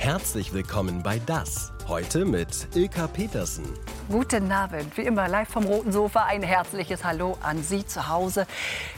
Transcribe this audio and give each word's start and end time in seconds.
Herzlich 0.00 0.54
willkommen 0.54 1.02
bei 1.02 1.18
Das. 1.26 1.74
Heute 1.86 2.24
mit 2.24 2.74
Ilka 2.74 3.06
Petersen. 3.06 3.66
Guten 4.08 4.50
Abend. 4.50 4.96
Wie 4.96 5.02
immer 5.02 5.28
live 5.28 5.50
vom 5.50 5.64
roten 5.64 5.92
Sofa. 5.92 6.24
Ein 6.24 6.42
herzliches 6.42 7.04
Hallo 7.04 7.36
an 7.42 7.62
Sie 7.62 7.84
zu 7.84 8.08
Hause. 8.08 8.46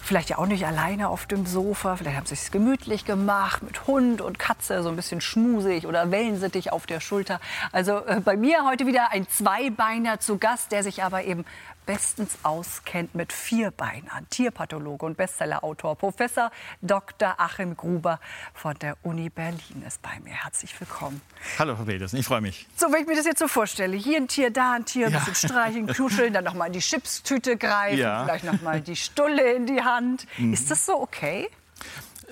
Vielleicht 0.01 0.31
ja 0.31 0.39
auch 0.39 0.47
nicht 0.47 0.65
alleine 0.65 1.09
auf 1.09 1.27
dem 1.27 1.45
Sofa. 1.45 1.97
Vielleicht 1.97 2.17
haben 2.17 2.27
Sie 2.27 2.35
es 2.35 2.53
gemütlich 2.53 3.05
gemacht 3.05 3.65
mit 3.65 3.89
Hund 3.89 4.21
und 4.21 4.39
Katze, 4.39 4.85
so 4.85 4.91
ein 4.91 4.97
bisschen 4.97 5.21
schmusig 5.21 5.89
oder 5.89 6.13
Wellensittich 6.13 6.71
auf 6.71 6.87
der 6.87 7.01
Schulter. 7.01 7.41
Also 7.73 8.07
äh, 8.07 8.21
bei 8.21 8.37
mir 8.37 8.65
heute 8.65 8.87
wieder 8.87 9.11
ein 9.11 9.29
Zweibeiner 9.29 10.21
zu 10.21 10.39
Gast, 10.39 10.71
der 10.71 10.85
sich 10.85 11.03
aber 11.03 11.25
eben 11.25 11.45
bestens 11.87 12.39
auskennt 12.43 13.15
mit 13.15 13.33
Vierbeinern. 13.33 14.27
Tierpathologe 14.31 15.07
und 15.07 15.17
Bestsellerautor 15.17 15.97
Professor 15.97 16.51
Dr. 16.81 17.35
Achim 17.39 17.77
Gruber 17.77 18.21
von 18.55 18.75
der 18.79 18.97
Uni 19.03 19.31
Berlin 19.31 19.83
ist 19.87 20.01
bei 20.03 20.21
mir. 20.23 20.33
Herzlich 20.33 20.79
willkommen. 20.81 21.21
Hallo, 21.59 21.77
Frau 21.77 21.85
Petersen, 21.85 22.19
ich 22.19 22.27
freue 22.27 22.41
mich. 22.41 22.67
So, 22.77 22.93
wenn 22.93 23.03
ich 23.03 23.07
mir 23.07 23.17
das 23.17 23.27
jetzt 23.27 23.39
so 23.39 23.49
vorstelle, 23.49 23.97
hier 23.97 24.19
ein 24.19 24.29
Tier, 24.29 24.51
da 24.51 24.73
ein 24.73 24.85
Tier, 24.85 25.07
ein 25.07 25.13
bisschen 25.13 25.35
streicheln, 25.35 25.87
kuscheln, 25.87 26.33
dann 26.33 26.45
noch 26.45 26.55
mal 26.55 26.67
in 26.67 26.73
die 26.73 26.81
Chipstüte 26.81 27.57
greifen, 27.57 27.99
ja. 27.99 28.25
vielleicht 28.25 28.45
noch 28.45 28.61
mal 28.63 28.81
die 28.81 28.97
Stulle 28.97 29.53
in 29.53 29.67
die 29.67 29.83
Hand. 29.83 30.27
Mhm. 30.39 30.53
Ist 30.53 30.71
das 30.71 30.87
so 30.87 31.01
okay? 31.01 31.51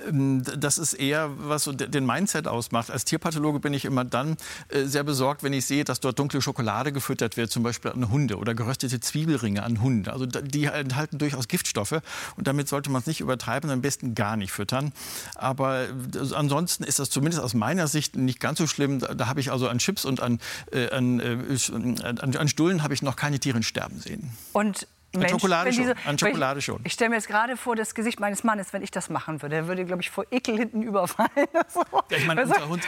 Ähm, 0.09 0.43
das 0.43 0.79
ist 0.79 0.95
eher, 0.95 1.31
was 1.37 1.65
so 1.65 1.73
den 1.73 2.07
Mindset 2.07 2.47
ausmacht. 2.47 2.91
Als 2.91 3.05
Tierpathologe 3.05 3.61
bin 3.61 3.75
ich 3.75 3.85
immer 3.85 4.05
dann 4.05 4.37
äh, 4.69 4.85
sehr 4.85 5.05
besorgt, 5.05 5.43
wenn 5.43 5.53
ich 5.53 5.67
sehe, 5.67 5.85
dass 5.85 6.01
dort 6.01 6.19
dunkle 6.19 6.43
Schokolade 6.43 6.93
gefüttert 6.93 7.37
wird, 7.37 7.51
zum 7.51 7.63
Beispiel 7.63 7.91
an 7.91 8.11
Hunde 8.11 8.37
oder 8.37 8.55
geröstete 8.55 9.01
Zwiebelringe 9.01 9.63
an 9.63 9.81
Hunde. 9.81 10.13
Also 10.13 10.27
die 10.27 10.65
enthalten 10.65 11.19
durchaus 11.19 11.49
Giftstoffe 11.49 12.01
und 12.37 12.47
damit 12.47 12.69
sollte 12.69 12.91
man 12.91 13.01
es 13.01 13.07
nicht 13.07 13.21
übertreiben 13.21 13.71
am 13.71 13.83
besten 13.83 14.15
gar 14.15 14.37
nicht 14.37 14.53
füttern. 14.53 14.93
Aber 15.35 15.85
äh, 15.85 15.89
ansonsten 16.35 16.85
ist 16.85 16.99
das 16.99 17.11
zumindest 17.11 17.43
aus 17.43 17.55
meiner 17.55 17.89
Sicht 17.89 18.17
nicht 18.17 18.41
ganz 18.41 18.59
so 18.59 18.67
schlimm. 18.67 19.01
Da, 19.01 19.27
habe 19.27 19.41
ich 19.41 19.53
also 19.53 19.69
an 19.69 19.79
Chips 19.79 20.05
und 20.05 20.21
an, 20.21 20.41
äh, 20.73 20.91
an, 20.91 21.21
an, 22.02 22.37
an 22.37 22.49
Stullen 22.49 22.83
habe 22.83 22.95
ich 22.95 23.02
noch 23.02 23.17
keine 23.17 23.39
Tiere 23.39 23.63
sterben 23.63 24.01
sehen. 24.01 24.30
Und 24.52 24.87
Mensch, 25.13 25.33
an 25.33 25.41
Schokolade 25.41 25.73
schon. 25.73 25.83
Diese, 25.83 25.97
an 26.07 26.19
Schokolade 26.19 26.59
ich, 26.61 26.65
schon. 26.65 26.80
Ich 26.85 26.93
stelle 26.93 27.11
mir 27.11 27.16
jetzt 27.16 27.27
gerade 27.27 27.57
vor, 27.57 27.75
das 27.75 27.95
Gesicht 27.95 28.21
meines 28.21 28.45
Mannes, 28.45 28.73
wenn 28.73 28.83
ich 28.83 28.91
das 28.91 29.11
machen 29.11 29.43
würde. 29.43 29.57
Der 29.57 29.67
würde, 29.67 29.85
glaube 29.85 30.02
ich, 30.02 30.11
vor 30.11 30.25
Ekel 30.30 30.57
hinten 30.57 30.83
überfallen. 30.83 31.30
so. 31.69 31.83
ja, 32.11 32.17
ich 32.17 32.27
meine, 32.27 32.43
unser 32.43 32.69
Hund, 32.69 32.83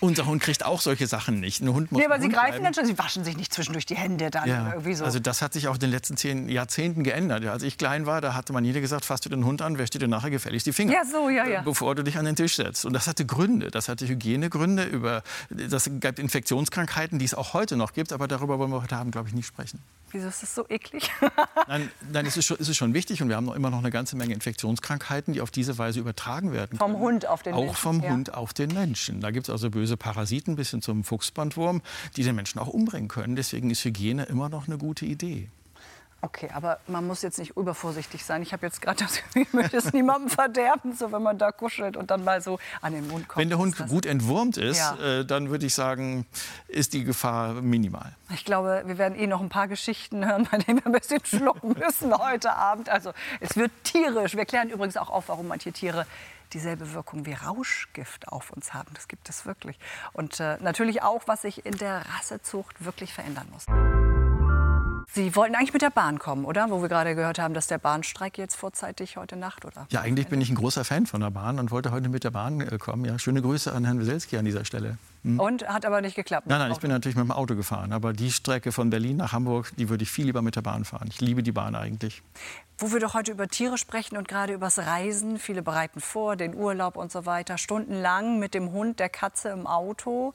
unser 0.00 0.26
Hund 0.26 0.42
kriegt 0.42 0.64
auch 0.64 0.80
solche 0.80 1.06
Sachen 1.06 1.40
nicht. 1.40 1.62
Ein 1.62 1.72
Hund 1.72 1.92
muss 1.92 2.00
nee, 2.00 2.06
aber 2.06 2.20
Sie 2.20 2.28
greifen 2.28 2.48
bleiben. 2.48 2.64
dann 2.64 2.74
schon, 2.74 2.84
Sie 2.84 2.98
waschen 2.98 3.24
sich 3.24 3.36
nicht 3.36 3.54
zwischendurch 3.54 3.86
die 3.86 3.96
Hände 3.96 4.30
dann 4.30 4.48
ja. 4.48 4.70
irgendwie 4.72 4.94
so. 4.94 5.04
Also 5.04 5.18
das 5.18 5.40
hat 5.40 5.54
sich 5.54 5.68
auch 5.68 5.74
in 5.74 5.80
den 5.80 5.90
letzten 5.90 6.16
zehn 6.16 6.48
Jahrzehnten 6.48 7.04
geändert. 7.04 7.44
Als 7.46 7.62
ich 7.62 7.78
klein 7.78 8.04
war, 8.04 8.20
da 8.20 8.34
hatte 8.34 8.52
man 8.52 8.64
jeder 8.64 8.80
gesagt, 8.80 9.06
fasst 9.06 9.24
du 9.24 9.28
den 9.30 9.44
Hund 9.44 9.62
an, 9.62 9.78
wäsch 9.78 9.90
dir 9.90 10.06
nachher 10.08 10.30
gefälligst 10.30 10.66
die 10.66 10.72
Finger. 10.72 10.92
Ja, 10.92 11.04
so, 11.04 11.30
ja, 11.30 11.46
ja. 11.46 11.62
Bevor 11.62 11.94
du 11.94 12.04
dich 12.04 12.18
an 12.18 12.26
den 12.26 12.36
Tisch 12.36 12.56
setzt. 12.56 12.84
Und 12.84 12.92
das 12.92 13.06
hatte 13.06 13.24
Gründe. 13.24 13.70
Das 13.70 13.88
hatte 13.88 14.06
Hygienegründe. 14.06 14.84
Über, 14.84 15.22
das 15.48 15.90
gab 16.00 16.18
Infektionskrankheiten, 16.18 17.18
die 17.18 17.24
es 17.24 17.34
auch 17.34 17.54
heute 17.54 17.76
noch 17.76 17.94
gibt. 17.94 18.12
Aber 18.12 18.28
darüber 18.28 18.58
wollen 18.58 18.70
wir 18.70 18.82
heute 18.82 18.96
Abend, 18.96 19.12
glaube 19.12 19.28
ich, 19.28 19.34
nicht 19.34 19.46
sprechen. 19.46 19.80
Wieso 20.12 20.28
ist 20.28 20.42
das 20.42 20.54
so 20.54 20.64
eklig? 20.68 21.10
nein, 21.68 21.90
nein 22.12 22.26
es, 22.26 22.36
ist 22.36 22.46
schon, 22.46 22.56
es 22.60 22.68
ist 22.68 22.76
schon 22.76 22.94
wichtig 22.94 23.22
und 23.22 23.28
wir 23.28 23.36
haben 23.36 23.44
noch 23.46 23.54
immer 23.54 23.70
noch 23.70 23.78
eine 23.78 23.90
ganze 23.90 24.16
Menge 24.16 24.34
Infektionskrankheiten, 24.34 25.34
die 25.34 25.40
auf 25.40 25.50
diese 25.50 25.78
Weise 25.78 26.00
übertragen 26.00 26.52
werden. 26.52 26.78
Vom 26.78 26.98
Hund 26.98 27.26
auf 27.26 27.42
den 27.42 27.54
auch 27.54 27.58
Menschen. 27.58 27.74
Auch 27.74 27.76
vom 27.76 28.02
ja. 28.02 28.10
Hund 28.10 28.34
auf 28.34 28.54
den 28.54 28.72
Menschen. 28.72 29.20
Da 29.20 29.30
gibt 29.30 29.48
es 29.48 29.50
also 29.50 29.70
böse 29.70 29.96
Parasiten 29.96 30.56
bis 30.56 30.70
hin 30.70 30.82
zum 30.82 31.04
Fuchsbandwurm, 31.04 31.82
die 32.16 32.22
den 32.22 32.36
Menschen 32.36 32.58
auch 32.60 32.68
umbringen 32.68 33.08
können. 33.08 33.36
Deswegen 33.36 33.70
ist 33.70 33.84
Hygiene 33.84 34.24
immer 34.24 34.48
noch 34.48 34.68
eine 34.68 34.78
gute 34.78 35.06
Idee. 35.06 35.48
Okay, 36.22 36.48
aber 36.52 36.80
man 36.86 37.06
muss 37.06 37.22
jetzt 37.22 37.38
nicht 37.38 37.56
übervorsichtig 37.56 38.24
sein. 38.24 38.42
Ich 38.42 38.52
habe 38.52 38.66
jetzt 38.66 38.80
gerade 38.80 38.98
das 39.04 39.16
Gefühl, 39.16 39.42
ich 39.42 39.52
möchte 39.52 39.76
es 39.76 39.92
niemandem 39.92 40.30
verderben, 40.30 40.94
so 40.94 41.12
wenn 41.12 41.22
man 41.22 41.38
da 41.38 41.52
kuschelt 41.52 41.96
und 41.96 42.10
dann 42.10 42.24
mal 42.24 42.40
so 42.40 42.58
an 42.80 42.94
den 42.94 43.06
Mund 43.08 43.28
kommt. 43.28 43.40
Wenn 43.40 43.48
der 43.48 43.58
Hund 43.58 43.76
gut 43.88 44.06
entwurmt 44.06 44.56
ist, 44.56 44.78
ja. 44.78 45.20
äh, 45.20 45.24
dann 45.24 45.50
würde 45.50 45.66
ich 45.66 45.74
sagen, 45.74 46.26
ist 46.68 46.94
die 46.94 47.04
Gefahr 47.04 47.54
minimal. 47.54 48.12
Ich 48.34 48.44
glaube, 48.44 48.82
wir 48.86 48.98
werden 48.98 49.16
eh 49.18 49.26
noch 49.26 49.40
ein 49.40 49.50
paar 49.50 49.68
Geschichten 49.68 50.26
hören, 50.26 50.48
bei 50.50 50.58
denen 50.58 50.78
wir 50.78 50.86
ein 50.86 50.92
bisschen 50.92 51.20
schlucken 51.24 51.76
müssen 51.78 52.16
heute 52.16 52.54
Abend. 52.54 52.88
Also 52.88 53.12
es 53.40 53.56
wird 53.56 53.70
tierisch. 53.84 54.36
Wir 54.36 54.46
klären 54.46 54.70
übrigens 54.70 54.96
auch 54.96 55.10
auf, 55.10 55.28
warum 55.28 55.48
manche 55.48 55.72
Tiere 55.72 56.06
dieselbe 56.52 56.92
Wirkung 56.92 57.26
wie 57.26 57.34
Rauschgift 57.34 58.28
auf 58.28 58.50
uns 58.50 58.72
haben. 58.72 58.88
Das 58.94 59.08
gibt 59.08 59.28
es 59.28 59.46
wirklich. 59.46 59.78
Und 60.12 60.40
äh, 60.40 60.56
natürlich 60.60 61.02
auch, 61.02 61.22
was 61.26 61.42
sich 61.42 61.66
in 61.66 61.76
der 61.76 62.02
Rassezucht 62.16 62.84
wirklich 62.84 63.12
verändern 63.12 63.48
muss. 63.52 63.66
Sie 65.16 65.34
wollten 65.34 65.54
eigentlich 65.54 65.72
mit 65.72 65.80
der 65.80 65.88
Bahn 65.88 66.18
kommen, 66.18 66.44
oder? 66.44 66.68
Wo 66.68 66.82
wir 66.82 66.90
gerade 66.90 67.14
gehört 67.14 67.38
haben, 67.38 67.54
dass 67.54 67.68
der 67.68 67.78
Bahnstreik 67.78 68.36
jetzt 68.36 68.54
vorzeitig 68.54 69.16
heute 69.16 69.34
Nacht, 69.34 69.64
oder? 69.64 69.86
Ja, 69.88 70.02
eigentlich 70.02 70.28
bin 70.28 70.42
ich 70.42 70.50
ein 70.50 70.56
großer 70.56 70.84
Fan 70.84 71.06
von 71.06 71.22
der 71.22 71.30
Bahn 71.30 71.58
und 71.58 71.70
wollte 71.70 71.90
heute 71.90 72.10
mit 72.10 72.22
der 72.22 72.30
Bahn 72.32 72.60
äh, 72.60 72.76
kommen. 72.76 73.06
Ja, 73.06 73.18
schöne 73.18 73.40
Grüße 73.40 73.72
an 73.72 73.86
Herrn 73.86 73.98
Weselski 73.98 74.36
an 74.36 74.44
dieser 74.44 74.66
Stelle. 74.66 74.98
Hm? 75.22 75.40
Und 75.40 75.66
hat 75.66 75.86
aber 75.86 76.02
nicht 76.02 76.16
geklappt? 76.16 76.46
Nein, 76.48 76.58
nein, 76.58 76.70
ich 76.70 76.80
bin 76.80 76.90
natürlich 76.90 77.16
mit 77.16 77.24
dem 77.24 77.30
Auto 77.30 77.56
gefahren. 77.56 77.94
Aber 77.94 78.12
die 78.12 78.30
Strecke 78.30 78.72
von 78.72 78.90
Berlin 78.90 79.16
nach 79.16 79.32
Hamburg, 79.32 79.72
die 79.78 79.88
würde 79.88 80.02
ich 80.02 80.10
viel 80.10 80.26
lieber 80.26 80.42
mit 80.42 80.54
der 80.54 80.60
Bahn 80.60 80.84
fahren. 80.84 81.08
Ich 81.08 81.22
liebe 81.22 81.42
die 81.42 81.52
Bahn 81.52 81.74
eigentlich. 81.74 82.22
Wo 82.76 82.92
wir 82.92 83.00
doch 83.00 83.14
heute 83.14 83.32
über 83.32 83.48
Tiere 83.48 83.78
sprechen 83.78 84.18
und 84.18 84.28
gerade 84.28 84.52
übers 84.52 84.78
Reisen. 84.80 85.38
Viele 85.38 85.62
bereiten 85.62 86.00
vor, 86.00 86.36
den 86.36 86.54
Urlaub 86.54 86.98
und 86.98 87.10
so 87.10 87.24
weiter. 87.24 87.56
Stundenlang 87.56 88.38
mit 88.38 88.52
dem 88.52 88.70
Hund, 88.70 89.00
der 89.00 89.08
Katze 89.08 89.48
im 89.48 89.66
Auto. 89.66 90.34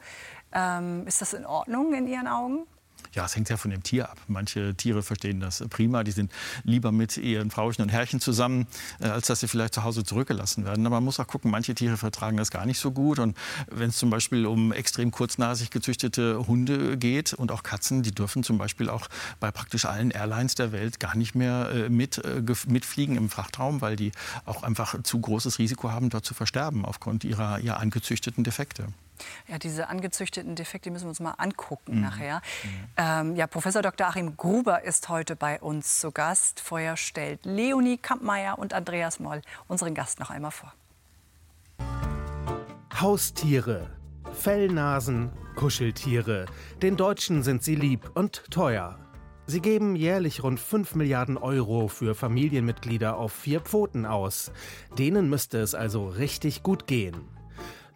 Ähm, 0.52 1.06
ist 1.06 1.22
das 1.22 1.34
in 1.34 1.46
Ordnung 1.46 1.94
in 1.94 2.08
Ihren 2.08 2.28
Augen? 2.28 2.66
Ja, 3.13 3.25
es 3.25 3.35
hängt 3.35 3.49
ja 3.49 3.57
von 3.57 3.72
dem 3.72 3.83
Tier 3.83 4.09
ab. 4.09 4.17
Manche 4.27 4.73
Tiere 4.75 5.03
verstehen 5.03 5.41
das 5.41 5.63
prima. 5.69 6.03
Die 6.03 6.11
sind 6.11 6.31
lieber 6.63 6.94
mit 6.94 7.17
ihren 7.17 7.51
Frauchen 7.51 7.81
und 7.81 7.89
Herrchen 7.89 8.22
zusammen, 8.22 8.67
äh, 9.01 9.07
als 9.07 9.27
dass 9.27 9.41
sie 9.41 9.49
vielleicht 9.49 9.73
zu 9.73 9.83
Hause 9.83 10.03
zurückgelassen 10.03 10.63
werden. 10.63 10.85
Aber 10.85 10.95
man 10.97 11.03
muss 11.03 11.19
auch 11.19 11.27
gucken, 11.27 11.51
manche 11.51 11.75
Tiere 11.75 11.97
vertragen 11.97 12.38
das 12.38 12.51
gar 12.51 12.66
nicht 12.66 12.79
so 12.79 12.91
gut. 12.91 13.19
Und 13.19 13.38
wenn 13.69 13.89
es 13.89 13.97
zum 13.97 14.09
Beispiel 14.09 14.45
um 14.45 14.71
extrem 14.71 15.11
kurznasig 15.11 15.71
gezüchtete 15.71 16.47
Hunde 16.47 16.97
geht 16.97 17.33
und 17.33 17.51
auch 17.51 17.63
Katzen, 17.63 18.01
die 18.01 18.11
dürfen 18.11 18.44
zum 18.44 18.57
Beispiel 18.57 18.89
auch 18.89 19.09
bei 19.41 19.51
praktisch 19.51 19.85
allen 19.85 20.11
Airlines 20.11 20.55
der 20.55 20.71
Welt 20.71 21.01
gar 21.01 21.17
nicht 21.17 21.35
mehr 21.35 21.69
äh, 21.73 21.89
mit, 21.89 22.17
äh, 22.19 22.41
mitfliegen 22.67 23.17
im 23.17 23.29
Frachtraum, 23.29 23.81
weil 23.81 23.97
die 23.97 24.13
auch 24.45 24.63
einfach 24.63 25.03
zu 25.03 25.19
großes 25.19 25.59
Risiko 25.59 25.91
haben, 25.91 26.09
dort 26.09 26.23
zu 26.23 26.33
versterben 26.33 26.85
aufgrund 26.85 27.25
ihrer, 27.25 27.59
ihrer 27.59 27.79
angezüchteten 27.79 28.45
Defekte. 28.45 28.88
Ja, 29.47 29.57
diese 29.57 29.89
angezüchteten 29.89 30.55
Defekte 30.55 30.81
die 30.81 30.91
müssen 30.91 31.05
wir 31.05 31.09
uns 31.09 31.19
mal 31.19 31.35
angucken 31.37 31.95
mhm. 31.95 32.01
nachher. 32.01 32.41
Mhm. 32.63 32.69
Ähm, 32.97 33.35
ja, 33.35 33.47
Professor 33.47 33.81
Dr. 33.81 34.07
Achim 34.07 34.35
Gruber 34.35 34.83
ist 34.83 35.09
heute 35.09 35.35
bei 35.35 35.59
uns 35.59 35.99
zu 35.99 36.11
Gast. 36.11 36.59
Vorher 36.59 36.97
stellt 36.97 37.45
Leonie 37.45 37.97
Kampmeier 37.97 38.57
und 38.57 38.73
Andreas 38.73 39.19
Moll 39.19 39.41
unseren 39.67 39.93
Gast 39.93 40.19
noch 40.19 40.29
einmal 40.29 40.51
vor. 40.51 40.73
Haustiere, 42.99 43.89
Fellnasen, 44.33 45.31
Kuscheltiere. 45.55 46.45
Den 46.81 46.97
Deutschen 46.97 47.43
sind 47.43 47.63
sie 47.63 47.75
lieb 47.75 48.11
und 48.13 48.49
teuer. 48.51 48.99
Sie 49.47 49.59
geben 49.59 49.95
jährlich 49.95 50.43
rund 50.43 50.59
5 50.59 50.95
Milliarden 50.95 51.38
Euro 51.38 51.88
für 51.88 52.15
Familienmitglieder 52.15 53.17
auf 53.17 53.33
vier 53.33 53.59
Pfoten 53.59 54.05
aus. 54.05 54.51
Denen 54.97 55.29
müsste 55.29 55.59
es 55.59 55.75
also 55.75 56.07
richtig 56.07 56.63
gut 56.63 56.88
gehen. 56.88 57.27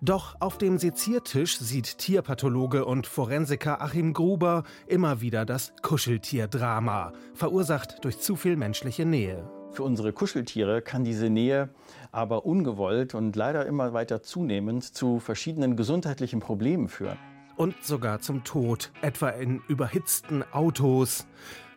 Doch 0.02 0.36
auf 0.42 0.58
dem 0.58 0.78
Seziertisch 0.78 1.58
sieht 1.58 1.98
Tierpathologe 1.98 2.86
und 2.86 3.08
Forensiker 3.08 3.82
Achim 3.82 4.14
Gruber 4.14 4.64
immer 4.88 5.22
wieder 5.22 5.46
das 5.46 5.74
Kuscheltierdrama, 5.82 7.14
verursacht 7.34 8.04
durch 8.04 8.20
zu 8.20 8.36
viel 8.36 8.58
menschliche 8.58 9.06
Nähe. 9.06 9.50
Für 9.72 9.84
unsere 9.84 10.14
Kuscheltiere 10.14 10.82
kann 10.82 11.04
diese 11.04 11.30
Nähe 11.30 11.70
aber 12.12 12.46
ungewollt 12.46 13.16
und 13.16 13.36
leider 13.36 13.66
immer 13.66 13.94
weiter 13.94 14.22
zunehmend 14.22 14.84
zu 14.84 15.20
verschiedenen 15.20 15.76
gesundheitlichen 15.76 16.40
Problemen 16.40 16.88
führen. 16.88 17.18
Und 17.56 17.76
sogar 17.84 18.20
zum 18.20 18.44
Tod, 18.44 18.92
etwa 19.02 19.30
in 19.30 19.62
überhitzten 19.70 20.44
Autos 20.52 21.26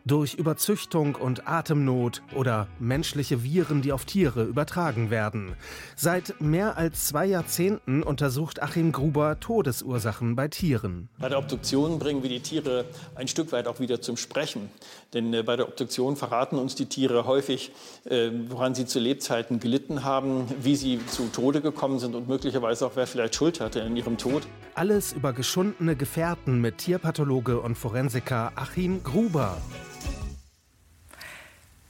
durch 0.09 0.33
Überzüchtung 0.33 1.15
und 1.15 1.47
Atemnot 1.47 2.23
oder 2.35 2.67
menschliche 2.79 3.43
Viren, 3.43 3.81
die 3.83 3.91
auf 3.91 4.05
Tiere 4.05 4.43
übertragen 4.43 5.11
werden. 5.11 5.53
Seit 5.95 6.41
mehr 6.41 6.77
als 6.77 7.05
zwei 7.07 7.27
Jahrzehnten 7.27 8.01
untersucht 8.01 8.61
Achim 8.61 8.91
Gruber 8.91 9.39
Todesursachen 9.39 10.35
bei 10.35 10.47
Tieren. 10.47 11.09
Bei 11.19 11.29
der 11.29 11.37
Obduktion 11.37 11.99
bringen 11.99 12.23
wir 12.23 12.29
die 12.29 12.39
Tiere 12.39 12.85
ein 13.15 13.27
Stück 13.27 13.51
weit 13.51 13.67
auch 13.67 13.79
wieder 13.79 14.01
zum 14.01 14.17
Sprechen. 14.17 14.69
Denn 15.13 15.33
äh, 15.33 15.43
bei 15.43 15.55
der 15.55 15.67
Obduktion 15.67 16.15
verraten 16.15 16.57
uns 16.57 16.73
die 16.75 16.87
Tiere 16.87 17.25
häufig, 17.25 17.71
äh, 18.05 18.31
woran 18.47 18.73
sie 18.73 18.85
zu 18.85 18.99
Lebzeiten 18.99 19.59
gelitten 19.59 20.03
haben, 20.03 20.45
wie 20.61 20.75
sie 20.75 20.99
zu 21.05 21.27
Tode 21.27 21.61
gekommen 21.61 21.99
sind 21.99 22.15
und 22.15 22.27
möglicherweise 22.27 22.87
auch, 22.87 22.95
wer 22.95 23.05
vielleicht 23.05 23.35
Schuld 23.35 23.59
hatte 23.59 23.81
in 23.81 23.95
ihrem 23.95 24.17
Tod. 24.17 24.47
Alles 24.73 25.13
über 25.13 25.33
geschundene 25.33 25.95
Gefährten 25.95 26.61
mit 26.61 26.79
Tierpathologe 26.79 27.59
und 27.59 27.77
Forensiker 27.77 28.53
Achim 28.55 29.03
Gruber. 29.03 29.57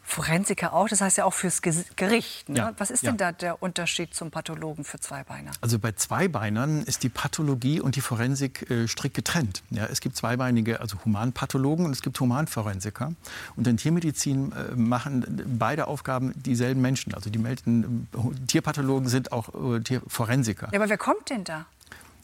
Forensiker 0.09 0.73
auch, 0.73 0.89
das 0.89 1.01
heißt 1.01 1.17
ja 1.17 1.25
auch 1.25 1.33
fürs 1.33 1.61
Gericht. 1.61 2.49
Ne? 2.49 2.57
Ja, 2.57 2.73
Was 2.77 2.89
ist 2.89 3.03
ja. 3.03 3.11
denn 3.11 3.17
da 3.17 3.31
der 3.31 3.61
Unterschied 3.61 4.13
zum 4.13 4.31
Pathologen 4.31 4.83
für 4.83 4.99
Zweibeiner? 4.99 5.51
Also 5.61 5.77
bei 5.77 5.91
Zweibeinern 5.91 6.81
ist 6.83 7.03
die 7.03 7.09
Pathologie 7.09 7.79
und 7.79 7.95
die 7.95 8.01
Forensik 8.01 8.69
äh, 8.71 8.87
strikt 8.87 9.15
getrennt. 9.15 9.61
Ja, 9.69 9.85
es 9.85 10.01
gibt 10.01 10.15
zweibeinige, 10.15 10.81
also 10.81 10.97
Humanpathologen 11.05 11.85
und 11.85 11.91
es 11.91 12.01
gibt 12.01 12.19
Humanforensiker. 12.19 13.13
Und 13.55 13.67
in 13.67 13.77
Tiermedizin 13.77 14.51
äh, 14.51 14.75
machen 14.75 15.43
beide 15.59 15.87
Aufgaben 15.87 16.33
dieselben 16.35 16.81
Menschen. 16.81 17.13
Also 17.13 17.29
die 17.29 17.39
melden, 17.39 18.07
äh, 18.13 18.45
Tierpathologen 18.47 19.09
sind 19.09 19.31
auch 19.31 19.49
äh, 19.49 19.79
Tierforensiker. 19.79 20.69
Ja, 20.71 20.79
aber 20.79 20.89
wer 20.89 20.97
kommt 20.97 21.29
denn 21.29 21.43
da? 21.43 21.65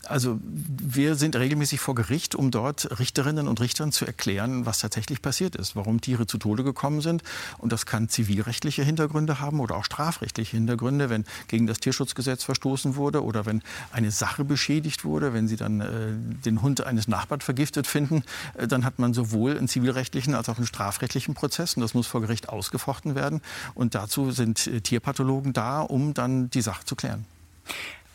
Also 0.07 0.39
wir 0.41 1.15
sind 1.15 1.35
regelmäßig 1.35 1.79
vor 1.79 1.95
Gericht, 1.95 2.35
um 2.35 2.51
dort 2.51 2.99
Richterinnen 2.99 3.47
und 3.47 3.59
Richtern 3.59 3.91
zu 3.91 4.05
erklären, 4.05 4.65
was 4.65 4.79
tatsächlich 4.79 5.21
passiert 5.21 5.55
ist, 5.55 5.75
warum 5.75 6.01
Tiere 6.01 6.27
zu 6.27 6.37
Tode 6.37 6.63
gekommen 6.63 7.01
sind. 7.01 7.23
Und 7.57 7.71
das 7.71 7.85
kann 7.85 8.09
zivilrechtliche 8.09 8.83
Hintergründe 8.83 9.39
haben 9.39 9.59
oder 9.59 9.75
auch 9.75 9.83
strafrechtliche 9.83 10.57
Hintergründe, 10.57 11.09
wenn 11.09 11.25
gegen 11.47 11.67
das 11.67 11.79
Tierschutzgesetz 11.79 12.43
verstoßen 12.43 12.95
wurde 12.95 13.23
oder 13.23 13.45
wenn 13.45 13.61
eine 13.91 14.11
Sache 14.11 14.43
beschädigt 14.43 15.05
wurde, 15.05 15.33
wenn 15.33 15.47
Sie 15.47 15.55
dann 15.55 15.81
äh, 15.81 15.85
den 16.45 16.61
Hund 16.61 16.85
eines 16.85 17.07
Nachbarn 17.07 17.41
vergiftet 17.41 17.87
finden, 17.87 18.23
äh, 18.55 18.67
dann 18.67 18.85
hat 18.85 18.99
man 18.99 19.13
sowohl 19.13 19.57
einen 19.57 19.67
zivilrechtlichen 19.67 20.35
als 20.35 20.49
auch 20.49 20.57
einen 20.57 20.67
strafrechtlichen 20.67 21.33
Prozess 21.33 21.75
und 21.75 21.81
das 21.81 21.93
muss 21.93 22.07
vor 22.07 22.21
Gericht 22.21 22.49
ausgefochten 22.49 23.15
werden. 23.15 23.41
Und 23.73 23.95
dazu 23.95 24.31
sind 24.31 24.67
äh, 24.67 24.81
Tierpathologen 24.81 25.53
da, 25.53 25.81
um 25.81 26.13
dann 26.13 26.49
die 26.49 26.61
Sache 26.61 26.85
zu 26.85 26.95
klären. 26.95 27.25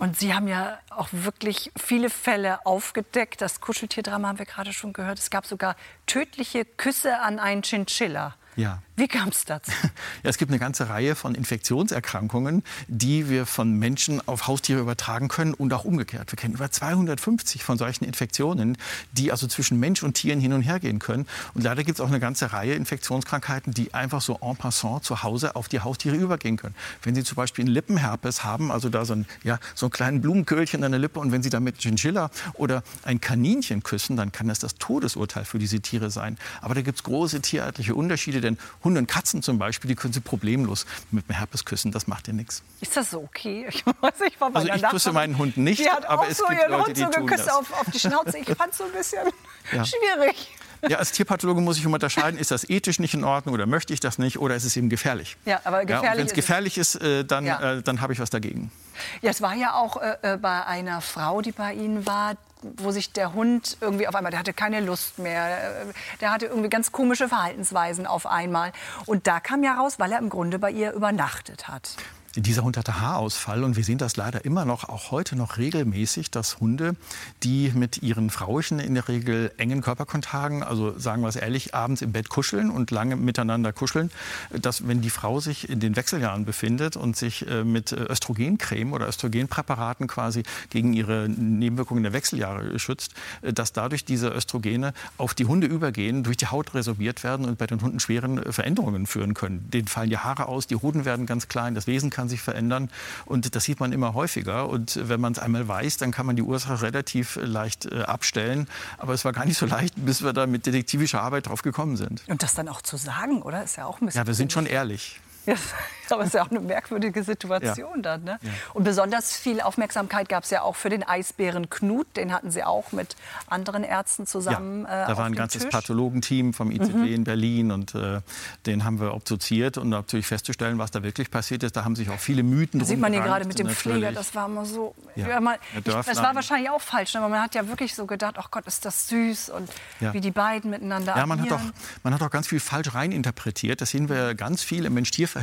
Und 0.00 0.18
Sie 0.18 0.32
haben 0.32 0.48
ja 0.48 0.78
auch 0.88 1.08
wirklich 1.12 1.70
viele 1.76 2.08
Fälle 2.08 2.64
aufgedeckt. 2.64 3.42
Das 3.42 3.60
Kuscheltierdrama 3.60 4.28
haben 4.28 4.38
wir 4.38 4.46
gerade 4.46 4.72
schon 4.72 4.94
gehört. 4.94 5.18
Es 5.18 5.28
gab 5.28 5.44
sogar 5.44 5.76
tödliche 6.06 6.64
Küsse 6.64 7.20
an 7.20 7.38
einen 7.38 7.60
Chinchilla. 7.62 8.34
Ja. 8.56 8.82
Wie 9.00 9.08
kam 9.08 9.30
es 9.30 9.46
dazu? 9.46 9.72
Ja, 10.22 10.28
es 10.28 10.36
gibt 10.36 10.50
eine 10.50 10.58
ganze 10.58 10.90
Reihe 10.90 11.14
von 11.14 11.34
Infektionserkrankungen, 11.34 12.62
die 12.88 13.30
wir 13.30 13.46
von 13.46 13.72
Menschen 13.72 14.26
auf 14.28 14.46
Haustiere 14.46 14.80
übertragen 14.80 15.28
können 15.28 15.54
und 15.54 15.72
auch 15.72 15.84
umgekehrt. 15.84 16.30
Wir 16.30 16.36
kennen 16.36 16.54
über 16.54 16.70
250 16.70 17.64
von 17.64 17.78
solchen 17.78 18.04
Infektionen, 18.04 18.76
die 19.12 19.32
also 19.32 19.46
zwischen 19.46 19.80
Mensch 19.80 20.02
und 20.02 20.14
Tieren 20.14 20.40
hin 20.40 20.52
und 20.52 20.60
her 20.60 20.78
gehen 20.78 20.98
können. 20.98 21.26
Und 21.54 21.64
leider 21.64 21.84
gibt 21.84 21.98
es 21.98 22.00
auch 22.04 22.08
eine 22.08 22.20
ganze 22.20 22.52
Reihe 22.52 22.74
Infektionskrankheiten, 22.74 23.72
die 23.72 23.94
einfach 23.94 24.20
so 24.20 24.38
en 24.42 24.56
passant 24.56 25.04
zu 25.04 25.22
Hause 25.22 25.56
auf 25.56 25.68
die 25.68 25.80
Haustiere 25.80 26.16
übergehen 26.16 26.58
können. 26.58 26.74
Wenn 27.02 27.14
Sie 27.14 27.24
zum 27.24 27.36
Beispiel 27.36 27.64
einen 27.64 27.72
Lippenherpes 27.72 28.44
haben, 28.44 28.70
also 28.70 28.90
da 28.90 29.06
so 29.06 29.14
ein, 29.14 29.26
ja, 29.42 29.58
so 29.74 29.86
einen 29.86 29.92
kleinen 29.92 30.20
Blumenköhlchen 30.20 30.84
an 30.84 30.92
der 30.92 31.00
Lippe 31.00 31.20
und 31.20 31.32
wenn 31.32 31.42
Sie 31.42 31.50
damit 31.50 31.78
Chinchilla 31.78 32.30
oder 32.54 32.82
ein 33.04 33.22
Kaninchen 33.22 33.82
küssen, 33.82 34.16
dann 34.16 34.32
kann 34.32 34.48
das 34.48 34.58
das 34.58 34.74
Todesurteil 34.74 35.46
für 35.46 35.58
diese 35.58 35.80
Tiere 35.80 36.10
sein. 36.10 36.36
Aber 36.60 36.74
da 36.74 36.82
gibt 36.82 36.98
es 36.98 37.04
große 37.04 37.40
tierärztliche 37.40 37.94
Unterschiede, 37.94 38.42
denn 38.42 38.58
Hunde 38.90 39.00
und 39.00 39.06
Katzen 39.06 39.42
zum 39.42 39.58
Beispiel, 39.58 39.88
die 39.88 39.94
können 39.94 40.12
Sie 40.12 40.20
problemlos 40.20 40.84
mit 41.12 41.28
dem 41.28 41.36
Herpes 41.36 41.64
küssen. 41.64 41.92
Das 41.92 42.08
macht 42.08 42.26
ja 42.26 42.32
nichts. 42.32 42.62
Ist 42.80 42.96
das 42.96 43.10
so 43.10 43.20
okay? 43.22 43.68
Ich, 43.70 43.86
weiß, 43.86 44.14
ich 44.26 44.40
war 44.40 44.54
also 44.54 44.68
ich 44.68 44.82
küsse 44.82 45.12
meinen 45.12 45.38
Hund 45.38 45.56
nicht, 45.56 45.88
aber 46.08 46.28
es 46.28 46.38
so 46.38 46.46
gibt 46.46 46.60
ihren 46.60 46.72
Leute, 46.72 46.86
Hund 46.86 46.96
die 46.96 47.00
so 47.00 47.10
tun 47.10 47.26
das. 47.28 47.48
Auf, 47.48 47.72
auf 47.72 47.90
die 47.92 47.98
Schnauze. 47.98 48.38
Ich 48.38 48.48
fand 48.56 48.72
es 48.72 48.78
so 48.78 48.84
ein 48.84 48.92
bisschen 48.92 49.22
ja. 49.72 49.84
schwierig. 49.84 50.48
Ja, 50.88 50.98
als 50.98 51.12
Tierpathologe 51.12 51.60
muss 51.60 51.76
ich 51.76 51.84
immer 51.84 51.94
unterscheiden, 51.94 52.38
ist 52.38 52.50
das 52.50 52.68
ethisch 52.68 52.98
nicht 52.98 53.14
in 53.14 53.22
Ordnung 53.22 53.54
oder 53.54 53.66
möchte 53.66 53.92
ich 53.92 54.00
das 54.00 54.18
nicht 54.18 54.38
oder 54.38 54.56
ist 54.56 54.64
es 54.64 54.76
eben 54.76 54.88
gefährlich? 54.88 55.36
Ja, 55.44 55.60
aber 55.64 55.84
gefährlich 55.84 56.10
ja, 56.10 56.18
Wenn 56.18 56.26
es 56.26 56.32
gefährlich 56.32 56.78
ist, 56.78 56.96
äh, 56.96 57.24
dann, 57.24 57.44
ja. 57.44 57.74
äh, 57.74 57.82
dann 57.82 58.00
habe 58.00 58.12
ich 58.12 58.18
was 58.18 58.30
dagegen. 58.30 58.72
Ja, 59.20 59.30
es 59.30 59.42
war 59.42 59.54
ja 59.54 59.74
auch 59.74 60.00
äh, 60.00 60.16
äh, 60.22 60.36
bei 60.38 60.64
einer 60.66 61.00
Frau, 61.00 61.42
die 61.42 61.52
bei 61.52 61.74
Ihnen 61.74 62.06
war, 62.06 62.36
wo 62.62 62.90
sich 62.90 63.12
der 63.12 63.34
Hund 63.34 63.76
irgendwie 63.80 64.06
auf 64.08 64.14
einmal, 64.14 64.30
der 64.30 64.40
hatte 64.40 64.52
keine 64.52 64.80
Lust 64.80 65.18
mehr, 65.18 65.82
äh, 65.82 65.92
der 66.20 66.32
hatte 66.32 66.46
irgendwie 66.46 66.68
ganz 66.68 66.92
komische 66.92 67.28
Verhaltensweisen 67.28 68.06
auf 68.06 68.26
einmal. 68.26 68.72
Und 69.06 69.26
da 69.26 69.40
kam 69.40 69.62
ja 69.62 69.74
raus, 69.74 69.98
weil 69.98 70.12
er 70.12 70.18
im 70.18 70.28
Grunde 70.28 70.58
bei 70.58 70.70
ihr 70.70 70.92
übernachtet 70.92 71.68
hat. 71.68 71.96
Dieser 72.36 72.62
Hund 72.62 72.76
hatte 72.76 73.00
Haarausfall 73.00 73.64
und 73.64 73.74
wir 73.76 73.82
sehen 73.82 73.98
das 73.98 74.16
leider 74.16 74.44
immer 74.44 74.64
noch, 74.64 74.88
auch 74.88 75.10
heute 75.10 75.34
noch 75.34 75.58
regelmäßig, 75.58 76.30
dass 76.30 76.60
Hunde, 76.60 76.94
die 77.42 77.72
mit 77.74 78.04
ihren 78.04 78.30
Frauchen 78.30 78.78
in 78.78 78.94
der 78.94 79.08
Regel 79.08 79.50
engen 79.56 79.80
Körperkontakt, 79.82 80.62
also 80.62 80.96
sagen 80.96 81.22
wir 81.22 81.28
es 81.28 81.34
ehrlich, 81.34 81.74
abends 81.74 82.02
im 82.02 82.12
Bett 82.12 82.28
kuscheln 82.28 82.70
und 82.70 82.92
lange 82.92 83.16
miteinander 83.16 83.72
kuscheln, 83.72 84.12
dass 84.50 84.86
wenn 84.86 85.00
die 85.00 85.10
Frau 85.10 85.40
sich 85.40 85.68
in 85.68 85.80
den 85.80 85.96
Wechseljahren 85.96 86.44
befindet 86.44 86.96
und 86.96 87.16
sich 87.16 87.48
äh, 87.48 87.64
mit 87.64 87.90
Östrogencreme 87.90 88.92
oder 88.92 89.08
Östrogenpräparaten 89.08 90.06
quasi 90.06 90.44
gegen 90.70 90.92
ihre 90.92 91.28
Nebenwirkungen 91.28 92.04
der 92.04 92.12
Wechseljahre 92.12 92.78
schützt, 92.78 93.14
äh, 93.42 93.52
dass 93.52 93.72
dadurch 93.72 94.04
diese 94.04 94.28
Östrogene 94.28 94.92
auf 95.18 95.34
die 95.34 95.46
Hunde 95.46 95.66
übergehen, 95.66 96.22
durch 96.22 96.36
die 96.36 96.46
Haut 96.46 96.74
resorbiert 96.74 97.24
werden 97.24 97.44
und 97.44 97.58
bei 97.58 97.66
den 97.66 97.82
Hunden 97.82 97.98
schweren 97.98 98.38
äh, 98.40 98.52
Veränderungen 98.52 99.08
führen 99.08 99.34
können. 99.34 99.68
Denen 99.70 99.88
fallen 99.88 100.10
die 100.10 100.18
Haare 100.18 100.46
aus, 100.46 100.68
die 100.68 100.76
Hoden 100.76 101.04
werden 101.04 101.26
ganz 101.26 101.48
klein, 101.48 101.74
das 101.74 101.88
Wesen 101.88 102.10
kann 102.10 102.19
kann 102.20 102.28
sich 102.28 102.42
verändern. 102.42 102.90
Und 103.24 103.54
das 103.54 103.64
sieht 103.64 103.80
man 103.80 103.92
immer 103.92 104.12
häufiger. 104.12 104.68
Und 104.68 105.00
wenn 105.08 105.20
man 105.20 105.32
es 105.32 105.38
einmal 105.38 105.66
weiß, 105.66 105.96
dann 105.96 106.10
kann 106.10 106.26
man 106.26 106.36
die 106.36 106.42
Ursache 106.42 106.82
relativ 106.82 107.38
leicht 107.42 107.86
äh, 107.86 108.02
abstellen. 108.02 108.68
Aber 108.98 109.14
es 109.14 109.24
war 109.24 109.32
gar 109.32 109.46
nicht 109.46 109.56
so 109.56 109.64
leicht, 109.76 109.94
bis 109.96 110.22
wir 110.22 110.34
da 110.34 110.46
mit 110.46 110.66
detektivischer 110.66 111.22
Arbeit 111.22 111.48
drauf 111.48 111.62
gekommen 111.62 111.96
sind. 111.96 112.22
Und 112.28 112.42
das 112.42 112.52
dann 112.54 112.68
auch 112.68 112.82
zu 112.82 112.98
sagen, 112.98 113.40
oder? 113.40 113.64
Ist 113.64 113.76
ja 113.76 113.86
auch 113.86 114.02
ein 114.02 114.06
bisschen. 114.06 114.20
Ja, 114.20 114.26
wir 114.26 114.34
sind 114.34 114.52
schon 114.52 114.66
ehrlich. 114.66 115.18
Ja, 115.50 115.56
aber 116.10 116.22
es 116.22 116.28
ist 116.28 116.34
ja 116.34 116.42
auch 116.42 116.50
eine 116.50 116.60
merkwürdige 116.60 117.22
Situation 117.22 117.96
ja. 117.96 118.02
dann. 118.02 118.24
Ne? 118.24 118.38
Ja. 118.42 118.50
Und 118.74 118.84
besonders 118.84 119.36
viel 119.36 119.60
Aufmerksamkeit 119.60 120.28
gab 120.28 120.44
es 120.44 120.50
ja 120.50 120.62
auch 120.62 120.76
für 120.76 120.88
den 120.88 121.02
Eisbären 121.02 121.70
Knut. 121.70 122.06
Den 122.16 122.32
hatten 122.32 122.50
Sie 122.50 122.64
auch 122.64 122.92
mit 122.92 123.16
anderen 123.48 123.84
Ärzten 123.84 124.26
zusammen. 124.26 124.84
Ja, 124.84 125.06
da 125.06 125.12
äh, 125.12 125.16
war 125.16 125.26
ein 125.26 125.34
ganzes 125.34 125.62
Tisch. 125.62 125.70
Pathologenteam 125.70 126.52
vom 126.52 126.70
IZB 126.70 126.94
mhm. 126.94 127.04
in 127.06 127.24
Berlin 127.24 127.70
und 127.70 127.94
äh, 127.94 128.20
den 128.66 128.84
haben 128.84 129.00
wir 129.00 129.14
obduziert 129.14 129.78
und 129.78 129.88
natürlich 129.88 130.26
festzustellen, 130.26 130.78
was 130.78 130.90
da 130.90 131.02
wirklich 131.02 131.30
passiert 131.30 131.62
ist. 131.62 131.76
Da 131.76 131.84
haben 131.84 131.96
sich 131.96 132.10
auch 132.10 132.18
viele 132.18 132.42
Mythen 132.42 132.80
da 132.80 132.86
Sieht 132.86 132.98
man 132.98 133.12
hier 133.12 133.22
gerade 133.22 133.44
mit 133.44 133.58
dem 133.58 133.66
natürlich. 133.66 133.98
Pfleger, 133.98 134.12
das 134.12 134.34
war 134.34 134.46
immer 134.46 134.64
so. 134.64 134.94
Mal, 135.40 135.58
ich, 135.76 135.84
das 135.84 136.22
war 136.22 136.34
wahrscheinlich 136.34 136.70
auch 136.70 136.80
falsch, 136.80 137.14
ne? 137.14 137.20
aber 137.20 137.28
man 137.28 137.42
hat 137.42 137.54
ja 137.54 137.66
wirklich 137.68 137.94
so 137.94 138.06
gedacht, 138.06 138.36
ach 138.38 138.50
Gott, 138.50 138.66
ist 138.66 138.84
das 138.84 139.08
süß 139.08 139.50
und 139.50 139.70
wie 140.00 140.20
die 140.20 140.30
beiden 140.30 140.70
miteinander 140.70 141.16
Ja, 141.16 141.26
man 141.26 141.40
hat, 141.40 141.52
auch, 141.52 141.60
man 142.02 142.14
hat 142.14 142.22
auch 142.22 142.30
ganz 142.30 142.48
viel 142.48 142.60
falsch 142.60 142.94
reininterpretiert. 142.94 143.80
Das 143.80 143.90
sehen 143.90 144.08
wir 144.08 144.34
ganz 144.34 144.62
viel 144.62 144.84
im 144.84 144.94
Mensch-Tier-Verhältnis 144.94 145.39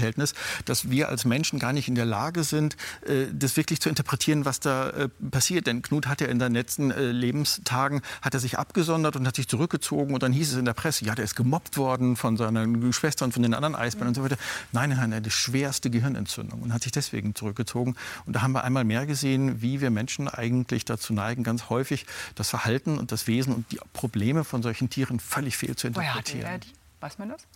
dass 0.65 0.89
wir 0.89 1.09
als 1.09 1.25
Menschen 1.25 1.59
gar 1.59 1.73
nicht 1.73 1.87
in 1.87 1.95
der 1.95 2.05
Lage 2.05 2.43
sind, 2.43 2.75
äh, 3.05 3.25
das 3.31 3.57
wirklich 3.57 3.79
zu 3.81 3.89
interpretieren, 3.89 4.45
was 4.45 4.59
da 4.59 4.89
äh, 4.89 5.09
passiert. 5.31 5.67
Denn 5.67 5.81
Knut 5.81 6.07
hat 6.07 6.21
ja 6.21 6.27
in 6.27 6.39
seinen 6.39 6.53
letzten 6.53 6.91
äh, 6.91 7.11
Lebenstagen 7.11 8.01
hat 8.21 8.33
er 8.33 8.39
sich 8.39 8.57
abgesondert 8.57 9.15
und 9.15 9.27
hat 9.27 9.35
sich 9.35 9.47
zurückgezogen 9.47 10.13
und 10.13 10.23
dann 10.23 10.33
hieß 10.33 10.51
es 10.51 10.57
in 10.57 10.65
der 10.65 10.73
Presse, 10.73 11.05
ja, 11.05 11.15
der 11.15 11.25
ist 11.25 11.35
gemobbt 11.35 11.77
worden 11.77 12.15
von 12.15 12.37
seiner 12.37 12.65
Schwester 12.93 13.25
und 13.25 13.33
von 13.33 13.43
den 13.43 13.53
anderen 13.53 13.75
Eisbären 13.75 14.09
und 14.09 14.15
so 14.15 14.23
weiter. 14.23 14.37
Nein, 14.71 14.89
nein, 14.89 15.09
nein, 15.09 15.23
die 15.23 15.31
schwerste 15.31 15.89
Gehirnentzündung 15.89 16.61
und 16.61 16.73
hat 16.73 16.83
sich 16.83 16.91
deswegen 16.91 17.35
zurückgezogen. 17.35 17.95
Und 18.25 18.35
da 18.35 18.41
haben 18.41 18.53
wir 18.53 18.63
einmal 18.63 18.83
mehr 18.83 19.05
gesehen, 19.05 19.61
wie 19.61 19.81
wir 19.81 19.89
Menschen 19.89 20.27
eigentlich 20.27 20.85
dazu 20.85 21.13
neigen, 21.13 21.43
ganz 21.43 21.69
häufig 21.69 22.05
das 22.35 22.49
Verhalten 22.49 22.97
und 22.97 23.11
das 23.11 23.27
Wesen 23.27 23.53
und 23.53 23.71
die 23.71 23.79
Probleme 23.93 24.43
von 24.43 24.61
solchen 24.63 24.89
Tieren 24.89 25.19
völlig 25.19 25.57
fehl 25.57 25.75
zu 25.75 25.87
interpretieren. 25.87 26.61
Weiß 26.99 27.19
man 27.19 27.29
das? 27.29 27.47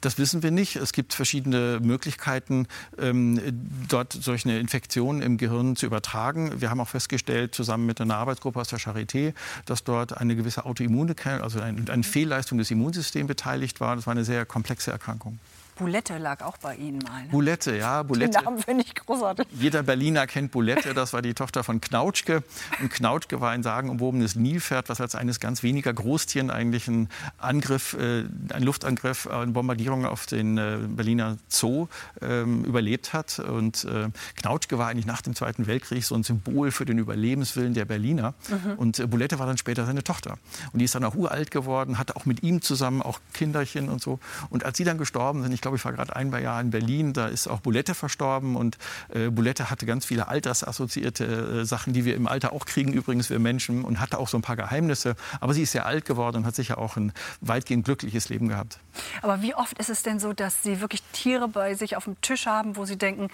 Das 0.00 0.18
wissen 0.18 0.42
wir 0.42 0.50
nicht. 0.50 0.74
Es 0.74 0.92
gibt 0.92 1.14
verschiedene 1.14 1.78
Möglichkeiten, 1.80 2.66
ähm, 2.98 3.40
dort 3.88 4.12
solche 4.12 4.50
Infektionen 4.50 5.22
im 5.22 5.36
Gehirn 5.36 5.76
zu 5.76 5.86
übertragen. 5.86 6.60
Wir 6.60 6.70
haben 6.70 6.80
auch 6.80 6.88
festgestellt, 6.88 7.54
zusammen 7.54 7.86
mit 7.86 8.00
einer 8.00 8.16
Arbeitsgruppe 8.16 8.60
aus 8.60 8.68
der 8.68 8.80
Charité, 8.80 9.34
dass 9.66 9.84
dort 9.84 10.16
eine 10.16 10.34
gewisse 10.34 10.64
Autoimmune, 10.64 11.14
also 11.24 11.60
eine 11.60 12.02
Fehlleistung 12.02 12.58
des 12.58 12.72
Immunsystems 12.72 13.28
beteiligt 13.28 13.80
war. 13.80 13.94
Das 13.94 14.06
war 14.06 14.12
eine 14.12 14.24
sehr 14.24 14.44
komplexe 14.44 14.90
Erkrankung. 14.90 15.38
Boulette 15.78 16.18
lag 16.18 16.42
auch 16.42 16.56
bei 16.58 16.74
Ihnen 16.74 16.98
mal. 16.98 17.22
Ne? 17.22 17.28
Boulette, 17.30 17.76
ja. 17.76 18.02
Boulette. 18.02 18.38
Den 18.38 18.44
Namen 18.44 18.58
finde 18.58 18.84
ich 18.84 18.94
großartig. 18.94 19.46
Jeder 19.52 19.82
Berliner 19.82 20.26
kennt 20.26 20.50
Boulette. 20.50 20.92
Das 20.92 21.12
war 21.12 21.22
die 21.22 21.34
Tochter 21.34 21.62
von 21.64 21.80
Knautschke. 21.80 22.42
Und 22.80 22.90
Knautschke 22.90 23.40
war 23.40 23.50
ein 23.50 23.62
sagenumwobenes 23.62 24.34
Nilpferd, 24.34 24.88
was 24.88 25.00
als 25.00 25.14
eines 25.14 25.40
ganz 25.40 25.62
weniger 25.62 25.92
Großtieren 25.92 26.50
eigentlich 26.50 26.88
einen 26.88 27.08
Angriff, 27.38 27.94
äh, 27.94 28.24
einen 28.52 28.64
Luftangriff, 28.64 29.26
äh, 29.26 29.30
eine 29.30 29.52
Bombardierung 29.52 30.04
auf 30.04 30.26
den 30.26 30.58
äh, 30.58 30.78
Berliner 30.88 31.38
Zoo 31.48 31.88
äh, 32.20 32.42
überlebt 32.42 33.12
hat. 33.12 33.38
Und 33.38 33.84
äh, 33.84 34.08
Knautschke 34.36 34.78
war 34.78 34.88
eigentlich 34.88 35.06
nach 35.06 35.22
dem 35.22 35.34
Zweiten 35.34 35.66
Weltkrieg 35.66 36.04
so 36.04 36.14
ein 36.14 36.24
Symbol 36.24 36.72
für 36.72 36.84
den 36.84 36.98
Überlebenswillen 36.98 37.74
der 37.74 37.84
Berliner. 37.84 38.34
Mhm. 38.48 38.72
Und 38.78 38.98
äh, 38.98 39.06
Boulette 39.06 39.38
war 39.38 39.46
dann 39.46 39.58
später 39.58 39.86
seine 39.86 40.02
Tochter. 40.02 40.38
Und 40.72 40.80
die 40.80 40.84
ist 40.84 40.94
dann 40.94 41.04
auch 41.04 41.14
uralt 41.14 41.50
geworden, 41.50 41.98
hatte 41.98 42.16
auch 42.16 42.26
mit 42.26 42.42
ihm 42.42 42.62
zusammen 42.62 43.00
auch 43.00 43.20
Kinderchen 43.32 43.88
und 43.88 44.02
so. 44.02 44.18
Und 44.50 44.64
als 44.64 44.76
sie 44.76 44.84
dann 44.84 44.98
gestorben 44.98 45.42
sind, 45.42 45.52
ich 45.52 45.60
glaube, 45.68 45.76
ich 45.76 45.84
war 45.84 45.92
gerade 45.92 46.16
ein 46.16 46.32
Jahr 46.32 46.60
in 46.60 46.70
Berlin, 46.70 47.12
da 47.12 47.26
ist 47.26 47.46
auch 47.46 47.60
Boulette 47.60 47.94
verstorben 47.94 48.56
und 48.56 48.78
äh, 49.10 49.28
Boulette 49.28 49.68
hatte 49.68 49.84
ganz 49.84 50.06
viele 50.06 50.28
altersassoziierte 50.28 51.24
äh, 51.24 51.64
Sachen, 51.66 51.92
die 51.92 52.06
wir 52.06 52.16
im 52.16 52.26
Alter 52.26 52.54
auch 52.54 52.64
kriegen, 52.64 52.92
übrigens 52.92 53.28
wir 53.28 53.38
Menschen, 53.38 53.84
und 53.84 54.00
hatte 54.00 54.18
auch 54.18 54.28
so 54.28 54.38
ein 54.38 54.42
paar 54.42 54.56
Geheimnisse. 54.56 55.14
Aber 55.40 55.52
sie 55.52 55.62
ist 55.62 55.72
sehr 55.72 55.84
alt 55.84 56.06
geworden 56.06 56.38
und 56.38 56.46
hat 56.46 56.54
sicher 56.54 56.78
auch 56.78 56.96
ein 56.96 57.12
weitgehend 57.42 57.84
glückliches 57.84 58.30
Leben 58.30 58.48
gehabt. 58.48 58.78
Aber 59.20 59.42
wie 59.42 59.54
oft 59.54 59.78
ist 59.78 59.90
es 59.90 60.02
denn 60.02 60.18
so, 60.18 60.32
dass 60.32 60.62
Sie 60.62 60.80
wirklich 60.80 61.02
Tiere 61.12 61.48
bei 61.48 61.74
sich 61.74 61.96
auf 61.96 62.04
dem 62.04 62.18
Tisch 62.22 62.46
haben, 62.46 62.76
wo 62.76 62.86
Sie 62.86 62.96
denken, 62.96 63.28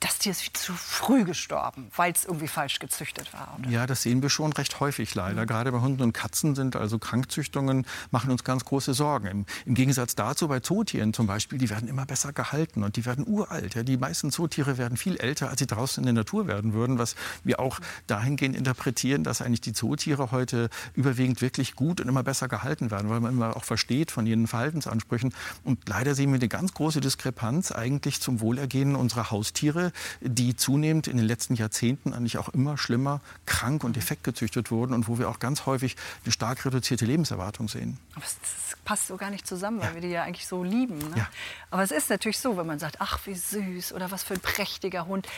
das 0.00 0.18
Tier 0.18 0.32
ist 0.32 0.56
zu 0.56 0.74
früh 0.74 1.24
gestorben, 1.24 1.90
weil 1.96 2.12
es 2.12 2.24
irgendwie 2.26 2.48
falsch 2.48 2.78
gezüchtet 2.78 3.32
war. 3.32 3.56
Oder? 3.58 3.70
Ja, 3.70 3.86
das 3.86 4.02
sehen 4.02 4.20
wir 4.20 4.28
schon 4.28 4.52
recht 4.52 4.78
häufig 4.80 5.14
leider. 5.14 5.42
Mhm. 5.42 5.46
Gerade 5.46 5.72
bei 5.72 5.80
Hunden 5.80 6.02
und 6.02 6.12
Katzen 6.12 6.54
sind 6.54 6.76
also 6.76 6.98
Krankzüchtungen, 6.98 7.86
machen 8.10 8.30
uns 8.30 8.44
ganz 8.44 8.66
große 8.66 8.92
Sorgen. 8.92 9.26
Im, 9.26 9.46
Im, 9.64 9.74
Gegensatz 9.74 10.14
dazu 10.14 10.48
bei 10.48 10.60
Zootieren 10.60 11.14
zum 11.14 11.26
Beispiel, 11.26 11.58
die 11.58 11.70
werden 11.70 11.88
immer 11.88 12.04
besser 12.04 12.34
gehalten 12.34 12.84
und 12.84 12.96
die 12.96 13.06
werden 13.06 13.26
uralt. 13.26 13.74
Ja. 13.74 13.82
Die 13.82 13.96
meisten 13.96 14.30
Zootiere 14.30 14.76
werden 14.76 14.98
viel 14.98 15.16
älter, 15.16 15.48
als 15.48 15.60
sie 15.60 15.66
draußen 15.66 16.02
in 16.02 16.06
der 16.06 16.12
Natur 16.12 16.46
werden 16.46 16.74
würden, 16.74 16.98
was 16.98 17.16
wir 17.42 17.58
auch 17.58 17.80
dahingehend 18.06 18.56
interpretieren, 18.56 19.24
dass 19.24 19.40
eigentlich 19.40 19.62
die 19.62 19.72
Zootiere 19.72 20.30
heute 20.32 20.68
überwiegend 20.94 21.40
wirklich 21.40 21.76
gut 21.76 22.02
und 22.02 22.08
immer 22.08 22.22
besser 22.22 22.48
gehalten 22.48 22.90
werden, 22.90 23.08
weil 23.08 23.20
man 23.20 23.32
immer 23.32 23.56
auch 23.56 23.64
versteht 23.64 24.10
von 24.10 24.26
ihren 24.26 24.48
Verhaltensansprüchen. 24.48 25.32
Und 25.62 25.88
leider 25.88 26.14
sehen 26.14 26.30
wir 26.30 26.36
eine 26.36 26.48
ganz 26.48 26.74
große 26.74 27.00
Diskrepanz 27.00 27.72
eigentlich 27.72 28.20
zum 28.20 28.40
Wohlergehen 28.40 28.96
unserer 28.96 29.30
Haustiere 29.30 29.93
die 30.20 30.56
zunehmend 30.56 31.06
in 31.06 31.16
den 31.16 31.26
letzten 31.26 31.54
Jahrzehnten 31.54 32.12
eigentlich 32.12 32.38
auch 32.38 32.48
immer 32.48 32.78
schlimmer 32.78 33.20
krank 33.46 33.84
und 33.84 33.96
defekt 33.96 34.24
gezüchtet 34.24 34.70
wurden 34.70 34.92
und 34.92 35.08
wo 35.08 35.18
wir 35.18 35.28
auch 35.28 35.38
ganz 35.38 35.66
häufig 35.66 35.96
eine 36.24 36.32
stark 36.32 36.64
reduzierte 36.64 37.04
Lebenserwartung 37.04 37.68
sehen. 37.68 37.98
Aber 38.14 38.24
das 38.24 38.36
passt 38.84 39.06
so 39.08 39.16
gar 39.16 39.30
nicht 39.30 39.46
zusammen, 39.46 39.80
weil 39.80 39.88
ja. 39.88 39.94
wir 39.94 40.00
die 40.00 40.08
ja 40.08 40.22
eigentlich 40.22 40.46
so 40.46 40.62
lieben. 40.62 40.98
Ne? 40.98 41.16
Ja. 41.16 41.28
Aber 41.70 41.82
es 41.82 41.90
ist 41.90 42.10
natürlich 42.10 42.38
so, 42.38 42.56
wenn 42.56 42.66
man 42.66 42.78
sagt, 42.78 43.00
ach 43.00 43.20
wie 43.26 43.34
süß 43.34 43.92
oder 43.92 44.10
was 44.10 44.22
für 44.22 44.34
ein 44.34 44.40
prächtiger 44.40 45.06
Hund. 45.06 45.28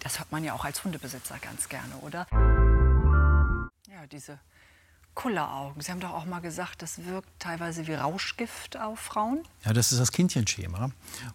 Das 0.00 0.18
hört 0.18 0.30
man 0.30 0.44
ja 0.44 0.52
auch 0.52 0.64
als 0.64 0.84
Hundebesitzer 0.84 1.38
ganz 1.40 1.68
gerne, 1.68 1.96
oder? 2.02 2.26
Ja, 3.90 4.06
diese 4.10 4.38
Kulleraugen. 5.16 5.80
Sie 5.80 5.90
haben 5.90 5.98
doch 5.98 6.12
auch 6.12 6.26
mal 6.26 6.40
gesagt, 6.40 6.82
das 6.82 7.04
wirkt 7.06 7.28
teilweise 7.38 7.86
wie 7.86 7.94
Rauschgift 7.94 8.78
auf 8.78 9.00
Frauen. 9.00 9.40
Ja, 9.64 9.72
das 9.72 9.90
ist 9.90 9.98
das 9.98 10.12
Kindchenschema. 10.12 10.90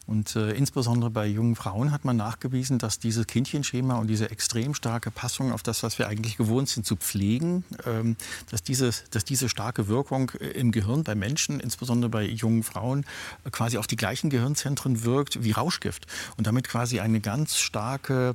Und 0.06 0.36
äh, 0.36 0.52
insbesondere 0.52 1.10
bei 1.10 1.26
jungen 1.26 1.56
Frauen 1.56 1.92
hat 1.92 2.06
man 2.06 2.16
nachgewiesen, 2.16 2.78
dass 2.78 3.00
dieses 3.00 3.26
Kindchenschema 3.28 3.96
und 3.96 4.08
diese 4.08 4.30
extrem 4.30 4.76
starke 4.76 5.10
Passung 5.10 5.52
auf 5.52 5.64
das, 5.64 5.82
was 5.82 5.98
wir 5.98 6.08
eigentlich 6.08 6.38
gewohnt 6.38 6.70
sind 6.70 6.86
zu 6.86 6.96
pflegen, 6.96 7.66
ähm, 7.86 8.16
dass, 8.52 8.62
dieses, 8.62 9.10
dass 9.10 9.26
diese 9.26 9.50
starke 9.50 9.88
Wirkung 9.88 10.32
äh, 10.40 10.52
im 10.52 10.72
Gehirn 10.72 11.04
bei 11.04 11.16
Menschen, 11.16 11.60
insbesondere 11.60 12.10
bei 12.10 12.24
jungen 12.24 12.62
Frauen, 12.62 13.04
äh, 13.44 13.50
quasi 13.50 13.80
auf 13.80 13.88
die 13.88 13.98
gleichen 13.98 14.30
Gehirnzentren 14.30 15.04
wirkt 15.04 15.44
wie 15.44 15.52
Rauschgift. 15.52 16.06
Und 16.38 16.46
damit 16.46 16.70
quasi 16.70 17.00
eine 17.00 17.20
ganz 17.20 17.58
starke 17.58 18.34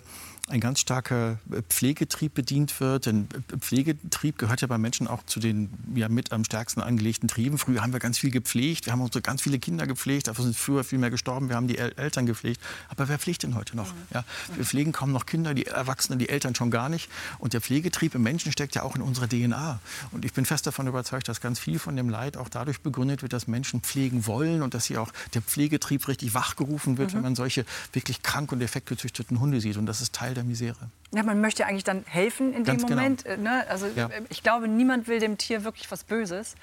ein 0.49 0.61
ganz 0.61 0.79
starker 0.81 1.39
äh, 1.51 1.63
Pflegetrieb 1.69 2.35
bedient 2.35 2.79
wird. 2.81 3.07
Denn 3.07 3.29
äh, 3.53 3.57
Pflegetrieb 3.59 4.39
gehört 4.39 4.61
ja 4.61 4.69
bei 4.69 4.79
Menschen 4.79 5.09
auch 5.09 5.25
zu 5.25 5.41
den 5.41 5.71
ja, 5.95 6.09
mit 6.09 6.33
am 6.33 6.45
stärksten 6.45 6.81
angelegten 6.81 7.29
Trieben. 7.29 7.59
Früher 7.59 7.83
haben 7.83 7.93
wir 7.93 7.99
ganz 7.99 8.19
viel 8.19 8.31
gepflegt, 8.31 8.87
wir 8.87 8.93
haben 8.93 9.01
unsere 9.01 9.23
ganz 9.23 9.43
viele 9.43 9.59
Kinder 9.59 9.87
gepflegt, 9.87 10.29
dafür 10.29 10.45
sind 10.45 10.57
früher 10.57 10.85
viel 10.85 10.99
mehr 10.99 11.11
gestorben, 11.11 11.49
wir 11.49 11.57
haben 11.57 11.67
die 11.67 11.79
El 11.79 11.93
Eltern 11.97 12.27
gepflegt. 12.27 12.61
Aber 12.89 13.09
wer 13.09 13.19
pflegt 13.19 13.43
denn 13.43 13.55
heute 13.55 13.77
noch? 13.77 13.93
Ja, 14.13 14.25
wir 14.55 14.65
pflegen 14.65 14.93
kaum 14.93 15.13
noch 15.13 15.27
Kinder, 15.27 15.55
die 15.55 15.67
Erwachsenen, 15.67 16.19
die 16.19 16.29
Eltern 16.29 16.55
schon 16.55 16.71
gar 16.71 16.89
nicht. 16.89 17.11
Und 17.39 17.53
der 17.53 17.61
Pflegetrieb 17.61 18.15
im 18.15 18.23
Menschen 18.23 18.53
steckt 18.53 18.75
ja 18.77 18.83
auch 18.83 18.95
in 18.95 19.03
unserer 19.03 19.29
DNA. 19.29 19.81
Und 20.13 20.25
ich 20.25 20.33
bin 20.33 20.45
fest 20.45 20.67
davon 20.67 20.87
überzeugt, 20.87 21.29
dass 21.29 21.41
ganz 21.41 21.59
viel 21.59 21.79
von 21.79 21.97
dem 21.97 22.09
Leid 22.09 22.37
auch 22.37 22.49
dadurch 22.49 22.81
begründet 22.83 23.23
wird, 23.23 23.33
dass 23.33 23.49
Menschen 23.49 23.81
pflegen 23.81 24.27
wollen 24.27 24.63
und 24.63 24.75
dass 24.75 24.85
hier 24.85 25.03
auch 25.03 25.13
der 25.35 25.43
Pflegetrieb 25.43 26.07
richtig 26.07 26.35
wachgerufen 26.35 26.99
wird, 26.99 27.11
mhm. 27.11 27.17
wenn 27.17 27.23
man 27.23 27.35
solche 27.35 27.65
wirklich 27.93 28.23
krank 28.23 28.53
und 28.53 28.61
defektgezüchteten 28.61 29.41
Hunde 29.41 29.61
sieht. 29.61 29.77
Und 29.77 29.87
das 29.87 30.01
ist 30.01 30.13
Teil 30.13 30.36
der 30.37 30.45
Misere. 30.45 30.91
Ja, 31.15 31.23
man 31.23 31.41
möchte 31.41 31.67
eigentlich 31.67 31.85
dann 31.85 32.05
helfen 32.07 32.53
in 32.53 32.65
Ganz 32.65 32.83
dem 32.83 32.89
genau. 32.89 33.01
Moment. 33.01 33.25
Genau. 33.25 33.51
Ne? 33.51 33.65
Also 33.69 33.87
ja. 33.95 34.11
ich 34.29 34.43
glaube, 34.43 34.67
niemand 34.67 35.07
will 35.07 35.21
dem 35.21 35.39
Tier 35.39 35.63
wirklich 35.63 35.89
was 35.91 36.03
Böses. 36.03 36.57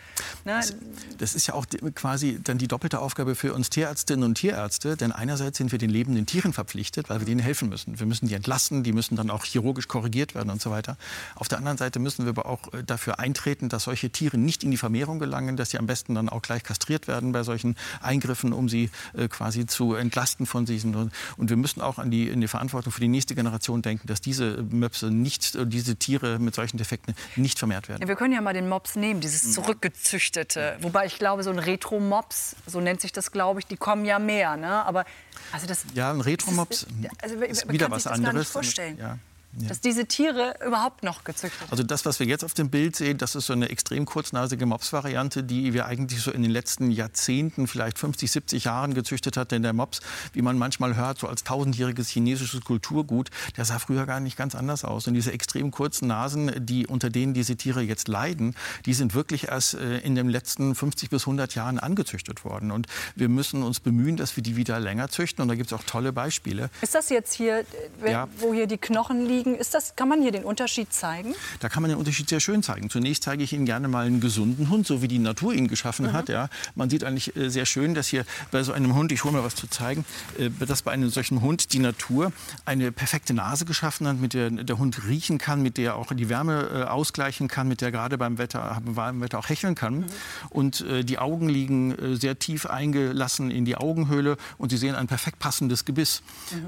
Ne? 0.44 0.56
Das, 0.56 0.76
das, 1.18 1.36
ist 1.36 1.48
ja 1.48 1.54
auch 1.54 1.66
quasi 1.96 2.40
dann 2.44 2.58
die 2.58 2.68
doppelte 2.68 3.00
Aufgabe 3.00 3.36
für 3.36 3.54
uns 3.54 3.70
Tierärztinnen 3.70 4.26
und 4.26 4.36
Tierärzte. 4.36 4.98
Denn 4.98 5.14
einerseits 5.14 5.58
sind 5.58 5.72
wir 5.72 5.80
den 5.80 5.90
lebenden 5.90 6.26
Tieren 6.26 6.52
verpflichtet, 6.52 7.10
weil 7.10 7.20
wir 7.20 7.26
denen 7.26 7.40
helfen 7.40 7.70
müssen. 7.70 8.00
Wir 8.00 8.06
müssen 8.06 8.28
die 8.28 8.34
entlasten, 8.34 8.84
die 8.84 8.92
müssen 8.92 9.16
dann 9.16 9.30
auch 9.30 9.46
chirurgisch 9.46 9.88
korrigiert 9.88 10.36
werden 10.36 10.50
und 10.50 10.62
so 10.62 10.72
weiter. 10.72 10.98
Auf 11.36 11.48
der 11.48 11.58
anderen 11.58 11.78
Seite 11.78 12.00
müssen 12.00 12.26
wir 12.26 12.32
aber 12.32 12.46
auch 12.46 12.74
äh, 12.74 12.84
dafür 12.84 13.20
eintreten, 13.20 13.70
dass 13.70 13.84
solche 13.84 14.10
Tiere 14.10 14.38
nicht 14.38 14.64
in 14.64 14.72
die 14.72 14.78
Vermehrung 14.78 15.20
gelangen, 15.20 15.56
dass 15.56 15.70
sie 15.70 15.78
am 15.78 15.88
besten 15.88 16.16
dann 16.16 16.28
auch 16.28 16.42
gleich 16.42 16.64
kastriert 16.64 17.08
werden 17.08 17.32
bei 17.32 17.44
solchen 17.44 17.78
Eingriffen, 18.02 18.52
um 18.52 18.68
sie 18.68 18.90
äh, 19.14 19.30
quasi 19.30 19.66
zu 19.66 19.94
entlasten 19.94 20.46
von 20.46 20.66
diesen. 20.66 21.12
Und 21.38 21.50
wir 21.50 21.58
müssen 21.58 21.80
auch 21.80 21.98
an 21.98 22.12
die, 22.12 22.28
in 22.28 22.42
die 22.42 22.50
Verantwortung 22.50 22.92
für 22.92 23.02
die 23.02 23.08
nächste 23.08 23.36
Generation 23.36 23.82
denken, 23.82 24.08
dass 24.08 24.20
diese 24.34 24.64
Möpse 24.70 25.12
nicht, 25.12 25.56
äh, 25.56 25.66
diese 25.66 25.96
Tiere 25.96 26.40
mit 26.40 26.56
solchen 26.56 26.78
Defekten 26.78 27.16
nicht 27.36 27.60
vermehrt 27.60 27.88
werden. 27.90 28.02
Ja, 28.02 28.08
wir 28.08 28.16
können 28.16 28.34
ja 28.34 28.42
mal 28.42 28.54
den 28.54 28.68
Mops 28.68 28.96
nehmen, 28.96 29.22
dieses 29.22 29.44
mhm. 29.46 29.52
zurückgezüchtete. 29.52 30.78
Wobei 30.82 31.06
ich 31.06 31.20
glaube, 31.20 31.44
so 31.44 31.52
ein 31.52 31.60
Retro-Mops, 31.60 32.56
so 32.66 32.82
nennt 32.82 33.02
sich 33.02 33.12
das, 33.12 33.32
glaube 33.32 33.60
ich, 33.60 33.68
die 33.68 33.78
kommen 33.78 34.06
ja 34.06 34.20
mehr. 34.20 34.58
Ne? 34.58 34.86
Aber 34.86 35.06
also 35.52 35.68
das, 35.68 35.86
ja, 35.94 36.12
ein 36.12 36.22
Retro-Mops 36.22 36.84
ist, 36.84 36.88
also, 37.22 37.36
ist 37.36 37.72
wieder 37.72 37.92
was 37.92 38.08
anderes. 38.08 38.50
vorstellen. 38.50 38.98
Ja. 38.98 39.18
Ja. 39.60 39.70
Dass 39.70 39.82
diese 39.82 40.08
Tiere 40.08 40.56
überhaupt 40.66 41.04
noch 41.04 41.24
gezüchtet 41.24 41.62
werden. 41.62 41.72
Also 41.72 41.84
das, 41.84 42.06
was 42.06 42.20
wir 42.20 42.26
jetzt 42.26 42.44
auf 42.44 42.56
dem 42.56 42.70
Bild 42.70 42.96
sehen, 42.96 43.20
das 43.20 43.36
ist 43.36 43.46
so 43.46 43.54
eine 43.54 43.70
extrem 43.70 44.06
kurznasige 44.06 44.66
Mops-Variante, 44.66 45.44
die 45.44 45.74
wir 45.74 45.86
eigentlich 45.86 46.22
so 46.22 46.32
in 46.32 46.42
den 46.42 46.50
letzten 46.50 46.90
Jahrzehnten, 46.90 47.68
vielleicht 47.68 48.00
50, 48.00 48.32
70 48.32 48.64
Jahren 48.64 48.96
gezüchtet 48.96 49.38
hat. 49.38 49.52
Denn 49.52 49.62
der 49.62 49.74
Mops, 49.74 50.02
wie 50.34 50.42
man 50.42 50.58
manchmal 50.58 50.96
hört, 50.96 51.20
so 51.20 51.28
als 51.28 51.44
tausendjähriges 51.44 52.10
chinesisches 52.10 52.62
Kulturgut, 52.62 53.30
der 53.56 53.66
sah 53.66 53.78
früher 53.78 54.08
gar 54.08 54.20
nicht 54.20 54.38
ganz 54.38 54.56
anders 54.56 54.84
aus. 54.84 55.08
Und 55.08 55.14
diese 55.14 55.32
extrem 55.32 55.70
kurzen 55.70 56.08
Nasen, 56.08 56.66
die, 56.66 56.88
unter 56.88 57.12
denen 57.12 57.36
diese 57.36 57.56
Tiere 57.56 57.82
jetzt 57.82 58.08
leiden, 58.08 58.56
die 58.88 58.96
sind 58.96 59.14
wirklich 59.14 59.50
erst 59.50 59.76
äh, 59.76 60.00
in 60.00 60.16
den 60.16 60.30
letzten 60.30 60.74
50 60.74 61.12
bis 61.12 61.24
100 61.24 61.54
Jahren 61.54 61.78
angezüchtet 61.78 62.44
worden. 62.44 62.72
Und 62.72 62.88
wir 63.16 63.30
müssen 63.30 63.62
uns 63.62 63.80
bemühen, 63.80 64.18
dass 64.18 64.36
wir 64.36 64.42
die 64.42 64.56
wieder 64.56 64.80
länger 64.80 65.10
züchten. 65.10 65.44
Und 65.44 65.50
da 65.50 65.54
gibt 65.54 65.72
es 65.72 65.74
auch 65.74 65.84
tolle 65.84 66.12
Beispiele. 66.12 66.72
Ist 66.82 66.96
das 66.96 67.10
jetzt 67.10 67.34
hier, 67.34 67.66
äh, 68.04 68.12
ja. 68.12 68.28
wo 68.40 68.52
hier 68.52 68.66
die 68.66 68.80
Knochen 68.80 69.28
liegen? 69.28 69.43
Liegen. 69.44 69.56
Ist 69.56 69.74
das, 69.74 69.96
kann 69.96 70.08
man 70.08 70.22
hier 70.22 70.32
den 70.32 70.44
Unterschied 70.44 70.94
zeigen? 70.94 71.36
Da 71.60 71.70
kann 71.70 71.82
man 71.82 71.90
den 71.90 71.98
Unterschied 71.98 72.30
sehr 72.30 72.40
schön 72.40 72.64
zeigen. 72.64 72.90
Zunächst 72.90 73.24
zeige 73.24 73.44
ich 73.44 73.54
Ihnen 73.54 73.66
gerne 73.66 73.88
mal 73.88 74.06
einen 74.06 74.20
gesunden 74.20 74.70
Hund, 74.70 74.88
so 74.88 75.02
wie 75.02 75.08
die 75.08 75.20
Natur 75.20 75.54
ihn 75.54 75.68
geschaffen 75.68 76.08
mhm. 76.08 76.14
hat. 76.14 76.30
Ja. 76.30 76.50
Man 76.76 76.90
sieht 76.90 77.04
eigentlich 77.04 77.36
äh, 77.36 77.50
sehr 77.50 77.66
schön, 77.66 77.94
dass 77.94 78.08
hier 78.08 78.26
bei 78.52 78.64
so 78.64 78.74
einem 78.74 78.96
Hund, 78.96 79.12
ich 79.12 79.24
hole 79.24 79.34
mal 79.34 79.44
was 79.44 79.56
zu 79.56 79.68
zeigen, 79.68 80.06
äh, 80.38 80.50
dass 80.66 80.82
bei 80.82 80.92
einem 80.92 81.10
solchen 81.10 81.42
Hund 81.42 81.74
die 81.74 81.80
Natur 81.80 82.32
eine 82.66 82.92
perfekte 82.92 83.34
Nase 83.34 83.66
geschaffen 83.66 84.08
hat, 84.08 84.20
mit 84.20 84.34
der 84.34 84.50
der 84.50 84.78
Hund 84.78 85.08
riechen 85.08 85.38
kann, 85.38 85.62
mit 85.62 85.78
der 85.78 85.96
auch 85.96 86.14
die 86.14 86.30
Wärme 86.30 86.70
äh, 86.74 86.84
ausgleichen 86.84 87.48
kann, 87.48 87.68
mit 87.68 87.82
der 87.82 87.92
gerade 87.92 88.18
beim 88.18 88.38
Wetter, 88.38 88.82
beim 88.84 89.22
Wetter 89.22 89.40
auch 89.40 89.50
hecheln 89.50 89.76
kann. 89.76 90.00
Mhm. 90.00 90.06
Und 90.50 90.86
die 91.04 91.18
Augen 91.18 91.50
liegen 91.50 92.16
sehr 92.16 92.38
tief 92.38 92.66
eingelassen 92.66 93.52
in 93.52 93.66
die 93.66 93.76
Augenhöhle 93.76 94.38
und 94.58 94.70
Sie 94.70 94.78
sehen 94.78 94.96
ein 94.96 95.08
perfekt 95.08 95.40
passendes 95.40 95.86
Gebiss. 95.86 96.22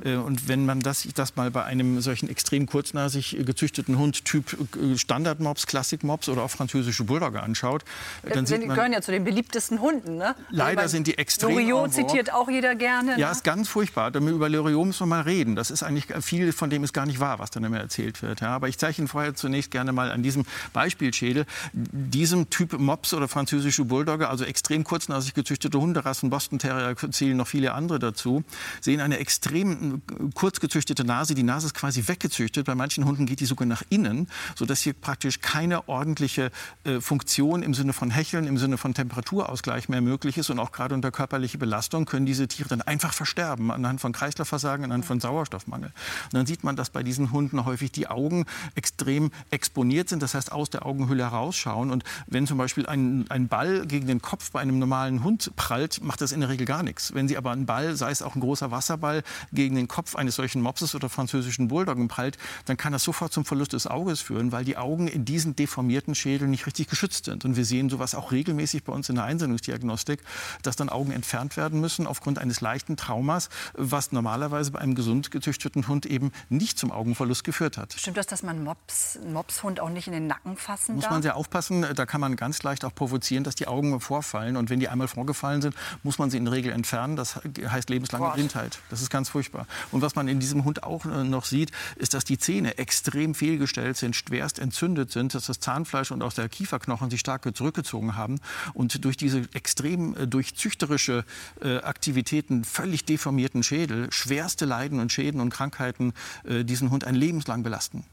Mhm. 0.04 0.24
Und 0.24 0.48
wenn 0.48 0.66
man 0.66 0.80
das, 0.80 1.08
das 1.14 1.36
mal 1.36 1.52
bei 1.52 1.64
einem 1.64 2.02
solchen 2.02 2.30
extrem 2.30 2.65
kurznasig 2.68 3.38
gezüchteten 3.46 3.98
Hund 3.98 4.26
Typ 4.26 4.54
äh, 4.54 4.98
Standard-Mops, 4.98 5.68
Klassik-Mops 5.68 6.30
oder 6.30 6.44
auch 6.44 6.52
französische 6.52 7.04
Bulldogge 7.04 7.42
anschaut, 7.42 7.84
dann 8.24 8.46
sieht 8.46 8.60
man... 8.60 8.70
Die 8.70 8.76
gehören 8.76 8.94
ja 8.94 9.02
zu 9.02 9.12
den 9.12 9.24
beliebtesten 9.24 9.80
Hunden, 9.80 10.18
ne? 10.18 10.36
Leider 10.50 10.88
sind 10.88 11.08
die 11.08 11.18
extrem... 11.18 11.52
Loriot 11.52 11.94
zitiert 11.94 12.34
auch 12.34 12.50
jeder 12.50 12.76
gerne. 12.76 13.16
Ne? 13.16 13.20
Ja, 13.20 13.32
ist 13.32 13.44
ganz 13.44 13.70
furchtbar. 13.70 14.14
Über 14.16 14.50
Loriot 14.50 14.88
müssen 14.88 15.02
wir 15.02 15.06
mal 15.08 15.22
reden. 15.22 15.56
Das 15.56 15.72
ist 15.72 15.84
eigentlich 15.84 16.08
viel, 16.22 16.52
von 16.54 16.70
dem 16.70 16.84
ist 16.84 16.94
gar 16.94 17.06
nicht 17.06 17.20
wahr, 17.20 17.40
was 17.40 17.52
dann 17.52 17.64
immer 17.64 17.80
erzählt 17.80 18.22
wird. 18.22 18.42
Ja, 18.42 18.50
aber 18.50 18.68
ich 18.68 18.78
zeige 18.78 19.00
Ihnen 19.00 19.08
vorher 19.08 19.36
zunächst 19.36 19.72
gerne 19.72 19.92
mal 19.92 20.12
an 20.12 20.24
diesem 20.24 20.46
Beispielschädel, 20.74 21.46
diesem 21.74 22.50
Typ 22.50 22.80
Mops 22.80 23.14
oder 23.14 23.28
französische 23.28 23.86
Bulldogge, 23.86 24.30
also 24.30 24.46
extrem 24.46 24.84
kurznasig 24.84 25.34
gezüchtete 25.34 25.80
Hunderassen, 25.80 26.30
Boston 26.30 26.60
Terrier 26.60 26.96
zählen 27.12 27.38
noch 27.38 27.48
viele 27.48 27.74
andere 27.74 28.00
dazu, 28.00 28.44
sehen 28.82 29.02
eine 29.02 29.20
extrem 29.20 29.96
äh, 29.96 30.30
kurz 30.34 30.60
gezüchtete 30.60 31.04
Nase. 31.04 31.36
Die 31.36 31.44
Nase 31.44 31.68
ist 31.68 31.74
quasi 31.74 32.08
weggezüchtet 32.08 32.55
bei 32.64 32.76
manchen 32.76 33.06
Hunden 33.06 33.26
geht 33.26 33.40
die 33.40 33.46
sogar 33.46 33.68
nach 33.68 33.84
innen, 33.90 34.28
sodass 34.56 34.82
hier 34.82 34.94
praktisch 34.94 35.42
keine 35.42 35.88
ordentliche 35.88 36.52
äh, 36.84 37.02
Funktion 37.02 37.64
im 37.64 37.74
Sinne 37.74 37.94
von 37.94 38.10
Hecheln, 38.12 38.48
im 38.48 38.58
Sinne 38.58 38.78
von 38.78 38.94
Temperaturausgleich 38.94 39.90
mehr 39.90 40.02
möglich 40.02 40.38
ist. 40.38 40.50
Und 40.50 40.60
auch 40.60 40.72
gerade 40.72 40.96
unter 40.96 41.12
körperlicher 41.12 41.58
Belastung 41.58 42.06
können 42.06 42.26
diese 42.26 42.48
Tiere 42.48 42.70
dann 42.70 42.82
einfach 42.82 43.14
versterben, 43.14 43.72
anhand 43.72 44.02
von 44.02 44.14
Kreislaufversagen, 44.14 44.86
anhand 44.86 45.06
von 45.06 45.20
Sauerstoffmangel. 45.20 45.92
Und 46.26 46.34
dann 46.34 46.46
sieht 46.46 46.64
man, 46.64 46.76
dass 46.76 46.90
bei 46.90 47.04
diesen 47.04 47.32
Hunden 47.32 47.66
häufig 47.66 47.92
die 47.92 48.08
Augen 48.08 48.46
extrem 48.76 49.32
exponiert 49.50 50.10
sind, 50.10 50.22
das 50.22 50.34
heißt 50.34 50.52
aus 50.52 50.70
der 50.70 50.86
Augenhöhle 50.86 51.24
herausschauen. 51.24 51.92
Und 51.92 52.04
wenn 52.28 52.48
zum 52.48 52.58
Beispiel 52.58 52.86
ein, 52.86 53.26
ein 53.30 53.48
Ball 53.48 53.86
gegen 53.86 54.08
den 54.08 54.22
Kopf 54.22 54.52
bei 54.52 54.62
einem 54.62 54.80
normalen 54.80 55.24
Hund 55.24 55.52
prallt, 55.56 56.04
macht 56.04 56.22
das 56.22 56.32
in 56.32 56.40
der 56.40 56.50
Regel 56.50 56.66
gar 56.66 56.84
nichts. 56.84 57.14
Wenn 57.14 57.28
Sie 57.28 57.38
aber 57.38 57.52
einen 57.52 57.66
Ball, 57.66 57.96
sei 57.96 58.12
es 58.12 58.22
auch 58.22 58.36
ein 58.36 58.42
großer 58.42 58.72
Wasserball, 58.72 59.24
gegen 59.52 59.76
den 59.76 59.88
Kopf 59.88 60.16
eines 60.16 60.36
solchen 60.36 60.62
Mopses 60.62 60.96
oder 60.96 61.10
französischen 61.10 61.68
Bulldoggen 61.68 62.08
prallt, 62.08 62.38
dann 62.66 62.78
kann 62.78 62.94
das 62.94 63.04
sofort 63.04 63.34
zum 63.34 63.46
Verlust 63.46 63.74
des 63.74 63.88
Auges 63.88 64.22
führen, 64.22 64.52
weil 64.52 64.66
die 64.66 64.78
Augen 64.78 65.08
in 65.08 65.26
diesen 65.26 65.56
deformierten 65.56 66.16
Schädeln 66.16 66.52
nicht 66.52 66.66
richtig 66.66 66.88
geschützt 66.88 67.26
sind. 67.26 67.46
Und 67.46 67.56
wir 67.56 67.66
sehen 67.66 67.90
sowas 67.90 68.16
auch 68.16 68.32
regelmäßig 68.32 68.84
bei 68.84 68.94
uns 68.94 69.10
in 69.10 69.16
der 69.16 69.26
Einsendungsdiagnostik, 69.26 70.22
dass 70.64 70.76
dann 70.76 70.90
Augen 70.90 71.12
entfernt 71.12 71.58
werden 71.58 71.80
müssen 71.80 72.08
aufgrund 72.08 72.40
eines 72.40 72.62
leichten 72.62 72.98
Traumas, 72.98 73.50
was 73.74 74.12
normalerweise 74.12 74.72
bei 74.72 74.80
einem 74.80 74.96
gesund 74.96 75.32
gezüchteten 75.32 75.88
Hund 75.88 76.06
eben 76.06 76.32
nicht 76.50 76.78
zum 76.78 76.92
Augenverlust 76.92 77.44
geführt 77.44 77.78
hat. 77.78 77.94
Stimmt 77.94 78.18
das, 78.18 78.28
dass 78.28 78.44
man 78.44 78.64
Mops, 78.64 79.20
Mopshund 79.26 79.80
auch 79.80 79.90
nicht 79.90 80.08
in 80.08 80.14
den 80.14 80.28
Nacken 80.28 80.58
fassen 80.58 80.96
Muss 80.96 81.04
darf? 81.04 81.12
man 81.12 81.22
sehr 81.22 81.36
aufpassen. 81.36 81.86
Da 81.96 82.06
kann 82.06 82.22
man 82.22 82.36
ganz 82.36 82.64
leicht 82.64 82.86
auch 82.86 82.94
provozieren, 82.94 83.44
dass 83.44 83.56
die 83.56 83.68
Augen 83.68 84.00
vorfallen. 84.00 84.58
Und 84.58 84.70
wenn 84.70 84.80
die 84.80 84.88
einmal 84.88 85.08
vorgefallen 85.08 85.62
sind, 85.62 85.76
muss 86.04 86.18
man 86.20 86.30
sie 86.30 86.38
in 86.38 86.46
der 86.46 86.54
Regel 86.54 86.72
entfernen. 86.72 87.16
Das 87.16 87.36
heißt 87.36 87.90
lebenslange 87.90 88.32
Blindheit. 88.34 88.80
Das 88.90 89.02
ist 89.02 89.10
ganz 89.10 89.30
furchtbar. 89.30 89.68
Und 89.92 90.02
was 90.02 90.16
man 90.16 90.28
in 90.28 90.40
diesem 90.40 90.64
Hund 90.64 90.84
auch 90.84 91.06
äh, 91.06 91.24
noch 91.24 91.46
sieht, 91.46 91.72
ist, 91.96 92.14
dass 92.14 92.26
die 92.26 92.35
Zähne 92.38 92.78
extrem 92.78 93.36
fehlgestellt 93.36 93.98
sind, 93.98 94.16
schwerst 94.16 94.60
entzündet 94.60 95.12
sind, 95.12 95.34
dass 95.34 95.46
das 95.46 95.60
Zahnfleisch 95.60 96.12
und 96.12 96.22
auch 96.22 96.34
der 96.34 96.50
Kieferknochen 96.50 97.10
sich 97.10 97.20
stark 97.20 97.46
zurückgezogen 97.56 98.16
haben 98.16 98.40
und 98.74 99.06
durch 99.06 99.18
diese 99.18 99.44
extrem 99.54 100.16
äh, 100.16 100.28
durch 100.28 100.56
züchterische 100.56 101.26
äh, 101.62 101.78
Aktivitäten 101.78 102.64
völlig 102.64 103.06
deformierten 103.06 103.64
Schädel 103.64 104.12
schwerste 104.12 104.66
Leiden 104.66 105.00
und 105.00 105.12
Schäden 105.12 105.42
und 105.42 105.50
Krankheiten 105.50 106.14
äh, 106.44 106.64
diesen 106.64 106.92
Hund 106.92 107.06
ein 107.06 107.16
Leben 107.16 107.42
lang 107.48 107.64
belasten. 107.64 108.06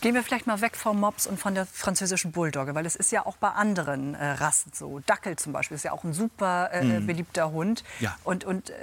Gehen 0.00 0.14
wir 0.14 0.22
vielleicht 0.22 0.46
mal 0.46 0.62
weg 0.62 0.76
vom 0.76 0.98
Mops 0.98 1.26
und 1.26 1.38
von 1.38 1.54
der 1.54 1.66
französischen 1.66 2.32
Bulldogge, 2.32 2.74
weil 2.74 2.86
es 2.86 2.96
ist 2.96 3.12
ja 3.12 3.26
auch 3.26 3.36
bei 3.36 3.50
anderen 3.50 4.14
äh, 4.14 4.30
Rassen 4.30 4.72
so. 4.74 5.00
Dackel 5.00 5.36
zum 5.36 5.52
Beispiel 5.52 5.74
ist 5.74 5.82
ja 5.82 5.92
auch 5.92 6.04
ein 6.04 6.14
super 6.14 6.70
äh, 6.72 7.00
mm. 7.00 7.06
beliebter 7.06 7.50
Hund. 7.50 7.84
Ja. 7.98 8.16
Und, 8.24 8.44
und 8.44 8.70
äh, 8.70 8.74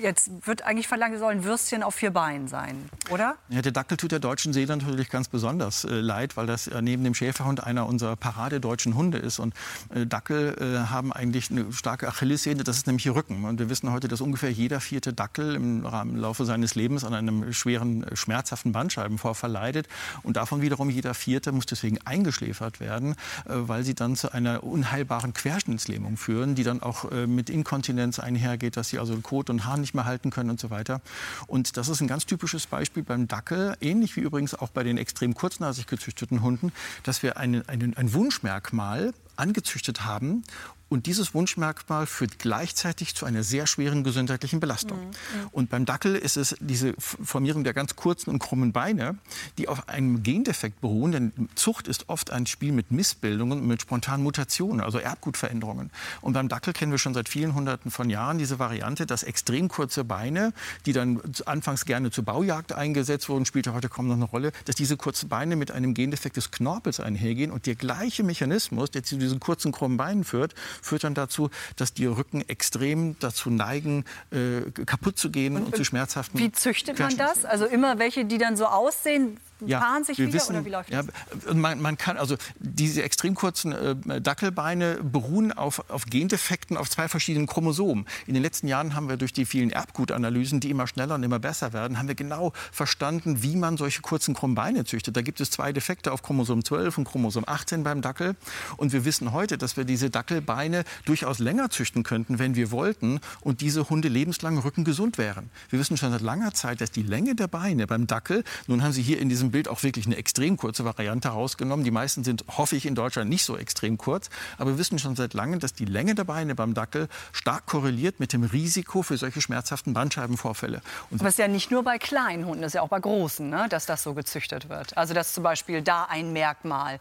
jetzt 0.00 0.30
wird 0.46 0.62
eigentlich 0.62 0.88
verlangt, 0.88 1.18
soll 1.18 1.32
ein 1.32 1.44
Würstchen 1.44 1.82
auf 1.82 1.94
vier 1.94 2.10
Beinen 2.10 2.48
sein, 2.48 2.88
oder? 3.10 3.36
Ja, 3.48 3.62
der 3.62 3.72
Dackel 3.72 3.96
tut 3.96 4.12
der 4.12 4.18
deutschen 4.18 4.52
Seele 4.52 4.76
natürlich 4.76 5.08
ganz 5.08 5.28
besonders 5.28 5.84
äh, 5.84 5.94
leid, 5.94 6.36
weil 6.36 6.46
das 6.46 6.66
äh, 6.66 6.82
neben 6.82 7.04
dem 7.04 7.14
Schäferhund 7.14 7.64
einer 7.64 7.86
unserer 7.86 8.16
paradedeutschen 8.16 8.94
Hunde 8.94 9.18
ist. 9.18 9.38
Und 9.38 9.54
äh, 9.94 10.06
Dackel 10.06 10.56
äh, 10.60 10.90
haben 10.90 11.12
eigentlich 11.12 11.50
eine 11.50 11.72
starke 11.72 12.08
Achillessehne, 12.08 12.64
das 12.64 12.76
ist 12.76 12.86
nämlich 12.86 13.06
ihr 13.06 13.14
Rücken. 13.14 13.44
Und 13.44 13.58
wir 13.58 13.70
wissen 13.70 13.90
heute, 13.90 14.08
dass 14.08 14.20
ungefähr 14.20 14.50
jeder 14.52 14.80
vierte 14.80 15.12
Dackel 15.12 15.54
im, 15.54 15.84
im 15.84 16.16
Laufe 16.16 16.44
seines 16.44 16.74
Lebens 16.74 17.04
an 17.04 17.14
einem 17.14 17.52
schweren, 17.52 18.04
äh, 18.04 18.16
schmerzhaften 18.16 18.72
Bandscheibenvorfall 18.72 19.50
leidet. 19.50 19.88
Und 20.22 20.36
davon 20.36 20.60
wiederum 20.60 20.90
jeder 20.90 21.14
vierte 21.14 21.52
muss 21.52 21.66
deswegen 21.66 21.98
eingeschläfert 22.04 22.80
werden, 22.80 23.12
äh, 23.46 23.52
weil 23.54 23.84
sie 23.84 23.94
dann 23.94 24.16
zu 24.16 24.32
einer 24.32 24.62
unheilbaren 24.64 25.32
Querschnittslähmung 25.32 26.16
führen, 26.16 26.54
die 26.54 26.64
dann 26.64 26.82
auch 26.82 27.10
mit 27.26 27.50
Inkontinenz 27.50 28.18
einhergeht, 28.18 28.76
dass 28.76 28.88
sie 28.88 28.98
also 28.98 29.16
Kot 29.20 29.50
und 29.50 29.64
Haar 29.64 29.77
Haaren 29.78 29.80
nicht 29.80 29.94
mehr 29.94 30.04
halten 30.04 30.30
können 30.30 30.50
und 30.50 30.60
so 30.60 30.70
weiter. 30.70 31.00
Und 31.46 31.76
das 31.76 31.88
ist 31.88 32.00
ein 32.00 32.08
ganz 32.08 32.26
typisches 32.26 32.66
Beispiel 32.66 33.02
beim 33.02 33.28
Dackel, 33.28 33.76
ähnlich 33.80 34.16
wie 34.16 34.20
übrigens 34.20 34.54
auch 34.54 34.70
bei 34.70 34.82
den 34.82 34.98
extrem 34.98 35.34
kurznasig 35.34 35.86
gezüchteten 35.86 36.42
Hunden, 36.42 36.72
dass 37.04 37.22
wir 37.22 37.36
einen, 37.36 37.66
einen, 37.68 37.96
ein 37.96 38.12
Wunschmerkmal 38.12 39.12
angezüchtet 39.36 40.04
haben 40.04 40.42
und 40.88 41.06
dieses 41.06 41.34
Wunschmerkmal 41.34 42.06
führt 42.06 42.38
gleichzeitig 42.38 43.14
zu 43.14 43.26
einer 43.26 43.42
sehr 43.42 43.66
schweren 43.66 44.04
gesundheitlichen 44.04 44.58
Belastung. 44.58 44.98
Mhm. 44.98 45.14
Und 45.52 45.70
beim 45.70 45.84
Dackel 45.84 46.14
ist 46.14 46.36
es 46.36 46.56
diese 46.60 46.94
Formierung 46.98 47.64
der 47.64 47.74
ganz 47.74 47.94
kurzen 47.96 48.30
und 48.30 48.38
krummen 48.38 48.72
Beine, 48.72 49.18
die 49.58 49.68
auf 49.68 49.88
einem 49.88 50.22
Gendefekt 50.22 50.80
beruhen. 50.80 51.12
Denn 51.12 51.32
Zucht 51.54 51.88
ist 51.88 52.08
oft 52.08 52.30
ein 52.30 52.46
Spiel 52.46 52.72
mit 52.72 52.90
Missbildungen, 52.90 53.66
mit 53.66 53.82
spontanen 53.82 54.22
Mutationen, 54.22 54.80
also 54.80 54.98
Erbgutveränderungen. 54.98 55.90
Und 56.22 56.32
beim 56.32 56.48
Dackel 56.48 56.72
kennen 56.72 56.90
wir 56.90 56.98
schon 56.98 57.14
seit 57.14 57.28
vielen 57.28 57.54
Hunderten 57.54 57.90
von 57.90 58.08
Jahren 58.08 58.38
diese 58.38 58.58
Variante, 58.58 59.04
dass 59.04 59.22
extrem 59.22 59.68
kurze 59.68 60.04
Beine, 60.04 60.54
die 60.86 60.92
dann 60.94 61.20
anfangs 61.44 61.84
gerne 61.84 62.10
zur 62.10 62.24
Baujagd 62.24 62.72
eingesetzt 62.72 63.28
wurden, 63.28 63.44
spielt 63.44 63.68
heute 63.68 63.88
kaum 63.88 64.08
noch 64.08 64.14
eine 64.14 64.24
Rolle, 64.24 64.52
dass 64.64 64.76
diese 64.76 64.96
kurzen 64.96 65.28
Beine 65.28 65.56
mit 65.56 65.70
einem 65.70 65.92
Gendefekt 65.92 66.36
des 66.36 66.50
Knorpels 66.50 67.00
einhergehen 67.00 67.50
und 67.50 67.66
der 67.66 67.74
gleiche 67.74 68.22
Mechanismus, 68.22 68.90
der 68.90 69.02
zu 69.02 69.18
diesen 69.18 69.38
kurzen 69.38 69.72
krummen 69.72 69.98
Beinen 69.98 70.24
führt, 70.24 70.54
führt 70.82 71.04
dann 71.04 71.14
dazu, 71.14 71.50
dass 71.76 71.92
die 71.92 72.06
Rücken 72.06 72.46
extrem 72.48 73.18
dazu 73.18 73.50
neigen, 73.50 74.04
äh, 74.30 74.70
kaputt 74.86 75.18
zu 75.18 75.30
gehen 75.30 75.56
und, 75.56 75.66
und 75.66 75.76
zu 75.76 75.84
schmerzhaften. 75.84 76.38
Wie 76.38 76.52
züchtet 76.52 76.98
man 76.98 77.16
das? 77.16 77.44
Also 77.44 77.66
immer 77.66 77.98
welche, 77.98 78.24
die 78.24 78.38
dann 78.38 78.56
so 78.56 78.66
aussehen, 78.66 79.38
ja, 79.66 79.80
paaren 79.80 80.04
sich 80.04 80.18
wieder 80.18 80.32
wissen, 80.32 80.56
oder 80.56 80.64
wie 80.64 80.70
läuft 80.70 80.90
ja, 80.90 81.02
das? 81.02 81.54
Man, 81.54 81.80
man, 81.80 81.98
kann 81.98 82.16
also 82.16 82.36
diese 82.58 83.02
extrem 83.02 83.34
kurzen 83.34 83.72
äh, 83.72 84.20
Dackelbeine 84.20 85.00
beruhen 85.02 85.52
auf, 85.52 85.90
auf 85.90 86.06
Gendefekten 86.06 86.76
auf 86.76 86.90
zwei 86.90 87.08
verschiedenen 87.08 87.46
Chromosomen. 87.46 88.06
In 88.26 88.34
den 88.34 88.42
letzten 88.42 88.68
Jahren 88.68 88.94
haben 88.94 89.08
wir 89.08 89.16
durch 89.16 89.32
die 89.32 89.44
vielen 89.44 89.70
Erbgutanalysen, 89.70 90.60
die 90.60 90.70
immer 90.70 90.86
schneller 90.86 91.16
und 91.16 91.22
immer 91.22 91.38
besser 91.38 91.72
werden, 91.72 91.98
haben 91.98 92.08
wir 92.08 92.14
genau 92.14 92.52
verstanden, 92.72 93.42
wie 93.42 93.56
man 93.56 93.76
solche 93.76 94.00
kurzen 94.02 94.34
krummen 94.34 94.54
Beine 94.54 94.84
züchtet. 94.84 95.16
Da 95.16 95.22
gibt 95.22 95.40
es 95.40 95.50
zwei 95.50 95.72
Defekte 95.72 96.12
auf 96.12 96.22
Chromosom 96.22 96.64
12 96.64 96.98
und 96.98 97.04
Chromosom 97.04 97.44
18 97.46 97.82
beim 97.82 98.02
Dackel. 98.02 98.36
Und 98.76 98.92
wir 98.92 99.04
wissen 99.04 99.32
heute, 99.32 99.58
dass 99.58 99.76
wir 99.76 99.84
diese 99.84 100.10
Dackelbeine 100.10 100.84
durchaus 101.04 101.38
länger 101.38 101.70
züchten 101.70 102.02
könnten, 102.02 102.38
wenn 102.38 102.54
wir 102.54 102.70
wollten 102.70 103.20
und 103.40 103.60
diese 103.60 103.88
Hunde 103.88 104.08
lebenslang 104.08 104.58
rückengesund 104.58 105.18
wären. 105.18 105.50
Wir 105.70 105.78
wissen 105.78 105.96
schon 105.96 106.12
seit 106.12 106.20
langer 106.20 106.52
Zeit, 106.54 106.80
dass 106.80 106.90
die 106.90 107.02
Länge 107.02 107.34
der 107.34 107.48
Beine 107.48 107.86
beim 107.86 108.06
Dackel, 108.06 108.44
nun 108.66 108.82
haben 108.82 108.92
Sie 108.92 109.02
hier 109.02 109.20
in 109.20 109.28
diesem 109.28 109.47
diesem 109.48 109.52
Bild 109.52 109.68
auch 109.68 109.82
wirklich 109.82 110.06
eine 110.06 110.16
extrem 110.16 110.56
kurze 110.56 110.84
Variante 110.84 111.28
rausgenommen. 111.28 111.84
Die 111.84 111.90
meisten 111.90 112.24
sind, 112.24 112.44
hoffe 112.56 112.76
ich, 112.76 112.86
in 112.86 112.94
Deutschland 112.94 113.30
nicht 113.30 113.44
so 113.44 113.56
extrem 113.56 113.98
kurz. 113.98 114.30
Aber 114.58 114.72
wir 114.72 114.78
wissen 114.78 114.98
schon 114.98 115.16
seit 115.16 115.34
langem, 115.34 115.58
dass 115.58 115.72
die 115.72 115.84
Länge 115.84 116.14
der 116.14 116.24
Beine 116.24 116.54
beim 116.54 116.74
Dackel 116.74 117.08
stark 117.32 117.66
korreliert 117.66 118.20
mit 118.20 118.32
dem 118.32 118.44
Risiko 118.44 119.02
für 119.02 119.16
solche 119.16 119.40
schmerzhaften 119.40 119.94
Bandscheibenvorfälle. 119.94 120.82
Und 121.10 121.20
Aber 121.20 121.28
es 121.28 121.34
ist 121.34 121.38
ja 121.38 121.48
nicht 121.48 121.70
nur 121.70 121.82
bei 121.82 121.98
kleinen 121.98 122.44
Hunden, 122.44 122.62
es 122.62 122.68
ist 122.68 122.74
ja 122.74 122.82
auch 122.82 122.88
bei 122.88 123.00
großen, 123.00 123.48
ne, 123.48 123.66
dass 123.68 123.86
das 123.86 124.02
so 124.02 124.14
gezüchtet 124.14 124.68
wird. 124.68 124.96
Also 124.96 125.14
dass 125.14 125.32
zum 125.32 125.42
Beispiel 125.44 125.82
da 125.82 126.04
ein 126.04 126.32
Merkmal, 126.32 127.00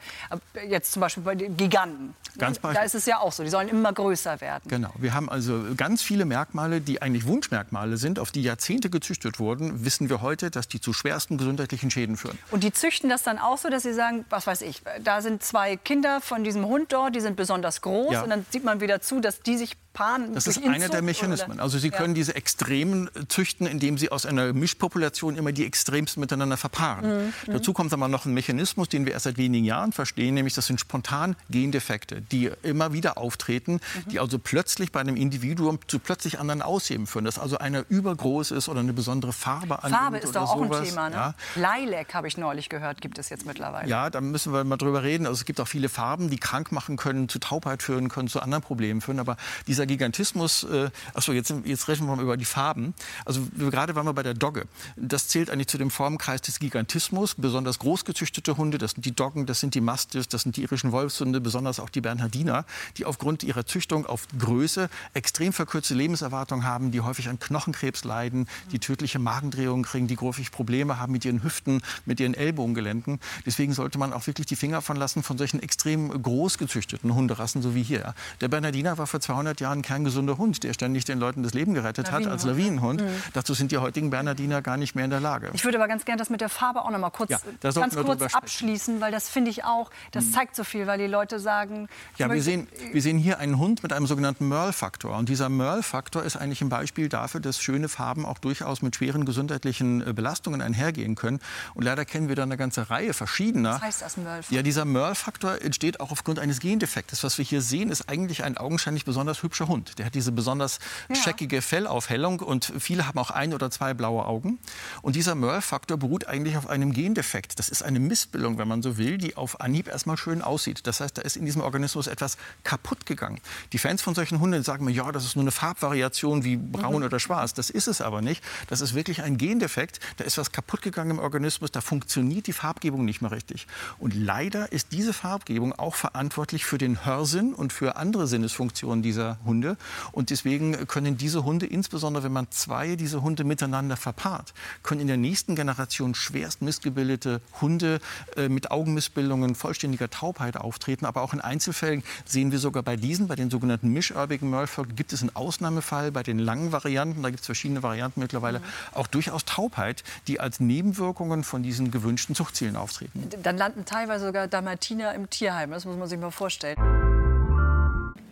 jetzt 0.68 0.94
zum 0.94 1.01
Beispiel 1.01 1.24
bei 1.24 1.36
den 1.36 1.58
Giganten, 1.58 2.16
ganz 2.38 2.60
da 2.62 2.84
ist 2.84 2.96
es 2.96 3.06
ja 3.06 3.20
auch 3.20 3.32
so, 3.32 3.44
die 3.44 3.50
sollen 3.50 3.68
immer 3.68 3.92
größer 3.92 4.39
werden. 4.42 4.63
Genau, 4.67 4.93
wir 4.98 5.13
haben 5.13 5.30
also 5.30 5.65
ganz 5.76 6.02
viele 6.02 6.26
Merkmale, 6.26 6.82
die 6.82 7.02
eigentlich 7.02 7.26
Wunschmerkmale 7.26 7.98
sind, 7.98 8.19
auf 8.19 8.32
die 8.32 8.43
Jahrzehnte 8.43 8.89
gezüchtet 8.89 9.39
wurden, 9.39 9.86
wissen 9.86 10.10
wir 10.10 10.22
heute, 10.22 10.52
dass 10.52 10.67
die 10.67 10.80
zu 10.80 10.93
schwersten 10.93 11.38
gesundheitlichen 11.38 11.91
Schäden 11.91 12.17
führen. 12.17 12.37
Und 12.52 12.63
die 12.63 12.71
züchten 12.71 13.10
das 13.10 13.23
dann 13.23 13.39
auch 13.39 13.58
so, 13.58 13.69
dass 13.69 13.84
sie 13.84 13.93
sagen, 13.93 14.26
was 14.30 14.47
weiß 14.47 14.62
ich, 14.62 14.82
da 15.04 15.21
sind 15.21 15.43
zwei 15.43 15.76
Kinder 15.78 16.21
von 16.21 16.43
diesem 16.43 16.65
Hund 16.65 16.93
dort, 16.93 17.15
die 17.15 17.19
sind 17.19 17.36
besonders 17.36 17.82
groß 17.82 18.13
ja. 18.13 18.21
und 18.21 18.30
dann 18.30 18.45
sieht 18.50 18.63
man 18.63 18.82
wieder 18.82 19.02
zu, 19.02 19.19
dass 19.19 19.41
die 19.41 19.58
sich 19.58 19.78
paaren. 19.97 20.34
Das 20.34 20.47
ist 20.47 20.63
einer 20.63 20.89
der 20.89 21.02
Mechanismen. 21.02 21.60
Also 21.60 21.80
sie 21.80 21.89
können 21.89 22.10
ja. 22.10 22.15
diese 22.15 22.36
Extremen 22.36 23.10
züchten, 23.28 23.65
indem 23.65 23.97
sie 23.97 24.12
aus 24.12 24.26
einer 24.26 24.54
Mischpopulation 24.54 25.36
immer 25.36 25.52
die 25.52 25.65
Extremsten 25.65 26.21
miteinander 26.21 26.56
verpaaren. 26.56 27.34
Mhm. 27.47 27.54
Dazu 27.54 27.73
kommt 27.73 27.91
aber 27.93 28.08
noch 28.08 28.26
ein 28.26 28.34
Mechanismus, 28.34 28.89
den 28.89 29.06
wir 29.06 29.13
erst 29.13 29.23
seit 29.23 29.38
wenigen 29.38 29.65
Jahren 29.65 29.91
verstehen, 29.91 30.36
nämlich 30.36 30.54
das 30.54 30.67
sind 30.67 30.80
spontan 30.80 31.36
Gendefekte, 31.50 32.21
die 32.21 32.52
immer 32.62 32.93
wieder 32.93 33.17
auftreten, 33.17 33.73
mhm. 33.73 34.10
die 34.12 34.19
also 34.19 34.38
plötzlich 34.38 34.91
bei 34.91 35.00
einem 35.00 35.15
Individuum 35.15 35.80
zu 35.88 36.00
plötzlich 36.00 36.39
anderen 36.39 36.62
Aussehen 36.62 37.08
führen. 37.08 37.26
Dass 37.26 37.39
also 37.39 37.58
einer 37.58 37.84
übergroß 37.89 38.52
ist 38.52 38.69
oder 38.69 38.82
eine 38.82 38.93
besondere 38.93 39.34
Farbe 39.34 39.84
annimmt 39.84 40.00
Farbe 40.00 40.17
ist 40.17 40.36
doch 40.36 40.50
auch 40.50 40.58
sowas. 40.58 40.80
ein 40.80 40.86
Thema. 40.86 41.10
Ne? 41.10 41.15
Ja. 41.15 41.34
Lilac 41.56 42.13
habe 42.13 42.27
ich 42.27 42.27
neulich 42.36 42.68
gehört, 42.68 43.00
gibt 43.00 43.18
es 43.20 43.30
jetzt 43.30 43.46
mittlerweile. 43.46 43.88
Ja, 43.88 44.10
da 44.10 44.20
müssen 44.20 44.52
wir 44.52 44.66
mal 44.66 44.76
drüber 44.76 45.04
reden. 45.04 45.26
Also 45.26 45.40
es 45.40 45.46
gibt 45.46 45.62
auch 45.62 45.68
viele 45.68 45.88
Farben, 45.88 46.30
die 46.30 46.38
krank 46.38 46.74
machen 46.74 46.98
können, 46.98 47.30
zu 47.30 47.40
Taubheit 47.40 47.82
führen 47.84 48.10
können, 48.10 48.28
zu 48.28 48.42
anderen 48.42 48.63
Problemen 48.63 49.00
führen. 49.00 49.20
Aber 49.20 49.38
dieser 49.68 49.86
Gigantismus, 49.86 50.63
äh, 50.63 50.90
achso, 51.13 51.32
jetzt, 51.32 51.54
jetzt 51.63 51.88
reden 51.88 52.08
wir 52.08 52.16
mal 52.16 52.22
über 52.22 52.36
die 52.36 52.46
Farben. 52.46 52.94
Also 53.24 53.48
gerade 53.58 53.96
waren 53.96 54.06
wir 54.06 54.13
bei 54.13 54.24
der 54.24 54.34
Dogge. 54.34 54.66
Das 54.96 55.28
zählt 55.28 55.50
eigentlich 55.50 55.68
zu 55.68 55.78
dem 55.78 55.92
Formenkreis 55.92 56.42
des 56.42 56.60
Gigantismus. 56.60 57.36
Besonders 57.36 57.80
groß 57.80 58.04
gezüchtete 58.04 58.58
Hunde, 58.58 58.78
das 58.78 58.92
sind 58.92 59.06
die 59.06 59.16
Doggen, 59.16 59.46
das 59.46 59.60
sind 59.60 59.76
die 59.76 59.82
Mastiffs, 59.82 60.28
das 60.28 60.42
sind 60.42 60.58
die 60.58 60.63
irischen 60.63 60.92
Wolfshunde, 60.92 61.40
besonders 61.40 61.80
auch 61.80 61.90
die 61.90 62.02
Bernhardiner, 62.02 62.66
die 62.98 63.06
aufgrund 63.06 63.44
ihrer 63.44 63.66
Züchtung 63.66 64.06
auf 64.06 64.28
Größe 64.38 64.90
extrem 65.13 65.54
verkürzte 65.54 65.94
Lebenserwartung 65.94 66.63
haben, 66.63 66.92
die 66.92 67.02
häufig 67.02 67.30
an 67.30 67.40
Knochenkrebs 67.40 68.04
leiden, 68.04 68.48
die 68.72 68.80
tödliche 68.80 69.20
Magendrehungen 69.20 69.84
kriegen, 69.84 70.08
die 70.08 70.18
häufig 70.18 70.52
Probleme 70.52 71.00
haben 71.00 71.12
mit 71.12 71.26
ihren 71.26 71.44
Hüften, 71.44 71.82
mit 72.06 72.16
ihren 72.19 72.34
Ellbogengelenken. 72.34 73.19
Deswegen 73.45 73.73
sollte 73.73 73.97
man 73.97 74.13
auch 74.13 74.27
wirklich 74.27 74.47
die 74.47 74.56
Finger 74.56 74.82
von 74.82 74.97
lassen 74.97 75.23
von 75.23 75.38
solchen 75.38 75.62
extrem 75.62 76.10
groß 76.21 76.58
gezüchteten 76.58 77.13
Hunderassen, 77.13 77.62
so 77.62 77.75
wie 77.75 77.84
hier. 77.84 78.13
Der 78.41 78.47
Bernhardiner 78.47 78.97
war 78.97 79.08
vor 79.08 79.19
200 79.19 79.60
Jahren 79.62 79.80
ein 79.80 79.82
kerngesunder 79.82 80.38
Hund, 80.38 80.63
der 80.63 80.73
ständig 80.73 81.06
den 81.06 81.19
Leuten 81.19 81.43
das 81.43 81.53
Leben 81.53 81.73
gerettet 81.73 82.12
hat 82.12 82.25
als 82.25 82.43
Lawinenhund. 82.43 83.01
Mhm. 83.01 83.08
Dazu 83.34 83.53
sind 83.53 83.71
die 83.71 83.77
heutigen 83.77 84.10
Bernhardiner 84.10 84.62
gar 84.62 84.77
nicht 84.77 84.95
mehr 84.95 85.06
in 85.06 85.12
der 85.12 85.19
Lage. 85.19 85.51
Ich 85.53 85.63
würde 85.63 85.77
aber 85.77 85.88
ganz 85.88 86.06
gerne 86.06 86.19
das 86.19 86.30
mit 86.30 86.41
der 86.41 86.49
Farbe 86.49 86.84
auch 86.84 86.89
noch 86.89 86.99
mal 86.99 87.10
kurz, 87.10 87.30
ja, 87.30 87.39
ganz 87.62 87.95
kurz 87.95 88.34
abschließen, 88.34 89.01
weil 89.01 89.12
das 89.12 89.30
finde 89.30 89.51
ich 89.51 89.63
auch, 89.63 89.89
das 90.12 90.25
mhm. 90.25 90.34
zeigt 90.34 90.56
so 90.56 90.63
viel, 90.63 90.88
weil 90.88 90.97
die 90.97 91.08
Leute 91.08 91.39
sagen... 91.39 91.88
Ja, 92.17 92.32
wir 92.32 92.41
sehen, 92.41 92.67
wir 92.91 93.01
sehen 93.01 93.17
hier 93.17 93.39
einen 93.39 93.58
Hund 93.58 93.84
mit 93.84 93.93
einem 93.93 94.08
sogenannten 94.08 94.47
Merle-Faktor. 94.47 95.17
Und 95.17 95.30
dieser 95.30 95.49
Merle-Faktor 95.49 96.23
ist 96.23 96.36
eigentlich 96.36 96.62
ein 96.62 96.69
Beispiel 96.69 97.10
dafür, 97.10 97.41
dass 97.41 97.62
schöne 97.62 97.89
Farben 97.89 98.25
auch 98.25 98.38
durchaus 98.39 98.82
mit 98.82 98.95
schweren 98.95 99.25
gesundheitlichen 99.25 100.06
äh, 100.06 100.13
Belastungen 100.13 100.62
einhergehen 100.62 101.15
können. 101.15 101.39
Und 101.73 101.84
leider 101.84 102.06
kennen 102.08 102.30
wir 102.30 102.36
da 102.36 102.43
eine 102.43 102.58
ganze 102.58 102.89
Reihe 102.89 103.13
verschiedener. 103.13 103.76
Was 103.76 103.82
heißt 103.82 104.02
das 104.02 104.17
Merle-Faktor? 104.17 104.56
Ja, 104.56 104.63
dieser 104.63 104.86
Merle-Faktor 104.86 105.62
entsteht 105.62 106.00
auch 106.00 106.12
aufgrund 106.12 106.39
eines 106.39 106.60
Gendefektes. 106.60 107.24
Was 107.24 107.38
wir 107.38 107.46
hier 107.46 107.62
sehen, 107.62 107.89
ist 107.89 108.10
eigentlich 108.10 108.43
ein 108.43 108.58
augenscheinlich 108.58 109.06
besonders 109.06 109.43
hübscher 109.43 109.67
Hund. 109.67 110.00
Der 110.00 110.06
hat 110.06 110.15
diese 110.15 110.32
besonders 110.32 110.80
ja. 111.10 111.15
scheckige 111.15 111.62
Fellaufhellung 111.62 112.39
und 112.39 112.74
viele 112.80 113.08
haben 113.08 113.20
auch 113.20 113.32
ein 113.32 113.54
oder 113.54 113.70
zwei 113.70 113.93
blaue 113.93 114.26
Augen. 114.26 114.60
Und 115.02 115.15
dieser 115.15 115.36
Merle-Faktor 115.36 115.98
beruht 115.98 116.28
eigentlich 116.28 116.58
auf 116.58 116.67
einem 116.67 116.93
Gendefekt. 116.93 117.60
Das 117.60 117.70
ist 117.70 117.84
eine 117.84 118.00
Missbildung, 118.00 118.58
wenn 118.58 118.67
man 118.67 118.82
so 118.82 118.98
will, 118.98 119.17
die 119.17 119.36
auf 119.38 119.62
Anhieb 119.62 119.88
erstmal 119.88 120.17
schön 120.17 120.41
aussieht. 120.41 120.88
Das 120.88 121.00
heißt, 121.00 121.17
da 121.17 121.22
ist 121.22 121.36
in 121.36 121.46
diesem 121.46 121.62
Organismus 121.62 122.08
etwas 122.08 122.38
kaputt 122.63 123.06
gegangen. 123.06 123.39
Die 123.74 123.78
Fans 123.78 124.02
von 124.02 124.15
solchen 124.15 124.39
Hunden 124.39 124.63
sagen 124.63 124.86
mir, 124.86 124.91
ja, 124.91 125.12
das 125.12 125.26
ist 125.26 125.36
nur 125.36 125.43
eine 125.43 125.52
Farbvariation 125.52 126.43
wie 126.43 126.58
braun 126.58 127.00
mhm. 127.00 127.06
oder 127.06 127.20
schwarz. 127.20 127.54
Das 127.54 127.70
ist 127.70 127.88
es 127.88 128.02
aber 128.02 128.22
nicht. 128.22 128.43
Das 128.67 128.82
ist 128.82 128.93
wirklich 128.93 129.22
ein 129.22 129.38
Gendefekt. 129.38 130.00
Da 130.17 130.24
ist 130.24 130.38
was 130.38 130.52
kaputt 130.52 130.82
gegangen 130.82 131.12
im 131.12 131.20
Organismus. 131.20 131.72
Da 131.72 131.82
funktioniert 131.88 132.47
die 132.47 132.54
Farbgebung 132.54 133.06
nicht 133.06 133.21
mehr 133.21 133.32
richtig. 133.32 133.65
Und 133.97 134.13
leider 134.13 134.71
ist 134.73 134.91
diese 134.91 135.13
Farbgebung 135.13 135.71
auch 135.71 135.95
verantwortlich 135.95 136.65
für 136.65 136.78
den 136.78 137.06
Hörsinn 137.06 137.54
und 137.54 137.71
für 137.71 137.95
andere 137.95 138.28
Sinnesfunktionen 138.28 139.02
dieser 139.02 139.38
Hunde. 139.45 139.78
Und 140.12 140.30
deswegen 140.30 140.86
können 140.88 141.17
diese 141.17 141.45
Hunde, 141.45 141.65
insbesondere 141.65 142.26
wenn 142.26 142.34
man 142.34 142.47
zwei 142.52 142.97
dieser 142.97 143.21
Hunde 143.21 143.45
miteinander 143.45 143.95
verpaart, 143.95 144.54
können 144.84 145.00
in 145.00 145.08
der 145.08 145.17
nächsten 145.17 145.56
Generation 145.56 146.13
schwerst 146.13 146.62
missgebildete 146.62 147.41
Hunde 147.62 148.00
äh, 148.36 148.50
mit 148.50 148.69
Augenmissbildungen, 148.69 149.56
vollständiger 149.56 150.10
Taubheit 150.10 150.58
auftreten. 150.58 151.06
Aber 151.06 151.21
auch 151.21 151.34
in 151.34 151.39
Einzelfällen 151.39 152.04
sehen 152.26 152.52
wir 152.52 152.60
sogar 152.60 152.84
bei 152.84 152.97
diesen, 152.97 153.28
bei 153.28 153.36
den 153.36 153.50
sogenannten 153.50 153.89
mischörbigen 153.89 154.50
Murphy, 154.50 154.84
gibt 154.93 155.13
es 155.13 155.21
einen 155.21 155.36
Ausnahmefall 155.36 156.12
bei 156.12 156.23
den 156.23 156.38
langen 156.38 156.73
Varianten, 156.73 157.23
da 157.23 157.30
gibt 157.30 157.39
es 157.39 157.45
verschiedene 157.45 157.82
Varianten 157.82 158.19
mittlerweile, 158.19 158.60
mhm. 158.60 158.63
auch 158.93 159.08
durchaus 159.08 159.45
Taubheit, 159.45 160.04
die 160.28 160.41
als 160.41 160.60
Nebenwirkungen 160.60 161.45
von 161.45 161.63
diesen 161.63 161.77
diesen 161.78 161.92
gewünschten 161.92 162.36
Zuchtzielen 162.36 162.76
auftreten. 162.76 163.30
Dann 163.44 163.58
landen 163.58 163.86
teilweise 163.86 164.26
sogar 164.26 164.48
Dalmatiner 164.48 165.13
im 165.13 165.30
Tierheim. 165.30 165.72
Das 165.72 165.86
muss 165.86 165.96
man 165.96 166.08
sich 166.08 166.20
mal 166.20 166.32
vorstellen. 166.32 166.78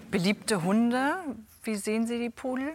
Beliebte 0.10 0.64
Hunde, 0.64 1.14
wie 1.64 1.76
sehen 1.76 2.08
Sie 2.08 2.18
die 2.20 2.30
Pudel? 2.30 2.74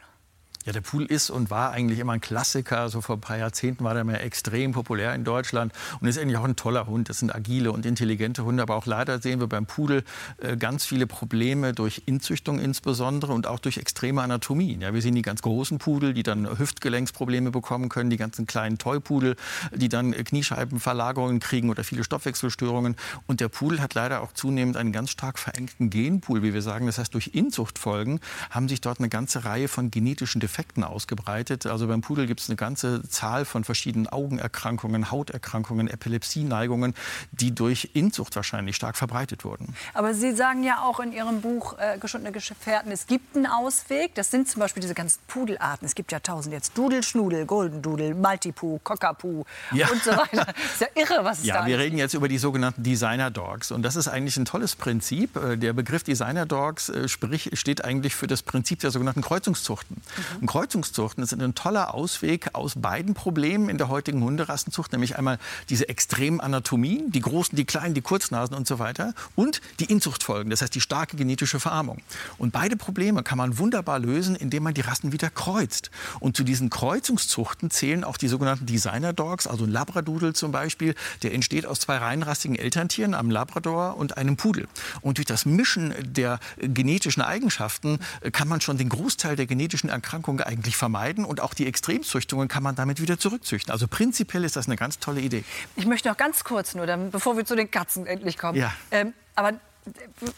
Ja, 0.67 0.73
der 0.75 0.83
Pool 0.83 1.07
ist 1.07 1.31
und 1.31 1.49
war 1.49 1.71
eigentlich 1.71 1.99
immer 2.01 2.13
ein 2.13 2.21
Klassiker. 2.21 2.91
So 2.91 3.01
vor 3.01 3.17
ein 3.17 3.23
paar 3.23 3.39
Jahrzehnten 3.39 3.83
war 3.83 3.95
der 3.95 4.05
mehr 4.05 4.23
extrem 4.23 4.73
populär 4.73 5.15
in 5.15 5.25
Deutschland 5.25 5.73
und 6.01 6.07
ist 6.07 6.19
eigentlich 6.19 6.37
auch 6.37 6.45
ein 6.45 6.55
toller 6.55 6.87
Hund. 6.87 7.09
Das 7.09 7.21
sind 7.21 7.35
agile 7.35 7.73
und 7.73 7.87
intelligente 7.87 8.45
Hunde, 8.45 8.63
aber 8.63 8.77
auch 8.77 8.85
leider 8.85 9.23
sehen 9.23 9.41
wir 9.41 9.47
beim 9.47 9.65
Pudel 9.65 10.05
äh, 10.37 10.59
ganz 10.59 10.85
viele 10.85 11.07
Probleme 11.07 11.73
durch 11.73 12.03
Inzüchtung 12.05 12.59
insbesondere 12.59 13.33
und 13.33 13.47
auch 13.47 13.59
durch 13.59 13.79
extreme 13.79 14.21
Anatomien. 14.21 14.83
Ja, 14.83 14.93
wir 14.93 15.01
sehen 15.01 15.15
die 15.15 15.23
ganz 15.23 15.41
großen 15.41 15.79
Pudel, 15.79 16.13
die 16.13 16.23
dann 16.23 16.47
Hüftgelenksprobleme 16.59 17.51
bekommen 17.51 17.89
können, 17.89 18.11
die 18.11 18.19
ganzen 18.19 18.47
kleinen 18.47 18.77
Toypudel, 18.77 19.37
die 19.75 19.89
dann 19.89 20.13
Kniescheibenverlagerungen 20.13 21.41
kriegen 21.41 21.71
oder 21.71 21.85
viele 21.85 22.05
Stoffwechselstörungen. 22.05 22.97
Und 23.27 23.41
der 23.41 23.49
Pudel 23.49 23.81
hat 23.81 23.95
leider 23.95 24.21
auch 24.21 24.33
zunehmend 24.33 24.77
einen 24.77 24.93
ganz 24.93 25.09
stark 25.09 25.39
verengten 25.39 25.89
Genpool, 25.89 26.43
wie 26.43 26.53
wir 26.53 26.61
sagen. 26.61 26.85
Das 26.85 26.99
heißt, 26.99 27.15
durch 27.15 27.29
Inzuchtfolgen 27.29 28.21
haben 28.51 28.69
sich 28.69 28.83
dort 28.83 28.99
eine 28.99 29.09
ganze 29.09 29.47
Reihe 29.47 29.67
von 29.67 29.91
genetischen 29.91 30.39
Defekten 30.39 30.50
Defekten 30.51 30.83
ausgebreitet. 30.83 31.67
Also 31.67 31.87
beim 31.87 32.01
Pudel 32.01 32.27
gibt 32.27 32.41
es 32.41 32.49
eine 32.49 32.57
ganze 32.57 33.09
Zahl 33.09 33.45
von 33.45 33.63
verschiedenen 33.63 34.09
Augenerkrankungen, 34.09 35.13
Hauterkrankungen, 35.13 35.87
Epilepsieneigungen, 35.87 36.95
die 37.31 37.55
durch 37.55 37.91
Inzucht 37.95 38.35
wahrscheinlich 38.35 38.75
stark 38.75 38.97
verbreitet 38.97 39.45
wurden. 39.45 39.77
Aber 39.95 40.13
Sie 40.13 40.33
sagen 40.33 40.65
ja 40.65 40.83
auch 40.83 40.99
in 40.99 41.13
Ihrem 41.13 41.41
Buch 41.41 41.79
äh, 41.79 41.99
Geschundene 41.99 42.33
Gefährten, 42.33 42.91
es 42.91 43.07
gibt 43.07 43.37
einen 43.37 43.47
Ausweg. 43.47 44.15
Das 44.17 44.33
sind 44.33 44.49
zum 44.49 44.61
Beispiel 44.61 44.81
diese 44.81 44.95
ganzen 44.95 45.21
Pudelarten. 45.29 45.87
Es 45.87 45.95
gibt 45.95 46.11
ja 46.11 46.19
tausend 46.19 46.53
jetzt. 46.53 46.77
Dudel, 46.77 47.05
Schnudel, 47.05 47.47
Golden 47.47 47.81
Dudel, 47.81 48.15
Maltipoo, 48.15 48.81
Cockapoo 48.83 49.45
ja. 49.71 49.89
und 49.89 50.03
so 50.03 50.11
weiter. 50.11 50.53
ist 50.57 50.81
ja 50.81 50.89
irre, 50.97 51.25
was 51.25 51.41
es 51.41 51.47
ja, 51.47 51.61
da 51.61 51.67
wir 51.67 51.79
reden 51.79 51.97
jetzt 51.97 52.15
über 52.15 52.27
die 52.27 52.39
sogenannten 52.39 52.83
Designer 52.83 53.31
Dogs. 53.31 53.71
Und 53.71 53.83
das 53.83 53.95
ist 53.95 54.09
eigentlich 54.09 54.37
ein 54.37 54.47
tolles 54.47 54.75
Prinzip. 54.75 55.37
Äh, 55.37 55.57
der 55.57 55.73
Begriff 55.75 56.03
Designer 56.03 56.45
Dogs 56.45 56.89
äh, 56.89 57.09
sprich, 57.09 57.51
steht 57.55 57.85
eigentlich 57.85 58.17
für 58.17 58.27
das 58.27 58.43
Prinzip 58.43 58.81
der 58.81 58.91
sogenannten 58.91 59.23
Kreuzungszuchten. 59.23 59.97
Mhm. 60.40 60.40
Und 60.41 60.47
Kreuzungszuchten 60.47 61.25
sind 61.27 61.43
ein 61.43 61.55
toller 61.55 61.95
Ausweg 61.95 62.55
aus 62.55 62.75
beiden 62.77 63.15
Problemen 63.15 63.69
in 63.69 63.77
der 63.77 63.89
heutigen 63.89 64.23
Hunderassenzucht, 64.23 64.93
nämlich 64.93 65.17
einmal 65.17 65.39
diese 65.69 65.89
extremen 65.89 66.41
Anatomien, 66.41 67.13
die 67.13 67.21
großen, 67.21 67.57
die 67.57 67.65
kleinen, 67.65 67.95
die 67.95 68.01
Kurznasen 68.01 68.57
und 68.57 68.67
so 68.67 68.79
weiter, 68.79 69.15
und 69.37 69.61
die 69.81 69.85
Inzuchtfolgen, 69.85 70.51
das 70.51 70.63
heißt 70.63 70.75
die 70.75 70.81
starke 70.81 71.17
genetische 71.17 71.61
Verarmung. 71.61 71.99
Und 72.39 72.53
beide 72.53 72.77
Probleme 72.77 73.23
kann 73.23 73.37
man 73.37 73.59
wunderbar 73.59 73.99
lösen, 73.99 74.35
indem 74.35 74.63
man 74.63 74.73
die 74.73 74.81
Rassen 74.81 75.13
wieder 75.13 75.29
kreuzt. 75.29 75.91
Und 76.21 76.37
zu 76.37 76.45
diesen 76.45 76.71
Kreuzungszuchten 76.71 77.71
zählen 77.71 78.03
auch 78.03 78.17
die 78.17 78.29
sogenannten 78.29 78.67
Designer 78.67 79.13
Dogs, 79.13 79.47
also 79.47 79.65
ein 79.65 79.71
Labradoodle 79.71 80.33
zum 80.33 80.53
Beispiel, 80.53 80.95
der 81.23 81.35
entsteht 81.35 81.67
aus 81.67 81.81
zwei 81.81 81.99
reinrassigen 81.99 82.57
Elterntieren, 82.57 83.15
einem 83.15 83.31
Labrador 83.31 83.97
und 83.99 84.17
einem 84.17 84.37
Pudel. 84.37 84.69
Und 85.03 85.19
durch 85.19 85.27
das 85.27 85.45
Mischen 85.45 85.95
der 86.01 86.41
genetischen 86.59 87.23
Eigenschaften 87.23 87.99
kann 88.33 88.49
man 88.49 88.63
schon 88.63 88.79
den 88.79 88.89
Großteil 88.89 89.37
der 89.37 89.47
genetischen 89.47 89.91
Erkrankungen 89.91 90.30
Erkrankungen 90.31 90.43
eigentlich 90.43 90.77
vermeiden 90.77 91.25
und 91.25 91.41
auch 91.41 91.55
die 91.55 91.67
Extremzüchtungen 91.67 92.49
kann 92.49 92.63
man 92.63 92.75
damit 92.75 93.01
wieder 93.01 93.19
zurückzüchten. 93.19 93.73
Also 93.73 93.87
prinzipiell 93.89 94.45
ist 94.45 94.57
das 94.57 94.67
eine 94.67 94.77
ganz 94.77 94.99
tolle 94.99 95.21
Idee. 95.21 95.45
Ich 95.77 95.87
möchte 95.87 96.09
noch 96.09 96.17
ganz 96.17 96.45
kurz 96.45 96.75
nur, 96.75 96.87
dann, 96.87 97.11
bevor 97.11 97.37
wir 97.37 97.45
zu 97.45 97.57
den 97.57 97.71
Katzen 97.71 98.07
endlich 98.07 98.39
kommen. 98.39 98.59
Ja. 98.59 98.73
Ähm, 98.91 99.13
aber 99.35 99.55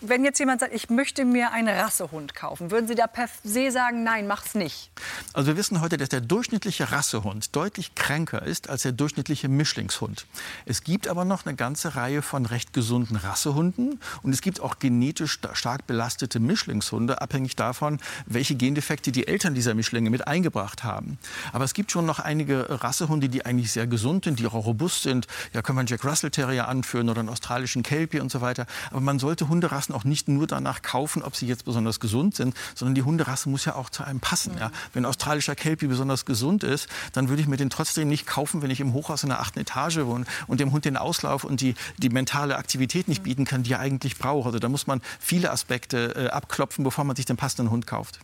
wenn 0.00 0.24
jetzt 0.24 0.38
jemand 0.38 0.60
sagt, 0.60 0.74
ich 0.74 0.90
möchte 0.90 1.24
mir 1.24 1.50
einen 1.50 1.68
Rassehund 1.68 2.34
kaufen, 2.34 2.70
würden 2.70 2.86
Sie 2.86 2.94
da 2.94 3.06
per 3.06 3.28
se 3.42 3.70
sagen, 3.70 4.04
nein, 4.04 4.26
mach's 4.26 4.54
nicht? 4.54 4.90
Also 5.32 5.48
wir 5.48 5.56
wissen 5.56 5.80
heute, 5.80 5.96
dass 5.96 6.08
der 6.08 6.20
durchschnittliche 6.20 6.92
Rassehund 6.92 7.54
deutlich 7.54 7.94
kränker 7.94 8.42
ist 8.42 8.70
als 8.70 8.82
der 8.82 8.92
durchschnittliche 8.92 9.48
Mischlingshund. 9.48 10.26
Es 10.66 10.84
gibt 10.84 11.08
aber 11.08 11.24
noch 11.24 11.44
eine 11.44 11.56
ganze 11.56 11.96
Reihe 11.96 12.22
von 12.22 12.46
recht 12.46 12.72
gesunden 12.72 13.16
Rassehunden 13.16 14.00
und 14.22 14.32
es 14.32 14.40
gibt 14.40 14.60
auch 14.60 14.78
genetisch 14.78 15.38
stark 15.52 15.86
belastete 15.86 16.38
Mischlingshunde, 16.38 17.20
abhängig 17.20 17.56
davon, 17.56 17.98
welche 18.26 18.54
Gendefekte 18.54 19.12
die 19.12 19.26
Eltern 19.26 19.54
dieser 19.54 19.74
Mischlinge 19.74 20.10
mit 20.10 20.26
eingebracht 20.28 20.84
haben. 20.84 21.18
Aber 21.52 21.64
es 21.64 21.74
gibt 21.74 21.90
schon 21.90 22.06
noch 22.06 22.20
einige 22.20 22.82
Rassehunde, 22.82 23.28
die 23.28 23.44
eigentlich 23.44 23.72
sehr 23.72 23.86
gesund 23.86 24.24
sind, 24.24 24.38
die 24.38 24.46
auch 24.46 24.54
robust 24.54 25.02
sind. 25.02 25.26
Ja, 25.52 25.62
können 25.62 25.76
wir 25.76 25.80
einen 25.80 25.88
Jack 25.88 26.04
Russell 26.04 26.30
Terrier 26.30 26.68
anführen 26.68 27.08
oder 27.08 27.20
einen 27.20 27.28
australischen 27.28 27.82
Kelpie 27.82 28.20
und 28.20 28.30
so 28.30 28.40
weiter. 28.40 28.66
Aber 28.90 29.00
man 29.00 29.18
sollte 29.18 29.31
sollte 29.32 29.48
Hunderassen 29.48 29.94
auch 29.94 30.04
nicht 30.04 30.28
nur 30.28 30.46
danach 30.46 30.82
kaufen, 30.82 31.22
ob 31.22 31.36
sie 31.36 31.46
jetzt 31.46 31.64
besonders 31.64 32.00
gesund 32.00 32.36
sind, 32.36 32.54
sondern 32.74 32.94
die 32.94 33.02
Hunderasse 33.02 33.48
muss 33.48 33.64
ja 33.64 33.74
auch 33.76 33.88
zu 33.88 34.04
einem 34.04 34.20
passen. 34.20 34.52
Ja. 34.58 34.70
Wenn 34.92 35.04
ein 35.04 35.08
australischer 35.08 35.54
Kelpie 35.54 35.86
besonders 35.86 36.26
gesund 36.26 36.64
ist, 36.64 36.86
dann 37.14 37.30
würde 37.30 37.40
ich 37.40 37.48
mir 37.48 37.56
den 37.56 37.70
trotzdem 37.70 38.08
nicht 38.08 38.26
kaufen, 38.26 38.60
wenn 38.60 38.70
ich 38.70 38.80
im 38.80 38.92
Hochhaus 38.92 39.22
in 39.22 39.30
der 39.30 39.40
achten 39.40 39.58
Etage 39.58 40.00
wohne 40.04 40.26
und 40.48 40.60
dem 40.60 40.70
Hund 40.70 40.84
den 40.84 40.98
Auslauf 40.98 41.44
und 41.44 41.62
die, 41.62 41.76
die 41.96 42.10
mentale 42.10 42.58
Aktivität 42.58 43.08
nicht 43.08 43.22
bieten 43.22 43.46
kann, 43.46 43.62
die 43.62 43.72
er 43.72 43.80
eigentlich 43.80 44.18
braucht. 44.18 44.44
Also 44.44 44.58
da 44.58 44.68
muss 44.68 44.86
man 44.86 45.00
viele 45.18 45.50
Aspekte 45.50 46.14
äh, 46.14 46.28
abklopfen, 46.28 46.84
bevor 46.84 47.04
man 47.04 47.16
sich 47.16 47.24
den 47.24 47.38
passenden 47.38 47.70
Hund 47.70 47.86
kauft. 47.86 48.20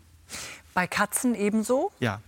Bei 0.74 0.86
Katzen 0.86 1.34
ebenso? 1.34 1.90
Ja. 2.00 2.20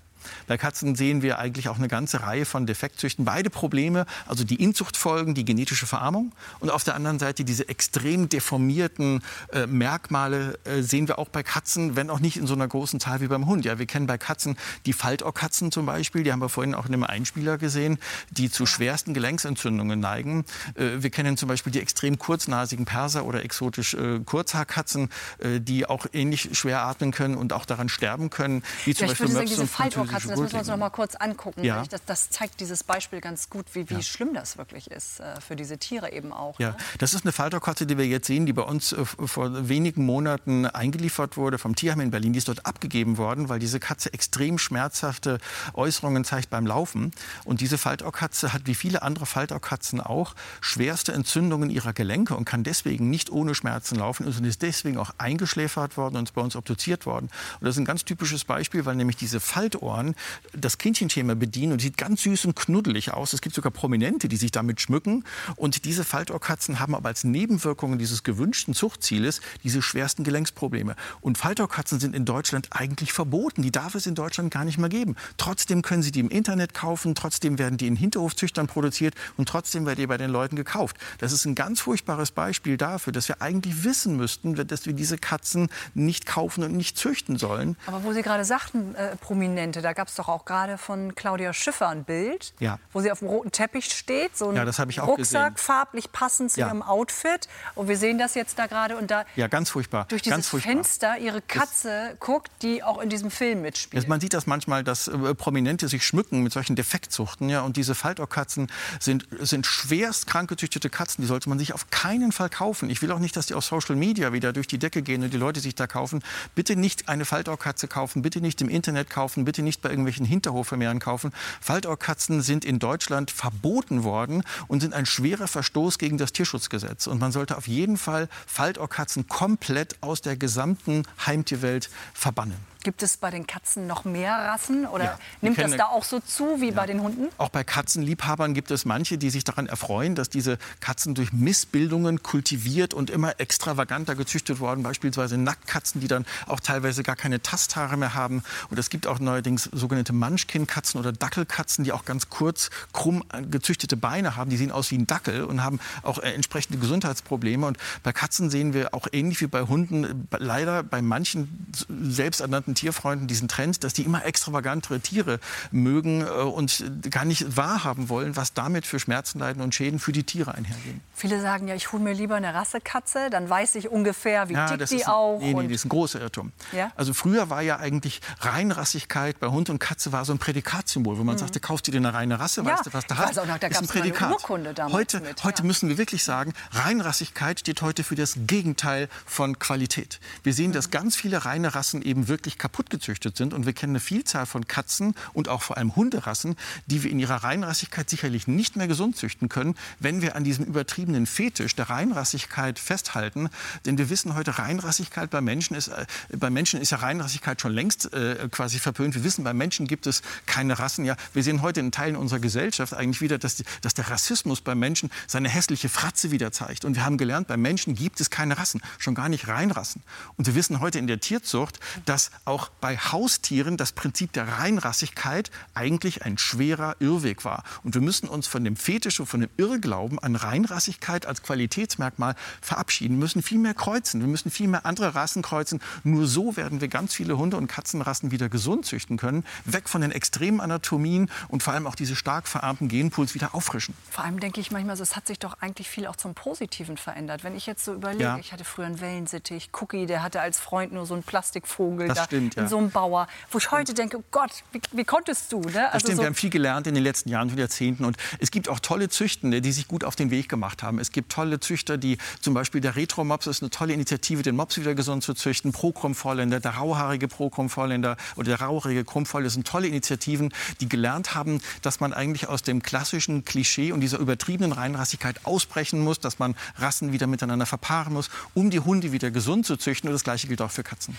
Bei 0.46 0.56
Katzen 0.56 0.94
sehen 0.94 1.22
wir 1.22 1.38
eigentlich 1.38 1.68
auch 1.68 1.78
eine 1.78 1.88
ganze 1.88 2.22
Reihe 2.22 2.44
von 2.44 2.66
Defektzüchten. 2.66 3.24
Beide 3.24 3.50
Probleme, 3.50 4.06
also 4.26 4.44
die 4.44 4.62
Inzuchtfolgen, 4.62 5.34
die 5.34 5.44
genetische 5.44 5.86
Verarmung 5.86 6.32
und 6.60 6.70
auf 6.70 6.84
der 6.84 6.94
anderen 6.94 7.18
Seite 7.18 7.44
diese 7.44 7.68
extrem 7.68 8.28
deformierten 8.28 9.22
äh, 9.52 9.66
Merkmale 9.66 10.58
äh, 10.64 10.82
sehen 10.82 11.08
wir 11.08 11.18
auch 11.18 11.28
bei 11.28 11.42
Katzen, 11.42 11.96
wenn 11.96 12.10
auch 12.10 12.20
nicht 12.20 12.36
in 12.36 12.46
so 12.46 12.54
einer 12.54 12.68
großen 12.68 13.00
Zahl 13.00 13.20
wie 13.20 13.28
beim 13.28 13.46
Hund. 13.46 13.64
Ja, 13.64 13.78
wir 13.78 13.86
kennen 13.86 14.06
bei 14.06 14.18
Katzen 14.18 14.56
die 14.86 14.92
Faltohrkatzen 14.92 15.72
zum 15.72 15.86
Beispiel, 15.86 16.22
die 16.22 16.32
haben 16.32 16.40
wir 16.40 16.48
vorhin 16.48 16.74
auch 16.74 16.86
in 16.86 16.94
einem 16.94 17.04
Einspieler 17.04 17.58
gesehen, 17.58 17.98
die 18.30 18.50
zu 18.50 18.66
schwersten 18.66 19.14
Gelenksentzündungen 19.14 20.00
neigen. 20.00 20.44
Äh, 20.74 21.02
wir 21.02 21.10
kennen 21.10 21.36
zum 21.36 21.48
Beispiel 21.48 21.72
die 21.72 21.80
extrem 21.80 22.18
kurznasigen 22.18 22.84
Perser 22.84 23.24
oder 23.24 23.44
exotisch 23.44 23.94
äh, 23.94 24.20
Kurzhaarkatzen, 24.20 25.08
äh, 25.38 25.60
die 25.60 25.86
auch 25.86 26.06
ähnlich 26.12 26.50
schwer 26.52 26.82
atmen 26.82 27.12
können 27.12 27.36
und 27.36 27.52
auch 27.52 27.64
daran 27.64 27.88
sterben 27.88 28.30
können, 28.30 28.62
wie 28.84 28.94
zum 28.94 29.06
ja, 29.06 29.12
Beispiel 29.12 29.28
Möpse 29.28 29.60
und 29.60 29.70
Katzen, 30.10 30.30
das 30.30 30.40
müssen 30.40 30.52
wir 30.52 30.58
uns 30.60 30.68
noch 30.68 30.76
mal 30.76 30.90
kurz 30.90 31.14
angucken. 31.16 31.64
Ja. 31.64 31.84
Das, 31.88 32.04
das, 32.04 32.30
zeigt 32.30 32.60
dieses 32.60 32.84
Beispiel 32.84 33.20
ganz 33.20 33.50
gut, 33.50 33.66
wie, 33.74 33.88
wie 33.90 33.94
ja. 33.94 34.02
schlimm 34.02 34.34
das 34.34 34.58
wirklich 34.58 34.90
ist 34.90 35.20
äh, 35.20 35.40
für 35.40 35.56
diese 35.56 35.78
Tiere 35.78 36.12
eben 36.12 36.32
auch. 36.32 36.58
Ja, 36.58 36.70
ne? 36.70 36.76
das 36.98 37.14
ist 37.14 37.24
eine 37.24 37.32
Falterkatze, 37.32 37.86
die 37.86 37.98
wir 37.98 38.06
jetzt 38.06 38.26
sehen, 38.26 38.46
die 38.46 38.52
bei 38.52 38.62
uns 38.62 38.92
äh, 38.92 39.04
vor 39.04 39.68
wenigen 39.68 40.04
Monaten 40.04 40.66
eingeliefert 40.66 41.36
wurde 41.36 41.58
vom 41.58 41.74
Tierheim 41.74 42.00
in 42.00 42.10
Berlin. 42.10 42.32
Die 42.32 42.38
ist 42.38 42.48
dort 42.48 42.66
abgegeben 42.66 43.18
worden, 43.18 43.48
weil 43.48 43.58
diese 43.58 43.80
Katze 43.80 44.12
extrem 44.12 44.58
schmerzhafte 44.58 45.38
Äußerungen 45.74 46.24
zeigt 46.24 46.50
beim 46.50 46.66
Laufen. 46.66 47.12
Und 47.44 47.60
diese 47.60 47.78
Faltaukatze 47.78 48.52
hat 48.52 48.62
wie 48.66 48.74
viele 48.74 49.02
andere 49.02 49.26
Faltaukatzen 49.26 50.00
auch 50.00 50.34
schwerste 50.60 51.12
Entzündungen 51.12 51.70
ihrer 51.70 51.92
Gelenke 51.92 52.36
und 52.36 52.44
kann 52.44 52.64
deswegen 52.64 53.10
nicht 53.10 53.30
ohne 53.30 53.54
Schmerzen 53.54 53.96
laufen 53.96 54.26
und 54.26 54.44
ist 54.44 54.62
deswegen 54.62 54.98
auch 54.98 55.10
eingeschläfert 55.18 55.96
worden 55.96 56.16
und 56.16 56.24
ist 56.24 56.34
bei 56.34 56.42
uns 56.42 56.56
obduziert 56.56 57.06
worden. 57.06 57.26
Und 57.60 57.66
das 57.66 57.74
ist 57.74 57.78
ein 57.78 57.84
ganz 57.84 58.04
typisches 58.04 58.44
Beispiel, 58.44 58.84
weil 58.86 58.96
nämlich 58.96 59.16
diese 59.16 59.40
Faltohren 59.40 59.99
Jahren 60.00 60.14
das 60.52 60.78
Kindchenthema 60.78 61.34
bedienen 61.34 61.72
und 61.72 61.80
sieht 61.80 61.96
ganz 61.96 62.22
süß 62.22 62.46
und 62.46 62.56
knuddelig 62.56 63.12
aus. 63.12 63.32
Es 63.32 63.40
gibt 63.40 63.54
sogar 63.54 63.72
Prominente, 63.72 64.28
die 64.28 64.36
sich 64.36 64.50
damit 64.50 64.80
schmücken. 64.80 65.24
Und 65.56 65.84
diese 65.84 66.04
Faltohrkatzen 66.04 66.80
haben 66.80 66.94
aber 66.94 67.08
als 67.08 67.24
Nebenwirkungen 67.24 67.98
dieses 67.98 68.22
gewünschten 68.22 68.74
Zuchtzieles 68.74 69.40
diese 69.62 69.82
schwersten 69.82 70.24
Gelenksprobleme. 70.24 70.96
Und 71.20 71.38
Faltohrkatzen 71.38 72.00
sind 72.00 72.14
in 72.14 72.24
Deutschland 72.24 72.68
eigentlich 72.70 73.12
verboten. 73.12 73.62
Die 73.62 73.70
darf 73.70 73.94
es 73.94 74.06
in 74.06 74.14
Deutschland 74.14 74.50
gar 74.50 74.64
nicht 74.64 74.78
mehr 74.78 74.88
geben. 74.88 75.16
Trotzdem 75.36 75.82
können 75.82 76.02
Sie 76.02 76.12
die 76.12 76.20
im 76.20 76.30
Internet 76.30 76.74
kaufen, 76.74 77.14
trotzdem 77.14 77.58
werden 77.58 77.76
die 77.76 77.86
in 77.86 77.96
Hinterhofzüchtern 77.96 78.66
produziert 78.66 79.14
und 79.36 79.48
trotzdem 79.48 79.86
werden 79.86 80.00
die 80.00 80.06
bei 80.06 80.16
den 80.16 80.30
Leuten 80.30 80.56
gekauft. 80.56 80.96
Das 81.18 81.32
ist 81.32 81.44
ein 81.44 81.54
ganz 81.54 81.80
furchtbares 81.80 82.30
Beispiel 82.30 82.76
dafür, 82.76 83.12
dass 83.12 83.28
wir 83.28 83.42
eigentlich 83.42 83.84
wissen 83.84 84.16
müssten, 84.16 84.54
dass 84.54 84.86
wir 84.86 84.92
diese 84.92 85.18
Katzen 85.18 85.68
nicht 85.94 86.26
kaufen 86.26 86.64
und 86.64 86.76
nicht 86.76 86.96
züchten 86.96 87.36
sollen. 87.36 87.76
Aber 87.86 88.04
wo 88.04 88.12
Sie 88.12 88.22
gerade 88.22 88.44
sagten, 88.44 88.94
äh, 88.94 89.16
Prominente, 89.16 89.82
da 89.90 89.94
gab 89.94 90.06
es 90.06 90.14
doch 90.14 90.28
auch 90.28 90.44
gerade 90.44 90.78
von 90.78 91.16
Claudia 91.16 91.52
Schiffer 91.52 91.88
ein 91.88 92.04
Bild, 92.04 92.54
ja. 92.60 92.78
wo 92.92 93.00
sie 93.00 93.10
auf 93.10 93.18
dem 93.18 93.26
roten 93.26 93.50
Teppich 93.50 93.86
steht. 93.86 94.36
So 94.36 94.50
ein 94.50 94.54
ja, 94.54 94.64
das 94.64 94.78
ich 94.92 95.00
auch 95.00 95.08
Rucksack, 95.08 95.54
gesehen. 95.54 95.66
farblich 95.66 96.12
passend 96.12 96.52
zu 96.52 96.60
ja. 96.60 96.68
ihrem 96.68 96.82
Outfit. 96.82 97.48
Und 97.74 97.88
wir 97.88 97.96
sehen 97.96 98.16
das 98.16 98.36
jetzt 98.36 98.56
da 98.56 98.68
gerade. 98.68 98.96
Und 98.96 99.10
da 99.10 99.24
ja, 99.34 99.48
ganz 99.48 99.68
furchtbar. 99.68 100.04
durch 100.06 100.22
dieses 100.22 100.46
furchtbar. 100.46 100.72
Fenster 100.72 101.18
ihre 101.18 101.42
Katze 101.42 102.10
das 102.10 102.20
guckt, 102.20 102.52
die 102.62 102.84
auch 102.84 103.00
in 103.02 103.08
diesem 103.08 103.32
Film 103.32 103.62
mitspielt. 103.62 104.06
man 104.08 104.20
sieht 104.20 104.32
das 104.32 104.46
manchmal, 104.46 104.84
dass 104.84 105.08
äh, 105.08 105.34
Prominente 105.34 105.88
sich 105.88 106.06
schmücken 106.06 106.44
mit 106.44 106.52
solchen 106.52 106.76
Defektzuchten. 106.76 107.48
Ja, 107.48 107.62
und 107.62 107.76
diese 107.76 107.96
Faltohrkatzen 107.96 108.70
sind, 109.00 109.26
sind 109.40 109.66
schwerst 109.66 110.28
krank 110.28 110.48
gezüchtete 110.48 110.88
Katzen. 110.88 111.22
Die 111.22 111.26
sollte 111.26 111.48
man 111.48 111.58
sich 111.58 111.72
auf 111.72 111.90
keinen 111.90 112.30
Fall 112.30 112.48
kaufen. 112.48 112.90
Ich 112.90 113.02
will 113.02 113.10
auch 113.10 113.18
nicht, 113.18 113.36
dass 113.36 113.46
die 113.46 113.54
auf 113.54 113.64
Social 113.64 113.96
Media 113.96 114.32
wieder 114.32 114.52
durch 114.52 114.68
die 114.68 114.78
Decke 114.78 115.02
gehen 115.02 115.24
und 115.24 115.32
die 115.32 115.36
Leute 115.36 115.58
sich 115.58 115.74
da 115.74 115.88
kaufen. 115.88 116.22
Bitte 116.54 116.76
nicht 116.76 117.08
eine 117.08 117.24
Faltohrkatze 117.24 117.88
kaufen, 117.88 118.22
bitte 118.22 118.40
nicht 118.40 118.60
im 118.60 118.68
Internet 118.68 119.10
kaufen, 119.10 119.44
bitte 119.44 119.62
nicht 119.62 119.79
bei 119.80 119.90
irgendwelchen 119.90 120.26
Hinterhofvermehrern 120.26 120.98
kaufen. 120.98 121.32
Faltohrkatzen 121.60 122.42
sind 122.42 122.64
in 122.64 122.78
Deutschland 122.78 123.30
verboten 123.30 124.04
worden 124.04 124.42
und 124.68 124.80
sind 124.80 124.94
ein 124.94 125.06
schwerer 125.06 125.48
Verstoß 125.48 125.98
gegen 125.98 126.18
das 126.18 126.32
Tierschutzgesetz. 126.32 127.06
Und 127.06 127.20
man 127.20 127.32
sollte 127.32 127.56
auf 127.56 127.68
jeden 127.68 127.96
Fall 127.96 128.28
Faltohrkatzen 128.46 129.28
komplett 129.28 129.96
aus 130.00 130.20
der 130.20 130.36
gesamten 130.36 131.02
Heimtierwelt 131.26 131.90
verbannen. 132.14 132.69
Gibt 132.82 133.02
es 133.02 133.16
bei 133.18 133.30
den 133.30 133.46
Katzen 133.46 133.86
noch 133.86 134.04
mehr 134.04 134.32
Rassen 134.32 134.86
oder 134.86 135.04
ja, 135.04 135.18
nimmt 135.42 135.58
das 135.58 135.76
da 135.76 135.86
auch 135.86 136.04
so 136.04 136.20
zu 136.20 136.60
wie 136.60 136.70
ja. 136.70 136.74
bei 136.74 136.86
den 136.86 137.02
Hunden? 137.02 137.28
Auch 137.36 137.50
bei 137.50 137.62
Katzenliebhabern 137.62 138.54
gibt 138.54 138.70
es 138.70 138.84
manche, 138.84 139.18
die 139.18 139.28
sich 139.28 139.44
daran 139.44 139.66
erfreuen, 139.66 140.14
dass 140.14 140.30
diese 140.30 140.58
Katzen 140.80 141.14
durch 141.14 141.32
Missbildungen 141.32 142.22
kultiviert 142.22 142.94
und 142.94 143.10
immer 143.10 143.38
extravaganter 143.38 144.14
gezüchtet 144.14 144.60
worden. 144.60 144.82
Beispielsweise 144.82 145.36
Nacktkatzen, 145.36 146.00
die 146.00 146.08
dann 146.08 146.24
auch 146.46 146.60
teilweise 146.60 147.02
gar 147.02 147.16
keine 147.16 147.42
Tasthaare 147.42 147.98
mehr 147.98 148.14
haben. 148.14 148.42
Und 148.70 148.78
es 148.78 148.88
gibt 148.88 149.06
auch 149.06 149.18
neuerdings 149.18 149.64
sogenannte 149.64 150.12
Munchkin-Katzen 150.12 150.98
oder 150.98 151.12
Dackelkatzen, 151.12 151.84
die 151.84 151.92
auch 151.92 152.04
ganz 152.04 152.30
kurz, 152.30 152.70
krumm 152.92 153.24
gezüchtete 153.50 153.96
Beine 153.96 154.36
haben. 154.36 154.50
Die 154.50 154.56
sehen 154.56 154.72
aus 154.72 154.90
wie 154.90 154.96
ein 154.96 155.06
Dackel 155.06 155.44
und 155.44 155.62
haben 155.62 155.80
auch 156.02 156.18
äh, 156.18 156.32
entsprechende 156.32 156.78
Gesundheitsprobleme. 156.78 157.66
Und 157.66 157.78
bei 158.02 158.12
Katzen 158.12 158.48
sehen 158.48 158.72
wir 158.72 158.94
auch 158.94 159.06
ähnlich 159.12 159.40
wie 159.40 159.46
bei 159.46 159.62
Hunden 159.62 160.28
leider 160.38 160.82
bei 160.82 161.02
manchen 161.02 161.66
selbsternannten 162.02 162.69
Tierfreunden 162.74 163.26
diesen 163.26 163.48
Trend, 163.48 163.84
dass 163.84 163.92
die 163.92 164.02
immer 164.02 164.24
extravagantere 164.24 165.00
Tiere 165.00 165.40
mögen 165.70 166.22
äh, 166.22 166.24
und 166.24 166.84
gar 167.10 167.24
nicht 167.24 167.56
wahrhaben 167.56 168.08
wollen, 168.08 168.36
was 168.36 168.52
damit 168.54 168.86
für 168.86 168.98
Schmerzen, 168.98 169.38
Leiden 169.38 169.62
und 169.62 169.74
Schäden 169.74 169.98
für 169.98 170.12
die 170.12 170.24
Tiere 170.24 170.54
einhergehen. 170.54 171.00
Viele 171.20 171.38
sagen 171.42 171.68
ja, 171.68 171.74
ich 171.74 171.92
hole 171.92 172.02
mir 172.02 172.14
lieber 172.14 172.36
eine 172.36 172.54
Rassekatze, 172.54 173.28
dann 173.28 173.50
weiß 173.50 173.74
ich 173.74 173.90
ungefähr, 173.90 174.48
wie 174.48 174.54
ja, 174.54 174.66
tickt 174.66 174.90
die 174.90 175.04
ein, 175.04 175.10
auch. 175.10 175.38
Nee, 175.38 175.52
nee, 175.52 175.64
das 175.64 175.72
ist 175.72 175.84
ein 175.84 175.90
großer 175.90 176.18
Irrtum. 176.18 176.50
Ja? 176.72 176.92
Also 176.96 177.12
früher 177.12 177.50
war 177.50 177.60
ja 177.60 177.76
eigentlich 177.76 178.22
Reinrassigkeit 178.40 179.38
bei 179.38 179.48
Hund 179.48 179.68
und 179.68 179.78
Katze 179.78 180.12
war 180.12 180.24
so 180.24 180.32
ein 180.32 180.38
Prädikatssymbol, 180.38 181.18
wo 181.18 181.24
man 181.24 181.34
mhm. 181.34 181.40
sagte, 181.40 181.60
kaufst 181.60 181.86
du 181.86 181.90
dir 181.90 181.98
eine 181.98 182.14
reine 182.14 182.40
Rasse, 182.40 182.62
ja. 182.62 182.68
weißt 182.68 182.86
du, 182.86 182.94
was 182.94 183.06
da 183.06 183.18
hast. 183.18 183.38
Also 183.38 183.52
da 183.60 183.66
ist 183.66 183.82
ein 183.82 183.86
Prädikat. 183.86 184.48
heute, 184.48 185.20
mit, 185.20 185.44
heute 185.44 185.62
müssen 185.62 185.90
wir 185.90 185.98
wirklich 185.98 186.24
sagen, 186.24 186.54
Reinrassigkeit 186.72 187.60
steht 187.60 187.82
heute 187.82 188.02
für 188.02 188.14
das 188.14 188.38
Gegenteil 188.46 189.10
von 189.26 189.58
Qualität. 189.58 190.20
Wir 190.42 190.54
sehen, 190.54 190.72
dass 190.72 190.90
ganz 190.90 191.16
viele 191.16 191.44
reine 191.44 191.74
Rassen 191.74 192.00
eben 192.00 192.28
wirklich 192.28 192.56
kaputt 192.56 192.88
gezüchtet 192.88 193.36
sind. 193.36 193.52
Und 193.52 193.66
wir 193.66 193.74
kennen 193.74 193.92
eine 193.92 194.00
Vielzahl 194.00 194.46
von 194.46 194.66
Katzen 194.66 195.14
und 195.34 195.50
auch 195.50 195.60
vor 195.60 195.76
allem 195.76 195.94
Hunderassen, 195.96 196.56
die 196.86 197.02
wir 197.02 197.10
in 197.10 197.18
ihrer 197.18 197.44
Reinrassigkeit 197.44 198.08
sicherlich 198.08 198.48
nicht 198.48 198.76
mehr 198.76 198.88
gesund 198.88 199.18
züchten 199.18 199.50
können, 199.50 199.76
wenn 199.98 200.22
wir 200.22 200.34
an 200.34 200.44
diesem 200.44 200.64
übertriebenen 200.64 201.09
Fetisch 201.26 201.74
der 201.76 201.90
Reinrassigkeit 201.90 202.78
festhalten. 202.78 203.48
Denn 203.84 203.98
wir 203.98 204.10
wissen 204.10 204.34
heute, 204.34 204.58
Reinrassigkeit 204.58 205.30
bei 205.30 205.40
Menschen 205.40 205.76
ist, 205.76 205.88
äh, 205.88 206.06
bei 206.36 206.50
Menschen 206.50 206.80
ist 206.80 206.90
ja 206.90 206.98
Reinrassigkeit 206.98 207.60
schon 207.60 207.72
längst 207.72 208.12
äh, 208.12 208.48
quasi 208.50 208.78
verpönt. 208.78 209.14
Wir 209.14 209.24
wissen, 209.24 209.44
bei 209.44 209.52
Menschen 209.52 209.86
gibt 209.86 210.06
es 210.06 210.22
keine 210.46 210.78
Rassen. 210.78 211.04
Ja, 211.04 211.16
wir 211.32 211.42
sehen 211.42 211.62
heute 211.62 211.80
in 211.80 211.92
Teilen 211.92 212.16
unserer 212.16 212.40
Gesellschaft 212.40 212.94
eigentlich 212.94 213.20
wieder, 213.20 213.38
dass, 213.38 213.56
die, 213.56 213.64
dass 213.82 213.94
der 213.94 214.08
Rassismus 214.08 214.60
bei 214.60 214.74
Menschen 214.74 215.10
seine 215.26 215.48
hässliche 215.48 215.88
Fratze 215.88 216.30
wieder 216.30 216.52
zeigt. 216.52 216.84
Und 216.84 216.96
wir 216.96 217.04
haben 217.04 217.18
gelernt, 217.18 217.48
bei 217.48 217.56
Menschen 217.56 217.94
gibt 217.94 218.20
es 218.20 218.30
keine 218.30 218.58
Rassen, 218.58 218.80
schon 218.98 219.14
gar 219.14 219.28
nicht 219.28 219.48
Reinrassen. 219.48 220.02
Und 220.36 220.46
wir 220.46 220.54
wissen 220.54 220.80
heute 220.80 220.98
in 220.98 221.06
der 221.06 221.20
Tierzucht, 221.20 221.80
dass 222.04 222.30
auch 222.44 222.68
bei 222.80 222.96
Haustieren 222.96 223.76
das 223.76 223.92
Prinzip 223.92 224.32
der 224.32 224.46
Reinrassigkeit 224.48 225.50
eigentlich 225.74 226.24
ein 226.24 226.38
schwerer 226.38 226.96
Irrweg 227.00 227.44
war. 227.44 227.64
Und 227.82 227.94
wir 227.94 228.00
müssen 228.00 228.28
uns 228.28 228.46
von 228.46 228.64
dem 228.64 228.76
Fetisch 228.76 229.20
und 229.20 229.26
von 229.26 229.40
dem 229.40 229.50
Irrglauben 229.56 230.18
an 230.18 230.36
Reinrassigkeit 230.36 230.99
als 231.08 231.42
Qualitätsmerkmal 231.42 232.34
verabschieden. 232.60 233.16
Wir 233.16 233.20
müssen 233.20 233.42
viel 233.42 233.58
mehr 233.58 233.74
kreuzen. 233.74 234.20
Wir 234.20 234.28
müssen 234.28 234.50
viel 234.50 234.68
mehr 234.68 234.86
andere 234.86 235.14
Rassen 235.14 235.42
kreuzen. 235.42 235.80
Nur 236.04 236.26
so 236.26 236.56
werden 236.56 236.80
wir 236.80 236.88
ganz 236.88 237.14
viele 237.14 237.38
Hunde- 237.38 237.56
und 237.56 237.66
Katzenrassen 237.66 238.30
wieder 238.30 238.48
gesund 238.48 238.86
züchten 238.86 239.16
können. 239.16 239.44
Weg 239.64 239.88
von 239.88 240.00
den 240.00 240.12
extremen 240.12 240.60
Anatomien 240.60 241.30
und 241.48 241.62
vor 241.62 241.72
allem 241.72 241.86
auch 241.86 241.94
diese 241.94 242.16
stark 242.16 242.46
verarmten 242.46 242.88
Genpools 242.88 243.34
wieder 243.34 243.54
auffrischen. 243.54 243.94
Vor 244.10 244.24
allem 244.24 244.40
denke 244.40 244.60
ich 244.60 244.70
manchmal, 244.70 245.00
es 245.00 245.16
hat 245.16 245.26
sich 245.26 245.38
doch 245.38 245.54
eigentlich 245.60 245.88
viel 245.88 246.06
auch 246.06 246.16
zum 246.16 246.34
Positiven 246.34 246.96
verändert. 246.96 247.44
Wenn 247.44 247.56
ich 247.56 247.66
jetzt 247.66 247.84
so 247.84 247.94
überlege, 247.94 248.24
ja. 248.24 248.38
ich 248.38 248.52
hatte 248.52 248.64
früher 248.64 248.86
einen 248.86 249.00
Wellensittich, 249.00 249.70
Cookie, 249.80 250.06
der 250.06 250.22
hatte 250.22 250.40
als 250.40 250.60
Freund 250.60 250.92
nur 250.92 251.06
so 251.06 251.14
einen 251.14 251.22
Plastikvogel 251.22 252.08
das 252.08 252.18
da 252.18 252.24
stimmt, 252.24 252.56
ja. 252.56 252.62
in 252.62 252.68
so 252.68 252.78
einem 252.78 252.90
Bauer, 252.90 253.26
wo 253.50 253.58
ich 253.58 253.70
heute 253.70 253.94
denke, 253.94 254.18
oh 254.18 254.24
Gott, 254.30 254.50
wie, 254.72 254.80
wie 254.92 255.04
konntest 255.04 255.52
du? 255.52 255.60
Ne? 255.60 255.66
Also 255.66 255.92
das 255.92 256.02
stimmt, 256.02 256.16
so 256.16 256.22
wir 256.22 256.26
haben 256.26 256.34
viel 256.34 256.50
gelernt 256.50 256.86
in 256.86 256.94
den 256.94 257.04
letzten 257.04 257.28
Jahren 257.28 257.50
und 257.50 257.58
Jahrzehnten 257.58 258.04
und 258.04 258.16
es 258.38 258.50
gibt 258.50 258.68
auch 258.68 258.80
tolle 258.80 259.08
Züchtende, 259.08 259.60
die 259.60 259.72
sich 259.72 259.88
gut 259.88 260.04
auf 260.04 260.16
den 260.16 260.30
Weg 260.30 260.48
gemacht 260.48 260.82
haben. 260.82 260.89
Es 260.98 261.12
gibt 261.12 261.32
tolle 261.32 261.60
Züchter, 261.60 261.98
die 261.98 262.18
zum 262.40 262.54
Beispiel 262.54 262.80
der 262.80 262.96
Retro-Mops 262.96 263.46
ist 263.46 263.62
eine 263.62 263.70
tolle 263.70 263.92
Initiative, 263.92 264.42
den 264.42 264.56
Mops 264.56 264.78
wieder 264.78 264.94
gesund 264.94 265.22
zu 265.22 265.34
züchten, 265.34 265.72
Procrum-Vorländer, 265.72 266.60
der 266.60 266.72
rauhaarige 266.72 267.28
Procrum-Vorländer 267.28 268.16
oder 268.36 268.48
der 268.48 268.60
rauhaarige 268.60 269.04
Krummvoll, 269.04 269.48
sind 269.48 269.66
tolle 269.66 269.88
Initiativen, 269.88 270.52
die 270.80 270.88
gelernt 270.88 271.34
haben, 271.34 271.60
dass 271.82 272.00
man 272.00 272.12
eigentlich 272.12 272.48
aus 272.48 272.62
dem 272.62 272.82
klassischen 272.82 273.44
Klischee 273.44 273.92
und 273.92 274.00
dieser 274.00 274.18
übertriebenen 274.18 274.72
Reinrassigkeit 274.72 275.44
ausbrechen 275.44 276.00
muss, 276.00 276.20
dass 276.20 276.38
man 276.38 276.54
Rassen 276.76 277.12
wieder 277.12 277.26
miteinander 277.26 277.66
verpaaren 277.66 278.12
muss, 278.12 278.30
um 278.54 278.70
die 278.70 278.80
Hunde 278.80 279.12
wieder 279.12 279.30
gesund 279.30 279.66
zu 279.66 279.76
züchten. 279.76 280.08
Und 280.08 280.14
das 280.14 280.24
Gleiche 280.24 280.48
gilt 280.48 280.62
auch 280.62 280.70
für 280.70 280.82
Katzen. 280.82 281.16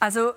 Also 0.00 0.32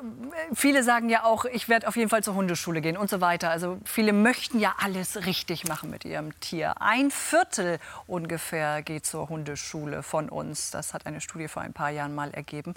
viele 0.54 0.84
sagen 0.84 1.10
ja 1.10 1.24
auch, 1.24 1.46
ich 1.46 1.70
werde 1.70 1.88
auf 1.88 1.96
jeden 1.96 2.10
Fall 2.10 2.24
zur 2.24 2.34
Hundeschule 2.34 2.82
gehen 2.82 2.98
und 2.98 3.12
so 3.12 3.22
weiter. 3.22 3.52
Also 3.52 3.78
viele 3.86 4.12
möchten 4.12 4.60
ja 4.60 4.74
alles 4.80 5.26
richtig 5.28 5.68
machen 5.68 5.92
mit 5.92 6.04
ihrem 6.04 6.40
Tier. 6.40 6.82
Ein 6.82 7.12
Viertel 7.12 7.78
ungefähr 8.08 8.82
geht 8.82 9.06
zur 9.06 9.30
Hundeschule 9.30 10.02
von 10.02 10.30
uns. 10.30 10.72
Das 10.72 10.96
hat 10.96 11.06
eine 11.06 11.22
Studie 11.22 11.48
vor 11.48 11.62
ein 11.62 11.74
paar 11.74 11.92
Jahren 11.92 12.16
mal 12.16 12.32
ergeben. 12.32 12.74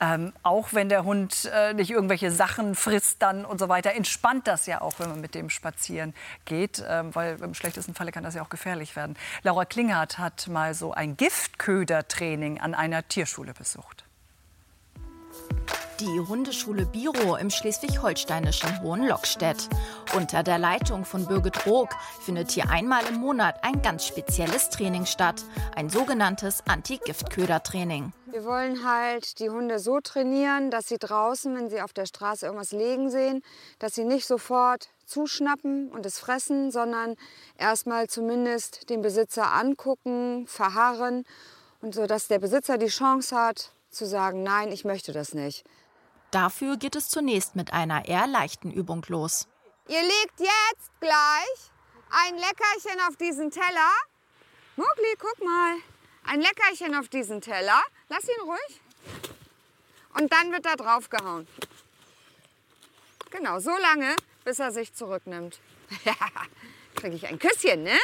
Ähm, 0.00 0.34
auch 0.42 0.74
wenn 0.74 0.90
der 0.90 1.04
Hund 1.04 1.50
äh, 1.54 1.72
nicht 1.72 1.90
irgendwelche 1.90 2.30
Sachen 2.30 2.74
frisst 2.74 3.22
dann 3.22 3.46
und 3.46 3.58
so 3.58 3.70
weiter, 3.70 3.94
entspannt 3.94 4.46
das 4.46 4.66
ja 4.66 4.82
auch, 4.82 4.98
wenn 4.98 5.08
man 5.08 5.22
mit 5.22 5.34
dem 5.34 5.48
spazieren 5.48 6.14
geht. 6.44 6.84
Ähm, 6.86 7.14
weil 7.14 7.42
im 7.42 7.54
schlechtesten 7.54 7.94
Falle 7.94 8.12
kann 8.12 8.24
das 8.24 8.34
ja 8.34 8.42
auch 8.42 8.50
gefährlich 8.50 8.96
werden. 8.96 9.16
Laura 9.44 9.64
Klinghardt 9.64 10.18
hat 10.18 10.46
mal 10.48 10.74
so 10.74 10.92
ein 10.92 11.16
Giftködertraining 11.16 12.60
an 12.60 12.74
einer 12.74 13.08
Tierschule 13.08 13.54
besucht. 13.54 14.07
Die 16.00 16.20
Hundeschule 16.20 16.86
Biro 16.86 17.34
im 17.34 17.50
schleswig-holsteinischen 17.50 18.82
Hohenlockstedt. 18.82 19.68
Unter 20.14 20.44
der 20.44 20.56
Leitung 20.56 21.04
von 21.04 21.26
Birgit 21.26 21.66
Rook 21.66 21.88
findet 22.20 22.52
hier 22.52 22.70
einmal 22.70 23.04
im 23.08 23.16
Monat 23.16 23.64
ein 23.64 23.82
ganz 23.82 24.06
spezielles 24.06 24.70
Training 24.70 25.06
statt. 25.06 25.44
Ein 25.74 25.90
sogenanntes 25.90 26.62
Anti-Giftköder-Training. 26.68 28.12
Wir 28.26 28.44
wollen 28.44 28.86
halt 28.88 29.40
die 29.40 29.50
Hunde 29.50 29.80
so 29.80 29.98
trainieren, 29.98 30.70
dass 30.70 30.86
sie 30.86 30.98
draußen, 30.98 31.56
wenn 31.56 31.68
sie 31.68 31.82
auf 31.82 31.92
der 31.92 32.06
Straße 32.06 32.46
irgendwas 32.46 32.70
legen 32.70 33.10
sehen, 33.10 33.42
dass 33.80 33.96
sie 33.96 34.04
nicht 34.04 34.28
sofort 34.28 34.90
zuschnappen 35.04 35.90
und 35.90 36.06
es 36.06 36.20
fressen, 36.20 36.70
sondern 36.70 37.16
erstmal 37.56 38.06
zumindest 38.06 38.88
den 38.88 39.02
Besitzer 39.02 39.52
angucken, 39.52 40.46
verharren 40.46 41.24
und 41.80 41.92
so, 41.92 42.06
dass 42.06 42.28
der 42.28 42.38
Besitzer 42.38 42.78
die 42.78 42.86
Chance 42.86 43.34
hat, 43.34 43.72
zu 43.90 44.06
sagen, 44.06 44.44
nein, 44.44 44.70
ich 44.70 44.84
möchte 44.84 45.12
das 45.12 45.34
nicht. 45.34 45.64
Dafür 46.30 46.76
geht 46.76 46.94
es 46.94 47.08
zunächst 47.08 47.56
mit 47.56 47.72
einer 47.72 48.06
eher 48.06 48.26
leichten 48.26 48.70
Übung 48.70 49.04
los. 49.08 49.48
Ihr 49.88 50.02
legt 50.02 50.38
jetzt 50.38 50.90
gleich 51.00 51.70
ein 52.10 52.34
Leckerchen 52.34 53.00
auf 53.08 53.16
diesen 53.16 53.50
Teller. 53.50 53.90
Mugli, 54.76 55.16
guck 55.18 55.42
mal. 55.42 55.76
Ein 56.24 56.40
Leckerchen 56.40 56.94
auf 56.94 57.08
diesen 57.08 57.40
Teller. 57.40 57.80
Lass 58.08 58.24
ihn 58.24 58.42
ruhig. 58.44 58.80
Und 60.18 60.32
dann 60.32 60.52
wird 60.52 60.66
da 60.66 60.76
drauf 60.76 61.08
gehauen. 61.08 61.48
Genau, 63.30 63.58
so 63.60 63.70
lange, 63.70 64.14
bis 64.44 64.58
er 64.58 64.72
sich 64.72 64.92
zurücknimmt. 64.94 65.60
Kriege 66.94 67.16
ich 67.16 67.26
ein 67.26 67.38
Küsschen, 67.38 67.82
ne? 67.82 67.98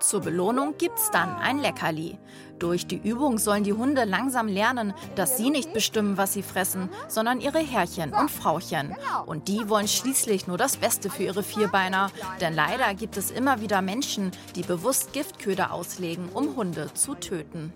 Zur 0.00 0.20
Belohnung 0.20 0.76
gibt's 0.78 1.10
dann 1.10 1.36
ein 1.36 1.58
Leckerli. 1.58 2.18
Durch 2.58 2.86
die 2.86 2.96
Übung 2.96 3.38
sollen 3.38 3.62
die 3.62 3.72
Hunde 3.72 4.04
langsam 4.04 4.48
lernen, 4.48 4.92
dass 5.14 5.36
sie 5.36 5.50
nicht 5.50 5.72
bestimmen, 5.72 6.16
was 6.16 6.32
sie 6.32 6.42
fressen, 6.42 6.88
sondern 7.06 7.40
ihre 7.40 7.60
Herrchen 7.60 8.12
und 8.12 8.30
Frauchen. 8.30 8.96
Und 9.26 9.48
die 9.48 9.68
wollen 9.68 9.86
schließlich 9.86 10.46
nur 10.46 10.58
das 10.58 10.76
Beste 10.76 11.08
für 11.08 11.22
ihre 11.22 11.42
Vierbeiner. 11.42 12.10
Denn 12.40 12.54
leider 12.54 12.92
gibt 12.94 13.16
es 13.16 13.30
immer 13.30 13.60
wieder 13.60 13.80
Menschen, 13.80 14.32
die 14.56 14.62
bewusst 14.62 15.12
Giftköder 15.12 15.72
auslegen, 15.72 16.28
um 16.30 16.56
Hunde 16.56 16.92
zu 16.94 17.14
töten. 17.14 17.72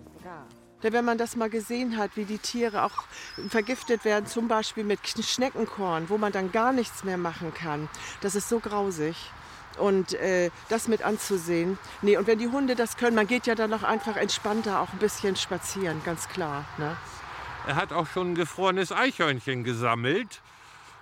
Wenn 0.81 1.05
man 1.05 1.17
das 1.17 1.37
mal 1.37 1.49
gesehen 1.49 1.97
hat, 1.97 2.17
wie 2.17 2.25
die 2.25 2.39
Tiere 2.39 2.83
auch 2.83 3.03
vergiftet 3.47 4.03
werden, 4.03 4.25
zum 4.25 4.49
Beispiel 4.49 4.83
mit 4.83 4.99
Schneckenkorn, 5.07 6.09
wo 6.09 6.17
man 6.17 6.33
dann 6.33 6.51
gar 6.51 6.73
nichts 6.73 7.05
mehr 7.05 7.17
machen 7.17 7.53
kann, 7.53 7.87
das 8.19 8.35
ist 8.35 8.49
so 8.49 8.59
grausig 8.59 9.15
und 9.77 10.13
äh, 10.13 10.49
das 10.69 10.87
mit 10.87 11.03
anzusehen. 11.03 11.77
Nee, 12.01 12.17
und 12.17 12.27
wenn 12.27 12.39
die 12.39 12.47
Hunde 12.47 12.75
das 12.75 12.97
können, 12.97 13.15
man 13.15 13.27
geht 13.27 13.47
ja 13.47 13.55
dann 13.55 13.69
noch 13.69 13.83
einfach 13.83 14.15
entspannter 14.15 14.79
auch 14.79 14.91
ein 14.93 14.99
bisschen 14.99 15.35
spazieren, 15.35 16.01
ganz 16.03 16.27
klar. 16.29 16.65
Ne? 16.77 16.95
Er 17.67 17.75
hat 17.75 17.93
auch 17.93 18.07
schon 18.07 18.31
ein 18.31 18.35
gefrorenes 18.35 18.91
Eichhörnchen 18.91 19.63
gesammelt, 19.63 20.41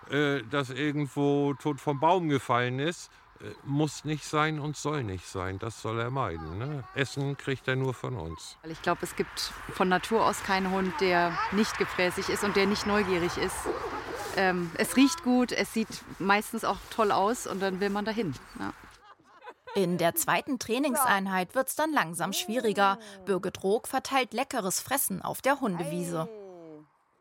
äh, 0.09 0.41
das 0.49 0.69
irgendwo 0.69 1.53
tot 1.55 1.79
vom 1.79 1.99
Baum 1.99 2.29
gefallen 2.29 2.79
ist. 2.79 3.11
Äh, 3.41 3.45
muss 3.63 4.05
nicht 4.05 4.25
sein 4.25 4.59
und 4.59 4.77
soll 4.77 5.03
nicht 5.03 5.27
sein. 5.27 5.57
Das 5.57 5.81
soll 5.81 5.99
er 5.99 6.11
meiden. 6.11 6.57
Ne? 6.59 6.83
Essen 6.93 7.37
kriegt 7.37 7.67
er 7.67 7.75
nur 7.75 7.93
von 7.93 8.15
uns. 8.15 8.57
Ich 8.63 8.81
glaube, 8.81 8.99
es 9.03 9.15
gibt 9.15 9.51
von 9.73 9.89
Natur 9.89 10.25
aus 10.25 10.43
keinen 10.43 10.71
Hund, 10.71 10.93
der 11.01 11.37
nicht 11.51 11.77
gefräßig 11.77 12.29
ist 12.29 12.43
und 12.43 12.55
der 12.55 12.67
nicht 12.67 12.85
neugierig 12.85 13.37
ist. 13.37 13.55
Ähm, 14.37 14.71
es 14.77 14.95
riecht 14.95 15.23
gut, 15.23 15.51
es 15.51 15.73
sieht 15.73 15.89
meistens 16.19 16.63
auch 16.63 16.77
toll 16.89 17.11
aus 17.11 17.47
und 17.47 17.61
dann 17.61 17.79
will 17.79 17.89
man 17.89 18.05
dahin. 18.05 18.33
Ja. 18.59 18.73
In 19.73 19.97
der 19.97 20.15
zweiten 20.15 20.59
Trainingseinheit 20.59 21.55
wird 21.55 21.69
es 21.69 21.75
dann 21.75 21.93
langsam 21.93 22.33
schwieriger. 22.33 22.97
Birgit 23.25 23.63
Rook 23.63 23.87
verteilt 23.87 24.33
leckeres 24.33 24.81
Fressen 24.81 25.21
auf 25.21 25.41
der 25.41 25.61
Hundewiese. 25.61 26.27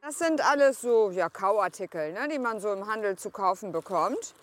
Das 0.03 0.19
sind 0.19 0.41
alles 0.41 0.81
so 0.81 1.11
ja, 1.11 1.29
Kauartikel, 1.29 2.13
ne, 2.13 2.29
die 2.29 2.39
man 2.39 2.59
so 2.59 2.73
im 2.73 2.87
Handel 2.87 3.17
zu 3.17 3.31
kaufen 3.31 3.71
bekommt. 3.71 4.35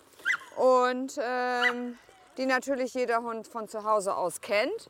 Und 0.56 1.19
ähm, 1.21 1.97
die 2.38 2.45
natürlich 2.45 2.93
jeder 2.93 3.23
Hund 3.23 3.47
von 3.47 3.67
zu 3.67 3.84
Hause 3.84 4.15
aus 4.15 4.39
kennt 4.41 4.89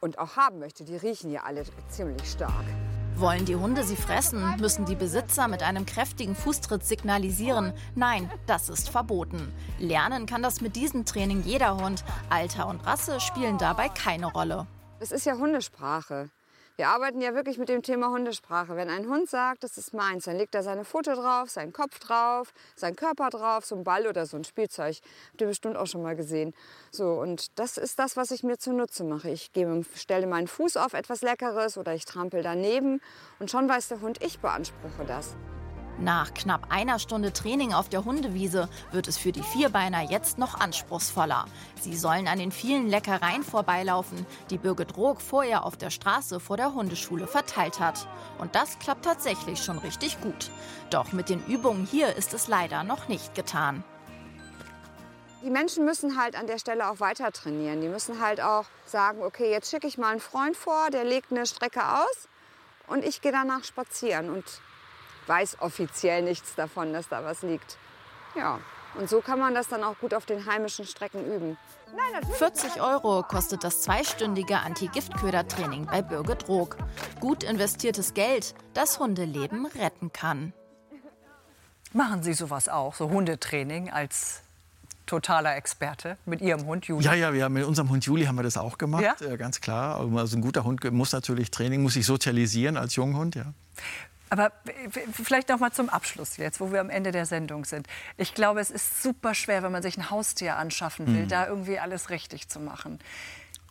und 0.00 0.18
auch 0.18 0.36
haben 0.36 0.60
möchte. 0.60 0.84
Die 0.84 0.96
riechen 0.96 1.30
ja 1.30 1.42
alle 1.42 1.64
ziemlich 1.90 2.30
stark. 2.30 2.64
Wollen 3.18 3.46
die 3.46 3.56
Hunde 3.56 3.82
sie 3.82 3.96
fressen, 3.96 4.44
müssen 4.60 4.84
die 4.84 4.94
Besitzer 4.94 5.48
mit 5.48 5.64
einem 5.64 5.84
kräftigen 5.86 6.36
Fußtritt 6.36 6.84
signalisieren, 6.84 7.72
nein, 7.96 8.30
das 8.46 8.68
ist 8.68 8.90
verboten. 8.90 9.52
Lernen 9.80 10.26
kann 10.26 10.40
das 10.40 10.60
mit 10.60 10.76
diesem 10.76 11.04
Training 11.04 11.42
jeder 11.42 11.76
Hund. 11.76 12.04
Alter 12.30 12.68
und 12.68 12.86
Rasse 12.86 13.18
spielen 13.18 13.58
dabei 13.58 13.88
keine 13.88 14.26
Rolle. 14.26 14.68
Es 15.00 15.10
ist 15.10 15.26
ja 15.26 15.34
Hundesprache. 15.34 16.30
Wir 16.78 16.90
arbeiten 16.90 17.20
ja 17.20 17.34
wirklich 17.34 17.58
mit 17.58 17.68
dem 17.68 17.82
Thema 17.82 18.10
Hundesprache. 18.10 18.76
Wenn 18.76 18.88
ein 18.88 19.08
Hund 19.08 19.28
sagt, 19.28 19.64
das 19.64 19.78
ist 19.78 19.92
meins, 19.92 20.26
dann 20.26 20.36
legt 20.36 20.54
er 20.54 20.62
seine 20.62 20.84
Pfote 20.84 21.14
drauf, 21.14 21.50
seinen 21.50 21.72
Kopf 21.72 21.98
drauf, 21.98 22.54
seinen 22.76 22.94
Körper 22.94 23.30
drauf, 23.30 23.66
so 23.66 23.74
ein 23.74 23.82
Ball 23.82 24.06
oder 24.06 24.26
so 24.26 24.36
ein 24.36 24.44
Spielzeug. 24.44 24.98
Habt 25.32 25.40
ihr 25.40 25.48
bestimmt 25.48 25.76
auch 25.76 25.88
schon 25.88 26.04
mal 26.04 26.14
gesehen. 26.14 26.54
So, 26.92 27.14
und 27.14 27.58
das 27.58 27.78
ist 27.78 27.98
das, 27.98 28.16
was 28.16 28.30
ich 28.30 28.44
mir 28.44 28.58
zunutze 28.58 29.02
mache. 29.02 29.28
Ich 29.28 29.52
gebe, 29.52 29.84
stelle 29.96 30.28
meinen 30.28 30.46
Fuß 30.46 30.76
auf 30.76 30.92
etwas 30.92 31.22
Leckeres 31.22 31.78
oder 31.78 31.94
ich 31.94 32.04
trampel 32.04 32.44
daneben 32.44 33.00
und 33.40 33.50
schon 33.50 33.68
weiß 33.68 33.88
der 33.88 34.00
Hund, 34.00 34.22
ich 34.22 34.38
beanspruche 34.38 35.04
das. 35.04 35.34
Nach 36.00 36.32
knapp 36.32 36.68
einer 36.70 37.00
Stunde 37.00 37.32
Training 37.32 37.72
auf 37.72 37.88
der 37.88 38.04
Hundewiese 38.04 38.68
wird 38.92 39.08
es 39.08 39.18
für 39.18 39.32
die 39.32 39.42
Vierbeiner 39.42 40.02
jetzt 40.02 40.38
noch 40.38 40.60
anspruchsvoller. 40.60 41.46
Sie 41.80 41.96
sollen 41.96 42.28
an 42.28 42.38
den 42.38 42.52
vielen 42.52 42.88
Leckereien 42.88 43.42
vorbeilaufen, 43.42 44.24
die 44.50 44.58
Birgit 44.58 44.96
Rook 44.96 45.20
vorher 45.20 45.64
auf 45.64 45.76
der 45.76 45.90
Straße 45.90 46.38
vor 46.38 46.56
der 46.56 46.72
Hundeschule 46.72 47.26
verteilt 47.26 47.80
hat. 47.80 48.06
Und 48.38 48.54
das 48.54 48.78
klappt 48.78 49.06
tatsächlich 49.06 49.60
schon 49.60 49.78
richtig 49.78 50.20
gut. 50.20 50.52
Doch 50.90 51.10
mit 51.10 51.28
den 51.28 51.44
Übungen 51.46 51.84
hier 51.84 52.14
ist 52.14 52.32
es 52.32 52.46
leider 52.46 52.84
noch 52.84 53.08
nicht 53.08 53.34
getan. 53.34 53.82
Die 55.42 55.50
Menschen 55.50 55.84
müssen 55.84 56.20
halt 56.20 56.36
an 56.36 56.46
der 56.46 56.58
Stelle 56.58 56.88
auch 56.90 57.00
weiter 57.00 57.32
trainieren. 57.32 57.80
Die 57.80 57.88
müssen 57.88 58.20
halt 58.20 58.40
auch 58.40 58.66
sagen, 58.86 59.22
okay, 59.22 59.50
jetzt 59.50 59.70
schicke 59.70 59.88
ich 59.88 59.98
mal 59.98 60.10
einen 60.10 60.20
Freund 60.20 60.56
vor, 60.56 60.90
der 60.90 61.02
legt 61.02 61.32
eine 61.32 61.44
Strecke 61.46 61.80
aus 61.82 62.28
und 62.86 63.04
ich 63.04 63.20
gehe 63.20 63.32
danach 63.32 63.64
spazieren. 63.64 64.30
Und 64.30 64.44
weiß 65.28 65.58
offiziell 65.60 66.22
nichts 66.22 66.54
davon, 66.54 66.92
dass 66.92 67.08
da 67.08 67.24
was 67.24 67.42
liegt. 67.42 67.76
Ja, 68.34 68.58
und 68.94 69.08
so 69.08 69.20
kann 69.20 69.38
man 69.38 69.54
das 69.54 69.68
dann 69.68 69.84
auch 69.84 69.98
gut 69.98 70.14
auf 70.14 70.26
den 70.26 70.46
heimischen 70.46 70.84
Strecken 70.86 71.24
üben. 71.24 71.56
40 72.34 72.80
Euro 72.82 73.22
kostet 73.22 73.64
das 73.64 73.80
zweistündige 73.82 74.58
Anti-Giftköder-Training 74.60 75.86
bei 75.86 76.02
Birgit 76.02 76.48
Rook. 76.48 76.76
Gut 77.20 77.42
investiertes 77.44 78.12
Geld, 78.14 78.54
das 78.74 78.98
Hundeleben 78.98 79.66
retten 79.66 80.12
kann. 80.12 80.52
Machen 81.92 82.22
Sie 82.22 82.34
sowas 82.34 82.68
auch, 82.68 82.94
so 82.94 83.08
Hundetraining 83.08 83.90
als 83.90 84.42
totaler 85.06 85.56
Experte 85.56 86.18
mit 86.26 86.42
Ihrem 86.42 86.66
Hund 86.66 86.86
Juli? 86.86 87.02
Ja, 87.02 87.14
ja, 87.14 87.32
wir 87.32 87.44
haben 87.44 87.54
mit 87.54 87.64
unserem 87.64 87.88
Hund 87.88 88.04
Juli 88.04 88.26
haben 88.26 88.36
wir 88.36 88.42
das 88.42 88.58
auch 88.58 88.76
gemacht, 88.76 89.02
Ja? 89.02 89.14
äh, 89.26 89.38
ganz 89.38 89.62
klar. 89.62 89.98
Also 90.18 90.36
ein 90.36 90.42
guter 90.42 90.64
Hund 90.64 90.84
muss 90.92 91.12
natürlich 91.12 91.50
Training, 91.50 91.82
muss 91.82 91.94
sich 91.94 92.04
sozialisieren 92.04 92.76
als 92.76 92.94
Junghund, 92.96 93.34
ja. 93.34 93.54
Aber 94.30 94.52
vielleicht 95.12 95.48
noch 95.48 95.58
mal 95.58 95.72
zum 95.72 95.88
Abschluss 95.88 96.36
jetzt, 96.36 96.60
wo 96.60 96.72
wir 96.72 96.80
am 96.80 96.90
Ende 96.90 97.12
der 97.12 97.26
Sendung 97.26 97.64
sind. 97.64 97.86
Ich 98.16 98.34
glaube, 98.34 98.60
es 98.60 98.70
ist 98.70 99.02
super 99.02 99.34
schwer, 99.34 99.62
wenn 99.62 99.72
man 99.72 99.82
sich 99.82 99.96
ein 99.96 100.10
Haustier 100.10 100.56
anschaffen 100.56 101.06
will, 101.14 101.24
Mhm. 101.24 101.28
da 101.28 101.46
irgendwie 101.46 101.78
alles 101.78 102.10
richtig 102.10 102.48
zu 102.48 102.60
machen. 102.60 102.98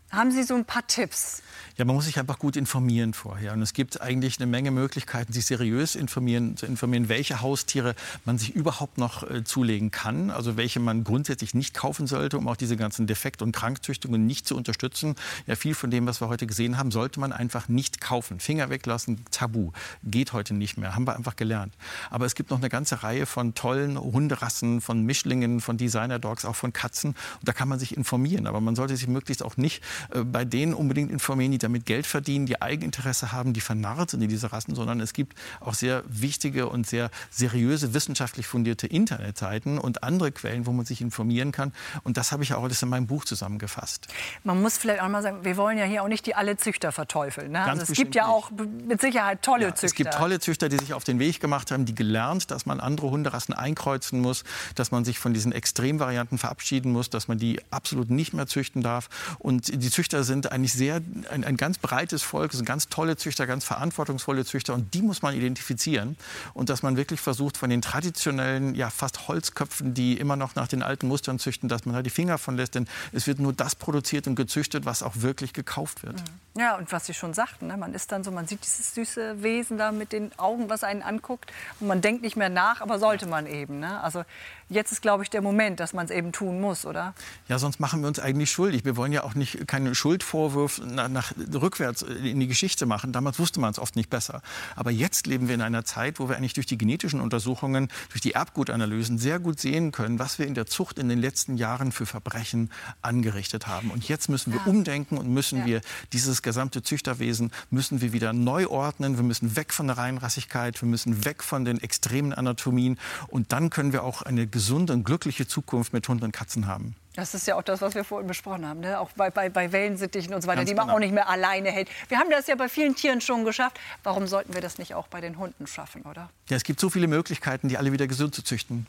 Haben 0.10 0.32
Sie 0.32 0.44
so 0.44 0.56
ein 0.56 0.64
paar 0.64 0.88
Tipps? 0.88 1.44
Ja, 1.76 1.86
man 1.86 1.96
muss 1.96 2.06
sich 2.06 2.18
einfach 2.18 2.40
gut 2.40 2.56
informieren 2.56 3.14
vorher. 3.14 3.54
Und 3.54 3.62
es 3.62 3.74
gibt 3.74 4.02
eigentlich 4.02 4.40
eine 4.40 4.48
Menge 4.48 4.72
Möglichkeiten, 4.72 5.32
sich 5.32 5.46
seriös 5.46 5.96
informieren, 5.96 6.56
zu 6.58 6.66
informieren, 6.66 7.08
welche 7.08 7.42
Haustiere 7.42 7.94
man 8.26 8.38
sich 8.38 8.56
überhaupt 8.56 8.98
noch 8.98 9.30
äh, 9.30 9.44
zulegen 9.44 9.92
kann. 9.92 10.32
Also 10.32 10.58
welche 10.58 10.80
man 10.80 11.04
grundsätzlich 11.04 11.54
nicht 11.54 11.76
kaufen 11.76 12.08
sollte, 12.08 12.38
um 12.38 12.48
auch 12.48 12.56
diese 12.56 12.78
ganzen 12.78 13.06
Defekt- 13.06 13.42
und 13.42 13.52
Krankzüchtungen 13.52 14.26
nicht 14.26 14.48
zu 14.48 14.56
unterstützen. 14.56 15.16
Ja, 15.46 15.56
viel 15.56 15.76
von 15.76 15.92
dem, 15.92 16.08
was 16.08 16.22
wir 16.22 16.30
heute 16.30 16.48
gesehen 16.48 16.78
haben, 16.78 16.90
sollte 16.90 17.20
man 17.20 17.34
einfach 17.34 17.68
nicht 17.68 18.02
kaufen. 18.02 18.40
Finger 18.40 18.70
weglassen, 18.70 19.26
tabu. 19.30 19.72
Geht 20.04 20.34
heute 20.34 20.54
nicht 20.54 20.78
mehr. 20.78 20.96
Haben 20.96 21.06
wir 21.06 21.16
einfach 21.16 21.36
gelernt. 21.36 21.76
Aber 22.10 22.26
es 22.26 22.34
gibt 22.34 22.50
noch 22.50 22.58
eine 22.58 22.70
ganze 22.70 23.04
Reihe 23.04 23.26
von 23.26 23.54
tollen 23.56 24.00
Hunderassen, 24.00 24.82
von 24.82 25.04
Mischlingen, 25.04 25.60
von 25.60 25.78
Designer-Dogs, 25.78 26.46
auch 26.46 26.56
von 26.56 26.72
Katzen. 26.72 27.12
Und 27.12 27.48
da 27.48 27.52
kann 27.52 27.68
man 27.68 27.78
sich 27.78 27.96
informieren. 27.96 28.48
Aber 28.48 28.62
man 28.62 28.76
sollte 28.76 28.96
sich 28.96 29.08
möglichst 29.08 29.44
auch 29.44 29.58
nicht 29.58 29.84
bei 30.26 30.46
denen 30.46 30.74
unbedingt 30.74 31.12
informieren, 31.12 31.52
die 31.52 31.58
damit 31.58 31.86
Geld 31.86 32.08
verdienen, 32.08 32.46
die 32.46 32.62
Eigeninteresse 32.62 33.32
haben, 33.32 33.54
die 33.54 33.62
vernarrt 33.62 34.12
sind 34.12 34.22
in 34.22 34.30
diese 34.30 34.52
Rassen, 34.52 34.76
sondern 34.76 35.00
es 35.00 35.14
gibt 35.14 35.38
auch 35.60 35.74
sehr 35.74 36.04
wichtige 36.08 36.70
und 36.70 36.88
sehr 36.88 37.10
seriöse, 37.30 37.94
wissenschaftlich 37.94 38.48
fundierte 38.48 38.88
Internetseiten 38.88 39.78
und 39.78 40.04
andere 40.04 40.32
Quellen, 40.32 40.66
wo 40.66 40.72
man 40.72 40.86
sich 40.86 41.02
informieren 41.02 41.52
kann. 41.52 41.74
Und 42.04 42.18
das 42.18 42.32
habe 42.32 42.44
ich 42.44 42.54
auch 42.54 42.64
alles 42.64 42.82
in 42.82 42.90
meinem 42.90 43.08
Buch 43.08 43.26
zusammengefasst. 43.26 44.08
Man 44.44 44.62
muss 44.62 44.78
vielleicht 44.78 45.02
auch 45.02 45.10
mal 45.10 45.22
sagen, 45.22 45.44
wir 45.44 45.58
wollen 45.58 45.78
ja 45.78 45.86
hier 45.86 46.04
auch 46.04 46.08
nicht 46.08 46.26
die 46.26 46.36
alle 46.36 46.58
Züchter 46.58 46.92
verteufeln. 46.92 47.52
Ne? 47.52 47.62
Also 47.62 47.84
es 47.84 47.92
gibt 47.92 48.16
ja 48.16 48.28
auch 48.28 48.52
mit 48.52 49.02
Sicherheit 49.02 49.42
tolle 49.42 49.66
Ja, 49.66 49.76
Züchter. 49.76 49.86
Es 49.86 49.96
gibt 49.96 50.14
tolle 50.14 50.40
Züchter, 50.40 50.70
die 50.70 50.78
sich 50.78 50.94
auf 50.94 51.04
den 51.04 51.20
Weg 51.20 51.40
gemacht 51.40 51.72
haben, 51.72 51.86
die 51.86 51.96
gelernt, 51.96 52.52
dass 52.52 52.66
man 52.66 52.80
andere 52.80 53.10
Hunderassen 53.10 53.54
einkreuzen 53.54 54.20
muss, 54.20 54.44
dass 54.76 54.92
man 54.92 55.06
sich 55.06 55.20
von 55.20 55.34
diesen 55.34 55.52
Extremvarianten 55.52 56.38
verabschieden 56.38 56.92
muss, 56.92 57.10
dass 57.10 57.28
man 57.28 57.38
die 57.38 57.60
absolut 57.72 58.10
nicht 58.10 58.34
mehr 58.34 58.48
züchten 58.48 58.82
darf. 58.82 59.10
Und 59.40 59.82
die 59.82 59.87
Züchter 59.90 60.24
sind 60.24 60.52
eigentlich 60.52 60.74
sehr 60.74 61.02
ein, 61.30 61.44
ein 61.44 61.58
ganz 61.58 61.78
breites 61.78 62.24
Volk, 62.24 62.54
sind 62.54 62.66
ganz 62.66 62.90
tolle 62.90 63.18
Züchter, 63.18 63.48
ganz 63.48 63.66
verantwortungsvolle 63.66 64.46
Züchter 64.46 64.74
und 64.74 64.94
die 64.94 65.02
muss 65.02 65.22
man 65.22 65.36
identifizieren. 65.36 66.18
Und 66.54 66.70
dass 66.70 66.84
man 66.84 66.98
wirklich 66.98 67.22
versucht, 67.22 67.58
von 67.58 67.70
den 67.70 67.82
traditionellen, 67.82 68.76
ja 68.76 68.90
fast 68.90 69.28
Holzköpfen, 69.28 69.94
die 69.94 70.18
immer 70.18 70.36
noch 70.36 70.56
nach 70.56 70.68
den 70.68 70.84
alten 70.84 71.08
Mustern 71.08 71.40
züchten, 71.40 71.70
dass 71.70 71.86
man 71.86 71.96
da 71.96 72.02
die 72.02 72.10
Finger 72.10 72.38
von 72.38 72.58
lässt. 72.58 72.76
Denn 72.76 72.88
es 73.12 73.28
wird 73.28 73.40
nur 73.40 73.54
das 73.54 73.76
produziert 73.76 74.28
und 74.28 74.36
gezüchtet, 74.36 74.86
was 74.86 75.04
auch 75.04 75.14
wirklich 75.18 75.54
gekauft 75.54 76.04
wird. 76.04 76.24
Ja, 76.58 76.76
und 76.76 76.92
was 76.92 77.06
Sie 77.06 77.14
schon 77.14 77.34
sagten, 77.34 77.68
ne? 77.68 77.78
man 77.78 77.94
ist 77.94 78.12
dann 78.12 78.24
so, 78.24 78.32
man 78.32 78.48
sieht 78.48 78.64
dieses 78.64 78.96
süße 78.96 79.44
Wesen 79.44 79.78
da 79.78 79.92
mit 79.92 80.12
den 80.12 80.32
Augen, 80.40 80.70
was 80.70 80.84
einen 80.84 81.04
anguckt 81.04 81.52
und 81.80 81.88
man 81.88 82.02
denkt 82.02 82.24
nicht 82.24 82.36
mehr 82.36 82.50
nach, 82.50 82.82
aber 82.82 82.98
sollte 82.98 83.28
man 83.28 83.46
eben. 83.46 83.80
Ne? 83.80 84.02
Also 84.02 84.24
jetzt 84.70 84.92
ist, 84.92 85.02
glaube 85.02 85.24
ich, 85.24 85.30
der 85.30 85.42
Moment, 85.42 85.80
dass 85.80 85.94
man 85.94 86.06
es 86.06 86.12
eben 86.12 86.32
tun 86.32 86.60
muss, 86.60 86.86
oder? 86.86 87.14
Ja, 87.48 87.60
sonst 87.60 87.80
machen 87.80 88.02
wir 88.02 88.08
uns 88.08 88.20
eigentlich 88.20 88.52
schuldig. 88.52 88.86
Wir 88.86 88.98
wollen 88.98 89.12
ja 89.12 89.24
auch 89.24 89.36
nicht 89.36 89.68
keine 89.68 89.96
Schuldvorwürfe 89.96 90.86
nach, 90.86 91.10
nach 91.10 91.34
rückwärts 91.54 92.02
in 92.02 92.40
die 92.40 92.48
Geschichte 92.48 92.86
machen. 92.86 93.12
Damals 93.12 93.40
wusste 93.40 93.60
man 93.60 93.72
es 93.72 93.80
oft 93.80 93.96
nicht 93.96 94.10
besser. 94.10 94.42
Aber 94.76 94.92
jetzt 94.92 95.28
leben 95.28 95.48
wir 95.48 95.56
in 95.56 95.62
einer 95.62 95.86
Zeit, 95.86 96.20
wo 96.20 96.30
wir 96.30 96.38
eigentlich 96.38 96.54
durch 96.54 96.66
die 96.66 96.78
genetischen 96.78 97.22
Untersuchungen, 97.22 97.90
durch 98.10 98.22
die 98.22 98.34
Erbgutanalysen 98.34 99.18
sehr 99.18 99.40
gut 99.40 99.60
sehen 99.60 99.92
können, 99.92 100.20
was 100.20 100.40
wir 100.40 100.48
in 100.48 100.54
der 100.54 100.66
Zucht 100.66 101.00
in 101.00 101.10
den 101.10 101.20
letzten 101.20 101.58
Jahren 101.58 101.92
für 101.92 102.06
Verbrechen 102.06 102.72
angerichtet 103.02 103.68
haben. 103.68 103.92
Und 103.92 104.08
jetzt 104.08 104.30
müssen 104.30 104.54
wir 104.54 104.68
umdenken 104.68 105.18
und 105.18 105.30
müssen 105.30 105.66
wir 105.66 105.82
dieses 106.14 106.42
gesamte 106.42 106.84
Züchterwesen 106.84 107.52
müssen 107.70 108.02
wir 108.02 108.14
wieder 108.14 108.34
neu 108.34 108.68
ordnen. 108.68 109.18
Wir 109.18 109.24
müssen 109.24 109.56
weg 109.56 109.74
von 109.74 109.88
der 109.88 109.98
Reinrassigkeit, 109.98 110.82
wir 110.82 110.90
müssen 110.90 111.26
weg 111.26 111.44
von 111.44 111.66
den 111.66 111.82
extremen 111.82 112.34
Anatomien 112.34 113.00
und 113.28 113.52
dann 113.52 113.70
können 113.70 113.94
wir 113.94 114.04
auch 114.04 114.22
eine 114.22 114.48
gesunde 114.58 114.94
und 114.94 115.04
glückliche 115.04 115.48
Zukunft 115.48 115.94
mit 115.94 116.08
Hunden 116.08 116.24
und 116.24 116.32
Katzen 116.32 116.66
haben. 116.66 116.96
Das 117.14 117.36
ist 117.36 117.46
ja 117.46 117.56
auch 117.58 117.62
das, 117.62 117.80
was 117.80 117.94
wir 117.94 118.04
vorhin 118.04 118.28
besprochen 118.28 118.68
haben. 118.68 118.80
Ne? 118.80 119.00
Auch 119.00 119.12
bei, 119.12 119.30
bei, 119.30 119.50
bei 119.50 119.72
Wellensittichen 119.72 120.34
und 120.34 120.42
so 120.42 120.48
weiter, 120.48 120.62
Ganz 120.62 120.70
die 120.70 120.76
man 120.76 120.88
genau. 120.88 120.96
auch 120.96 121.00
nicht 121.00 121.14
mehr 121.14 121.30
alleine 121.30 121.70
hält. 121.70 121.90
Wir 122.08 122.18
haben 122.18 122.32
das 122.32 122.48
ja 122.48 122.56
bei 122.56 122.68
vielen 122.68 122.96
Tieren 122.96 123.22
schon 123.22 123.46
geschafft. 123.46 123.80
Warum 124.02 124.26
sollten 124.26 124.56
wir 124.56 124.62
das 124.62 124.80
nicht 124.80 124.96
auch 124.96 125.08
bei 125.10 125.22
den 125.22 125.38
Hunden 125.38 125.68
schaffen, 125.68 126.02
oder? 126.02 126.32
Ja, 126.50 126.58
es 126.58 126.64
gibt 126.64 126.80
so 126.80 126.90
viele 126.90 127.06
Möglichkeiten, 127.06 127.68
die 127.68 127.78
alle 127.78 127.92
wieder 127.92 128.08
gesund 128.08 128.34
zu 128.34 128.42
züchten. 128.42 128.88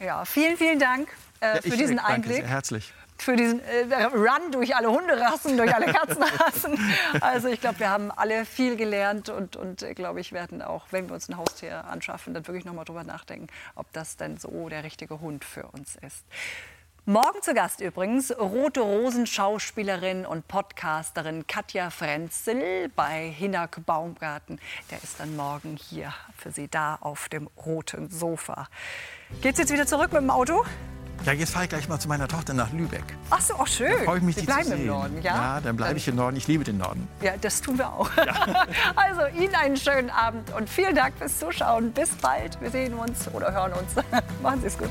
Ja, 0.00 0.24
vielen, 0.24 0.56
vielen 0.56 0.80
Dank 0.80 1.08
äh, 1.38 1.54
Ja, 1.54 1.62
für 1.62 1.76
diesen 1.76 1.98
danke 1.98 2.04
Einblick. 2.04 2.36
Sehr 2.38 2.48
herzlich. 2.48 2.92
Für 3.18 3.36
diesen 3.36 3.60
äh, 3.60 4.04
Run 4.04 4.52
durch 4.52 4.74
alle 4.76 4.90
Hunderassen, 4.90 5.56
durch 5.56 5.74
alle 5.74 5.86
Katzenrassen. 5.92 6.78
Also 7.20 7.48
ich 7.48 7.60
glaube, 7.60 7.80
wir 7.80 7.90
haben 7.90 8.10
alle 8.10 8.44
viel 8.44 8.76
gelernt 8.76 9.28
und, 9.28 9.56
und 9.56 9.82
äh, 9.82 9.94
glaube 9.94 10.20
ich, 10.20 10.32
werden 10.32 10.62
auch, 10.62 10.86
wenn 10.90 11.08
wir 11.08 11.14
uns 11.14 11.28
ein 11.28 11.36
Haustier 11.36 11.84
anschaffen, 11.84 12.34
dann 12.34 12.46
wirklich 12.46 12.64
noch 12.64 12.74
mal 12.74 12.84
drüber 12.84 13.04
nachdenken, 13.04 13.46
ob 13.74 13.92
das 13.92 14.16
denn 14.16 14.36
so 14.36 14.68
der 14.68 14.84
richtige 14.84 15.20
Hund 15.20 15.44
für 15.44 15.66
uns 15.66 15.96
ist. 15.96 16.24
Morgen 17.06 17.42
zu 17.42 17.52
Gast 17.52 17.82
übrigens 17.82 18.34
Rote 18.38 18.80
Rosen 18.80 19.26
Schauspielerin 19.26 20.24
und 20.24 20.48
Podcasterin 20.48 21.46
Katja 21.46 21.90
Frenzel 21.90 22.88
bei 22.96 23.28
Hinak 23.28 23.84
Baumgarten. 23.84 24.58
Der 24.90 25.02
ist 25.02 25.20
dann 25.20 25.36
morgen 25.36 25.76
hier 25.76 26.14
für 26.34 26.50
Sie 26.50 26.66
da 26.66 26.96
auf 27.02 27.28
dem 27.28 27.50
roten 27.66 28.08
Sofa. 28.08 28.68
Geht's 29.42 29.58
jetzt 29.58 29.70
wieder 29.70 29.86
zurück 29.86 30.12
mit 30.12 30.22
dem 30.22 30.30
Auto? 30.30 30.64
Ja, 31.24 31.32
jetzt 31.32 31.52
fahre 31.52 31.64
ich 31.64 31.70
gleich 31.70 31.88
mal 31.88 31.98
zu 31.98 32.08
meiner 32.08 32.28
Tochter 32.28 32.52
nach 32.52 32.70
Lübeck. 32.72 33.02
Ach 33.30 33.40
so, 33.40 33.54
auch 33.54 33.66
schön. 33.66 33.92
Freue 34.04 34.18
ich 34.18 34.22
mich, 34.24 34.34
Sie 34.34 34.42
die 34.42 34.46
bleiben 34.46 34.64
zu 34.64 34.68
sehen. 34.70 34.80
im 34.82 34.86
Norden, 34.88 35.22
ja? 35.22 35.34
Ja, 35.34 35.60
dann 35.60 35.76
bleibe 35.76 35.96
ich 35.96 36.06
im 36.06 36.16
Norden. 36.16 36.36
Ich 36.36 36.46
liebe 36.48 36.64
den 36.64 36.76
Norden. 36.78 37.08
Ja, 37.22 37.32
das 37.40 37.60
tun 37.62 37.78
wir 37.78 37.88
auch. 37.88 38.10
Also 38.96 39.26
Ihnen 39.38 39.54
einen 39.54 39.76
schönen 39.76 40.10
Abend 40.10 40.52
und 40.54 40.68
vielen 40.68 40.94
Dank 40.94 41.16
fürs 41.16 41.38
Zuschauen. 41.38 41.92
Bis 41.92 42.10
bald. 42.10 42.60
Wir 42.60 42.70
sehen 42.70 42.94
uns 42.94 43.28
oder 43.32 43.52
hören 43.52 43.72
uns. 43.72 43.94
Machen 44.42 44.60
Sie 44.60 44.66
es 44.66 44.76
gut. 44.78 44.90